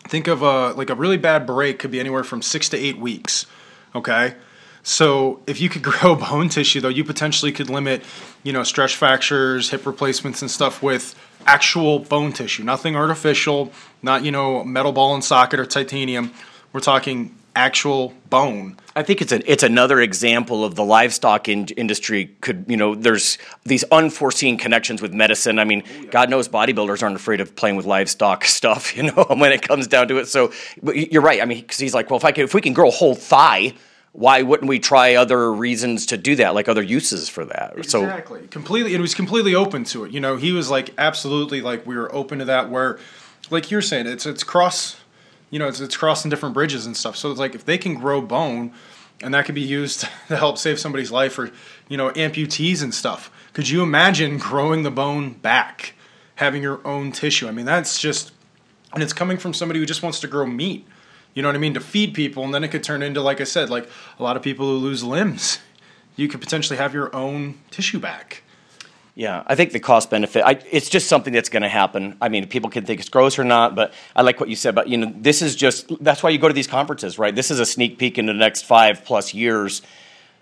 think 0.07 0.29
of 0.29 0.43
a 0.43 0.73
like 0.75 0.91
a 0.91 0.95
really 0.95 1.17
bad 1.17 1.45
break 1.45 1.81
could 1.81 1.91
be 1.91 1.99
anywhere 1.99 2.23
from 2.23 2.41
six 2.41 2.69
to 2.69 2.77
eight 2.77 2.99
weeks. 2.99 3.47
Okay. 3.97 4.37
So 4.85 5.41
if 5.49 5.61
you 5.61 5.69
could 5.69 5.83
grow 5.91 6.15
bone 6.15 6.49
tissue 6.49 6.81
though, 6.81 6.89
you 6.89 7.03
potentially 7.03 7.51
could 7.51 7.69
limit, 7.69 8.05
you 8.45 8.53
know, 8.53 8.63
stretch 8.63 8.95
fractures, 8.95 9.71
hip 9.71 9.85
replacements 9.85 10.41
and 10.41 10.49
stuff 10.49 10.85
with 10.85 11.19
actual 11.47 11.99
bone 11.99 12.33
tissue. 12.33 12.63
Nothing 12.63 12.95
artificial, 12.95 13.73
not, 14.01 14.25
you 14.25 14.31
know, 14.31 14.63
metal 14.63 14.93
ball 14.93 15.15
and 15.15 15.25
socket 15.25 15.59
or 15.59 15.67
titanium. 15.67 16.33
We're 16.73 16.79
talking 16.79 17.35
actual 17.55 18.15
bone. 18.31 18.77
I 18.95 19.03
think 19.03 19.23
it's 19.23 19.33
a, 19.33 19.51
it's 19.51 19.63
another 19.63 20.01
example 20.01 20.65
of 20.65 20.75
the 20.75 20.85
livestock 20.85 21.49
in, 21.49 21.67
industry 21.77 22.35
could 22.41 22.65
you 22.69 22.77
know 22.77 22.95
there's 22.95 23.39
these 23.65 23.85
unforeseen 23.85 24.59
connections 24.59 25.01
with 25.01 25.13
medicine. 25.13 25.59
I 25.59 25.65
mean, 25.65 25.83
oh, 25.87 26.07
God 26.11 26.31
knows 26.31 26.49
bodybuilders 26.49 27.03
aren't 27.03 27.17
afraid 27.17 27.41
of 27.41 27.57
playing 27.57 27.77
with 27.77 27.87
livestock 27.87 28.45
stuff, 28.59 28.97
you 28.97 29.05
know, 29.05 29.25
when 29.37 29.53
it 29.53 29.63
comes 29.63 29.87
down 29.87 30.09
to 30.09 30.19
it. 30.19 30.27
So 30.27 30.53
but 30.83 31.13
you're 31.13 31.23
right. 31.23 31.41
I 31.41 31.45
mean, 31.45 31.61
because 31.61 31.79
he's 31.79 31.95
like, 31.95 32.11
well, 32.11 32.19
if 32.19 32.25
I 32.25 32.33
can, 32.33 32.45
if 32.45 32.55
we 32.55 32.61
can 32.61 32.73
grow 32.73 32.89
a 32.89 32.93
whole 32.93 33.15
thigh, 33.15 33.75
why 34.13 34.43
wouldn't 34.43 34.69
we 34.69 34.79
try 34.79 35.15
other 35.15 35.53
reasons 35.53 36.07
to 36.07 36.19
do 36.19 36.37
that, 36.37 36.55
like 36.55 36.69
other 36.69 36.83
uses 36.83 37.29
for 37.29 37.47
that? 37.47 37.89
So 37.89 38.03
Exactly. 38.03 38.47
Completely. 38.49 38.95
It 38.95 39.01
was 39.01 39.15
completely 39.15 39.55
open 39.55 39.85
to 39.85 40.05
it. 40.05 40.13
You 40.13 40.21
know, 40.21 40.37
he 40.37 40.53
was 40.53 40.71
like 40.71 40.91
absolutely 40.99 41.63
like 41.63 41.87
we 41.87 41.97
were 41.97 42.15
open 42.15 42.39
to 42.41 42.45
that. 42.47 42.71
Where, 42.71 42.99
like 43.51 43.71
you're 43.71 43.83
saying, 43.83 44.07
it's 44.07 44.27
it's 44.27 44.45
cross. 44.45 44.97
You 45.53 45.59
know, 45.59 45.69
it's 45.69 45.81
it's 45.81 45.97
crossing 45.97 46.31
different 46.31 46.55
bridges 46.55 46.87
and 46.87 46.97
stuff. 46.97 47.17
So 47.17 47.31
it's 47.31 47.39
like 47.39 47.55
if 47.55 47.65
they 47.65 47.79
can 47.79 47.95
grow 47.95 48.21
bone, 48.21 48.73
and 49.21 49.35
that 49.35 49.45
could 49.45 49.55
be 49.55 49.61
used 49.61 50.01
to 50.29 50.37
help 50.37 50.59
save 50.59 50.81
somebody's 50.81 51.13
life, 51.13 51.39
or 51.39 51.53
you 51.89 51.97
know, 51.97 52.11
amputees 52.11 52.83
and 52.83 52.93
stuff. 52.93 53.31
Could 53.53 53.69
you 53.69 53.83
imagine 53.83 54.39
growing 54.39 54.83
the 54.83 54.91
bone 54.91 55.35
back, 55.35 55.93
having 56.37 56.63
your 56.63 56.85
own 56.87 57.13
tissue? 57.13 57.47
I 57.47 57.51
mean, 57.51 57.67
that's 57.67 58.01
just, 58.01 58.33
and 58.95 59.03
it's 59.03 59.13
coming 59.13 59.37
from 59.37 59.53
somebody 59.53 59.79
who 59.79 59.85
just 59.85 60.03
wants 60.03 60.21
to 60.21 60.27
grow 60.27 60.47
meat. 60.47 60.87
You 61.35 61.43
know 61.43 61.49
what 61.49 61.55
I 61.55 61.59
mean? 61.59 61.75
To 61.75 61.81
feed 61.81 62.15
people, 62.15 62.45
and 62.45 62.55
then 62.55 62.65
it 62.65 62.69
could 62.69 62.83
turn 62.83 63.03
into, 63.03 63.21
like 63.21 63.43
I 63.43 63.45
said, 63.45 63.69
like 63.69 63.89
a 64.19 64.23
lot 64.23 64.37
of 64.39 64.43
people 64.43 64.67
who 64.67 64.77
lose 64.77 65.05
limbs. 65.05 65.59
You 66.15 66.29
could 66.29 66.43
potentially 66.43 66.77
have 66.77 66.93
your 66.93 67.15
own 67.17 67.59
tissue 67.71 67.99
back. 67.99 68.43
Yeah, 69.15 69.43
I 69.47 69.57
think 69.57 69.73
the 69.73 69.81
cost 69.81 70.09
benefit. 70.09 70.43
I, 70.43 70.59
it's 70.71 70.89
just 70.89 71.07
something 71.07 71.35
that's 71.35 71.51
going 71.51 71.63
to 71.63 71.69
happen. 71.69 72.17
I 72.23 72.31
mean, 72.31 72.49
people 72.49 72.71
can 72.71 72.87
think 72.87 72.99
it's 72.99 73.11
gross 73.11 73.39
or 73.39 73.45
not, 73.45 73.75
but 73.75 73.93
I 74.17 74.23
like 74.23 74.41
what 74.41 74.49
you 74.49 74.57
said. 74.57 74.75
But 74.75 74.89
you 74.89 74.97
know, 74.97 75.13
this 75.15 75.43
is 75.43 75.55
just 75.55 75.93
that's 76.03 76.23
why 76.23 76.31
you 76.31 76.39
go 76.39 76.49
to 76.49 76.55
these 76.55 76.67
conferences, 76.67 77.19
right? 77.19 77.35
This 77.35 77.51
is 77.51 77.61
a 77.61 77.67
sneak 77.67 77.99
peek 77.99 78.17
into 78.17 78.33
the 78.33 78.39
next 78.39 78.65
five 78.65 79.05
plus 79.05 79.35
years. 79.35 79.83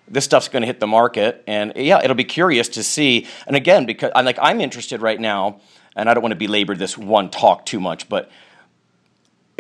This 0.07 0.25
stuff's 0.25 0.49
going 0.49 0.63
to 0.63 0.67
hit 0.67 0.79
the 0.79 0.87
market, 0.87 1.43
and 1.49 1.73
yeah, 1.75 2.01
it'll 2.03 2.17
be 2.17 2.25
curious 2.25 2.69
to 2.71 2.85
see. 2.85 3.27
And 3.47 3.57
again, 3.57 3.87
because 3.87 4.13
I'm 4.15 4.25
like 4.25 4.39
I'm 4.41 4.61
interested 4.61 5.03
right 5.03 5.21
now, 5.21 5.61
and 5.97 6.09
I 6.09 6.15
don't 6.15 6.23
want 6.23 6.33
to 6.33 6.39
belabor 6.39 6.77
this 6.77 6.97
one 6.97 7.29
talk 7.29 7.67
too 7.67 7.81
much, 7.81 8.09
but 8.09 8.31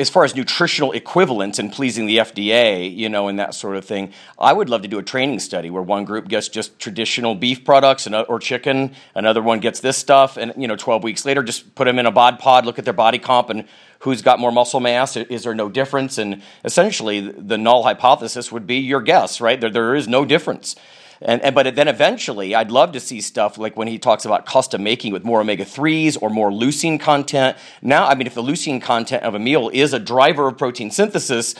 as 0.00 0.08
far 0.08 0.24
as 0.24 0.34
nutritional 0.34 0.92
equivalence 0.92 1.58
and 1.58 1.70
pleasing 1.70 2.06
the 2.06 2.16
FDA, 2.16 2.94
you 2.96 3.08
know, 3.08 3.28
and 3.28 3.38
that 3.38 3.54
sort 3.54 3.76
of 3.76 3.84
thing, 3.84 4.12
I 4.38 4.54
would 4.54 4.70
love 4.70 4.80
to 4.80 4.88
do 4.88 4.98
a 4.98 5.02
training 5.02 5.40
study 5.40 5.68
where 5.68 5.82
one 5.82 6.06
group 6.06 6.26
gets 6.26 6.48
just 6.48 6.78
traditional 6.78 7.34
beef 7.34 7.64
products 7.64 8.06
and, 8.06 8.14
or 8.14 8.38
chicken, 8.38 8.94
another 9.14 9.42
one 9.42 9.60
gets 9.60 9.80
this 9.80 9.98
stuff, 9.98 10.38
and 10.38 10.54
you 10.56 10.66
know, 10.66 10.74
12 10.76 11.04
weeks 11.04 11.26
later, 11.26 11.42
just 11.42 11.74
put 11.74 11.84
them 11.84 11.98
in 11.98 12.06
a 12.06 12.10
bod 12.10 12.38
pod, 12.38 12.64
look 12.64 12.78
at 12.78 12.86
their 12.86 12.94
body 12.94 13.18
comp, 13.18 13.50
and 13.50 13.68
who's 13.98 14.22
got 14.22 14.38
more 14.38 14.50
muscle 14.50 14.80
mass? 14.80 15.16
Is 15.16 15.44
there 15.44 15.54
no 15.54 15.68
difference? 15.68 16.16
And 16.16 16.42
essentially, 16.64 17.20
the 17.20 17.58
null 17.58 17.82
hypothesis 17.82 18.50
would 18.50 18.66
be 18.66 18.76
your 18.76 19.02
guess, 19.02 19.38
right? 19.38 19.60
There, 19.60 19.70
there 19.70 19.94
is 19.94 20.08
no 20.08 20.24
difference. 20.24 20.76
And, 21.22 21.42
and, 21.42 21.54
but 21.54 21.74
then 21.74 21.86
eventually, 21.86 22.54
I'd 22.54 22.70
love 22.70 22.92
to 22.92 23.00
see 23.00 23.20
stuff 23.20 23.58
like 23.58 23.76
when 23.76 23.88
he 23.88 23.98
talks 23.98 24.24
about 24.24 24.46
custom 24.46 24.82
making 24.82 25.12
with 25.12 25.22
more 25.22 25.40
omega 25.40 25.66
threes 25.66 26.16
or 26.16 26.30
more 26.30 26.50
leucine 26.50 26.98
content. 26.98 27.58
Now, 27.82 28.06
I 28.06 28.14
mean, 28.14 28.26
if 28.26 28.34
the 28.34 28.42
leucine 28.42 28.80
content 28.80 29.22
of 29.22 29.34
a 29.34 29.38
meal 29.38 29.70
is 29.72 29.92
a 29.92 29.98
driver 29.98 30.48
of 30.48 30.56
protein 30.56 30.90
synthesis, 30.90 31.54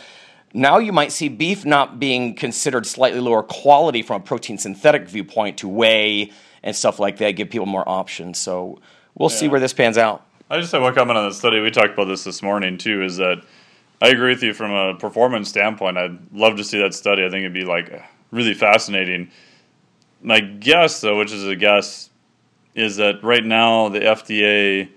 now 0.55 0.79
you 0.79 0.93
might 0.93 1.13
see 1.13 1.29
beef 1.29 1.67
not 1.67 2.01
being 2.01 2.35
considered 2.35 2.87
slightly 2.87 3.21
lower 3.21 3.43
quality 3.43 4.03
from 4.03 4.23
a 4.23 4.25
protein 4.25 4.57
synthetic 4.57 5.09
viewpoint 5.09 5.59
to 5.59 5.69
whey 5.69 6.33
and 6.63 6.75
stuff 6.75 6.99
like 6.99 7.19
that. 7.19 7.33
Give 7.33 7.51
people 7.51 7.67
more 7.67 7.87
options. 7.87 8.39
So 8.39 8.81
we'll 9.15 9.31
yeah. 9.31 9.37
see 9.37 9.49
where 9.49 9.61
this 9.61 9.75
pans 9.75 9.99
out. 9.99 10.27
I 10.49 10.59
just 10.59 10.73
have 10.73 10.83
one 10.83 10.95
comment 10.95 11.19
on 11.19 11.29
the 11.29 11.35
study. 11.35 11.61
We 11.61 11.71
talked 11.71 11.93
about 11.93 12.07
this 12.07 12.25
this 12.25 12.43
morning 12.43 12.79
too. 12.79 13.03
Is 13.05 13.19
that 13.19 13.45
I 14.01 14.09
agree 14.09 14.33
with 14.33 14.43
you 14.43 14.55
from 14.55 14.73
a 14.73 14.95
performance 14.95 15.51
standpoint. 15.51 15.99
I'd 15.99 16.19
love 16.33 16.57
to 16.57 16.65
see 16.65 16.79
that 16.79 16.95
study. 16.95 17.25
I 17.25 17.29
think 17.29 17.41
it'd 17.41 17.53
be 17.53 17.65
like 17.65 18.03
really 18.33 18.55
fascinating 18.55 19.31
my 20.23 20.41
guess, 20.41 21.01
though, 21.01 21.19
which 21.19 21.33
is 21.33 21.47
a 21.47 21.57
guess, 21.57 22.11
is 22.75 22.97
that 22.97 23.23
right 23.23 23.45
now 23.45 23.89
the 23.89 24.01
FDA, 24.01 24.89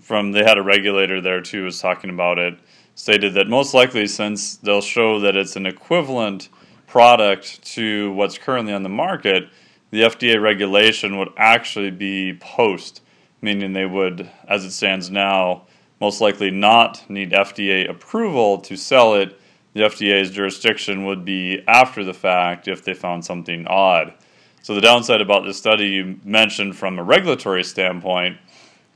from 0.00 0.32
they 0.32 0.44
had 0.44 0.58
a 0.58 0.62
regulator 0.62 1.20
there 1.20 1.40
too, 1.40 1.64
was 1.64 1.80
talking 1.80 2.10
about 2.10 2.38
it, 2.38 2.58
stated 2.94 3.34
that 3.34 3.48
most 3.48 3.74
likely 3.74 4.06
since 4.06 4.56
they'll 4.56 4.80
show 4.80 5.20
that 5.20 5.36
it's 5.36 5.56
an 5.56 5.66
equivalent 5.66 6.48
product 6.86 7.62
to 7.62 8.12
what's 8.12 8.36
currently 8.36 8.72
on 8.72 8.82
the 8.82 8.88
market, 8.88 9.48
the 9.90 10.02
FDA 10.02 10.40
regulation 10.40 11.18
would 11.18 11.30
actually 11.36 11.90
be 11.90 12.34
post, 12.40 13.02
meaning 13.40 13.72
they 13.72 13.86
would, 13.86 14.30
as 14.46 14.64
it 14.64 14.72
stands 14.72 15.10
now, 15.10 15.66
most 16.00 16.20
likely 16.20 16.50
not 16.50 17.08
need 17.08 17.32
FDA 17.32 17.88
approval 17.88 18.58
to 18.58 18.76
sell 18.76 19.14
it. 19.14 19.38
The 19.74 19.82
FDA's 19.82 20.30
jurisdiction 20.30 21.04
would 21.04 21.24
be 21.24 21.62
after 21.68 22.04
the 22.04 22.14
fact 22.14 22.68
if 22.68 22.84
they 22.84 22.94
found 22.94 23.24
something 23.24 23.66
odd. 23.66 24.14
So 24.62 24.74
the 24.74 24.80
downside 24.80 25.20
about 25.20 25.44
this 25.44 25.56
study 25.56 25.88
you 25.88 26.20
mentioned 26.22 26.76
from 26.76 26.98
a 26.98 27.02
regulatory 27.02 27.64
standpoint 27.64 28.38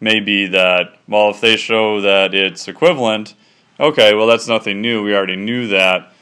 may 0.01 0.21
be 0.21 0.47
that, 0.49 0.99
well, 1.09 1.31
if 1.31 1.41
they 1.41 1.57
show 1.57 2.03
that 2.03 2.35
it's 2.35 2.69
equivalent, 2.69 3.35
okay, 3.81 4.15
well, 4.15 4.27
that's 4.27 4.47
nothing 4.47 4.83
new. 4.83 5.03
We 5.03 5.15
already 5.15 5.37
knew 5.37 5.69
that 5.69 6.13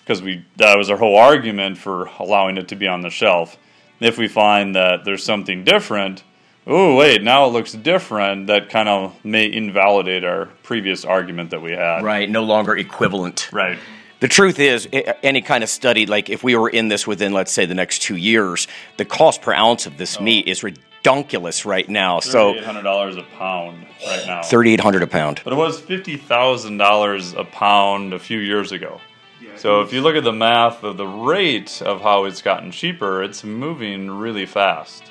because 0.00 0.20
we 0.22 0.44
that 0.56 0.76
was 0.76 0.90
our 0.90 0.96
whole 0.96 1.16
argument 1.16 1.78
for 1.78 2.06
allowing 2.18 2.56
it 2.56 2.68
to 2.68 2.76
be 2.76 2.88
on 2.88 3.02
the 3.02 3.10
shelf. 3.10 3.56
If 4.00 4.18
we 4.18 4.26
find 4.26 4.74
that 4.74 5.04
there's 5.04 5.22
something 5.22 5.64
different, 5.64 6.24
oh 6.66 6.96
wait, 6.96 7.22
now 7.22 7.44
it 7.46 7.52
looks 7.52 7.72
different. 7.72 8.48
That 8.48 8.70
kind 8.70 8.88
of 8.88 9.22
may 9.24 9.52
invalidate 9.52 10.24
our 10.24 10.46
previous 10.62 11.04
argument 11.04 11.50
that 11.50 11.60
we 11.60 11.72
had. 11.72 12.02
Right, 12.02 12.28
no 12.28 12.42
longer 12.42 12.76
equivalent. 12.76 13.52
Right 13.52 13.78
the 14.20 14.28
truth 14.28 14.58
is, 14.58 14.88
any 15.22 15.40
kind 15.40 15.62
of 15.62 15.70
study, 15.70 16.06
like 16.06 16.28
if 16.30 16.42
we 16.42 16.56
were 16.56 16.68
in 16.68 16.88
this 16.88 17.06
within, 17.06 17.32
let's 17.32 17.52
say, 17.52 17.66
the 17.66 17.74
next 17.74 18.00
two 18.00 18.16
years, 18.16 18.66
the 18.96 19.04
cost 19.04 19.42
per 19.42 19.52
ounce 19.52 19.86
of 19.86 19.96
this 19.96 20.18
oh. 20.18 20.22
meat 20.22 20.48
is 20.48 20.62
ridiculous 20.62 21.64
right 21.64 21.88
now. 21.88 22.20
So 22.20 22.54
eight 22.54 22.64
hundred 22.64 22.82
dollars 22.82 23.16
a 23.16 23.22
pound 23.22 23.86
right 24.06 24.26
now. 24.26 24.42
Thirty 24.42 24.72
eight 24.72 24.80
hundred 24.80 25.02
a 25.02 25.06
pound. 25.06 25.40
But 25.44 25.52
it 25.52 25.56
was 25.56 25.78
fifty 25.80 26.16
thousand 26.16 26.78
dollars 26.78 27.34
a 27.34 27.44
pound 27.44 28.12
a 28.12 28.18
few 28.18 28.38
years 28.38 28.72
ago. 28.72 29.00
Yeah, 29.40 29.56
so 29.56 29.82
if 29.82 29.92
you 29.92 30.00
look 30.00 30.16
at 30.16 30.24
the 30.24 30.32
math 30.32 30.82
of 30.82 30.96
the 30.96 31.06
rate 31.06 31.80
of 31.82 32.00
how 32.00 32.24
it's 32.24 32.42
gotten 32.42 32.72
cheaper, 32.72 33.22
it's 33.22 33.44
moving 33.44 34.10
really 34.10 34.46
fast. 34.46 35.04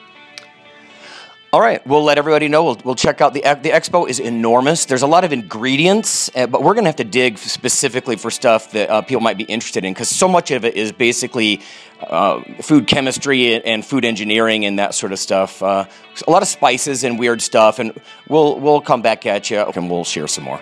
All 1.53 1.61
right, 1.61 1.85
we'll 1.87 2.03
let 2.03 2.17
everybody 2.17 2.49
know. 2.49 2.65
We'll, 2.65 2.81
we'll 2.83 2.95
check 2.95 3.21
out 3.21 3.33
the 3.33 3.39
the 3.39 3.69
expo 3.69 4.09
is 4.09 4.19
enormous. 4.19 4.83
There's 4.83 5.01
a 5.01 5.07
lot 5.07 5.23
of 5.23 5.31
ingredients, 5.31 6.29
uh, 6.35 6.45
but 6.45 6.61
we're 6.61 6.73
gonna 6.73 6.89
have 6.89 6.97
to 6.97 7.05
dig 7.05 7.37
specifically 7.37 8.17
for 8.17 8.29
stuff 8.29 8.71
that 8.71 8.89
uh, 8.89 9.01
people 9.01 9.21
might 9.21 9.37
be 9.37 9.45
interested 9.45 9.85
in 9.85 9.93
because 9.93 10.09
so 10.09 10.27
much 10.27 10.51
of 10.51 10.65
it 10.65 10.75
is 10.75 10.91
basically 10.91 11.61
uh, 12.01 12.41
food 12.61 12.85
chemistry 12.85 13.63
and 13.63 13.85
food 13.85 14.03
engineering 14.03 14.65
and 14.65 14.77
that 14.77 14.93
sort 14.93 15.13
of 15.13 15.19
stuff. 15.19 15.63
Uh, 15.63 15.85
a 16.27 16.29
lot 16.29 16.41
of 16.41 16.49
spices 16.49 17.05
and 17.05 17.17
weird 17.17 17.41
stuff, 17.41 17.79
and 17.79 17.97
we'll 18.27 18.59
we'll 18.59 18.81
come 18.81 19.01
back 19.01 19.25
at 19.25 19.49
you 19.49 19.59
and 19.59 19.89
we'll 19.89 20.03
share 20.03 20.27
some 20.27 20.43
more. 20.43 20.61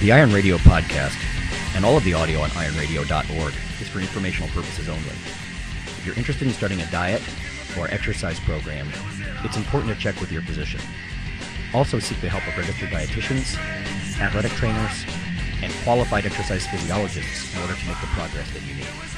The 0.00 0.12
Iron 0.12 0.32
Radio 0.32 0.56
podcast 0.56 1.18
and 1.76 1.84
all 1.84 1.94
of 1.94 2.04
the 2.04 2.14
audio 2.14 2.40
on 2.40 2.48
ironradio.org 2.48 3.52
is 3.82 3.88
for 3.90 4.00
informational 4.00 4.48
purposes 4.48 4.88
only. 4.88 5.02
If 5.04 6.06
you're 6.06 6.16
interested 6.16 6.48
in 6.48 6.54
starting 6.54 6.80
a 6.80 6.90
diet 6.90 7.20
or 7.78 7.86
exercise 7.88 8.40
program, 8.40 8.88
it's 9.44 9.58
important 9.58 9.92
to 9.92 10.00
check 10.00 10.18
with 10.18 10.32
your 10.32 10.40
physician. 10.40 10.80
Also 11.74 11.98
seek 11.98 12.18
the 12.22 12.30
help 12.30 12.48
of 12.48 12.56
registered 12.56 12.88
dietitians, 12.88 13.58
athletic 14.18 14.52
trainers, 14.52 15.04
and 15.62 15.70
qualified 15.84 16.24
exercise 16.24 16.66
physiologists 16.66 17.54
in 17.54 17.60
order 17.60 17.74
to 17.74 17.86
make 17.86 18.00
the 18.00 18.06
progress 18.06 18.50
that 18.52 18.62
you 18.62 18.76
need. 18.76 19.09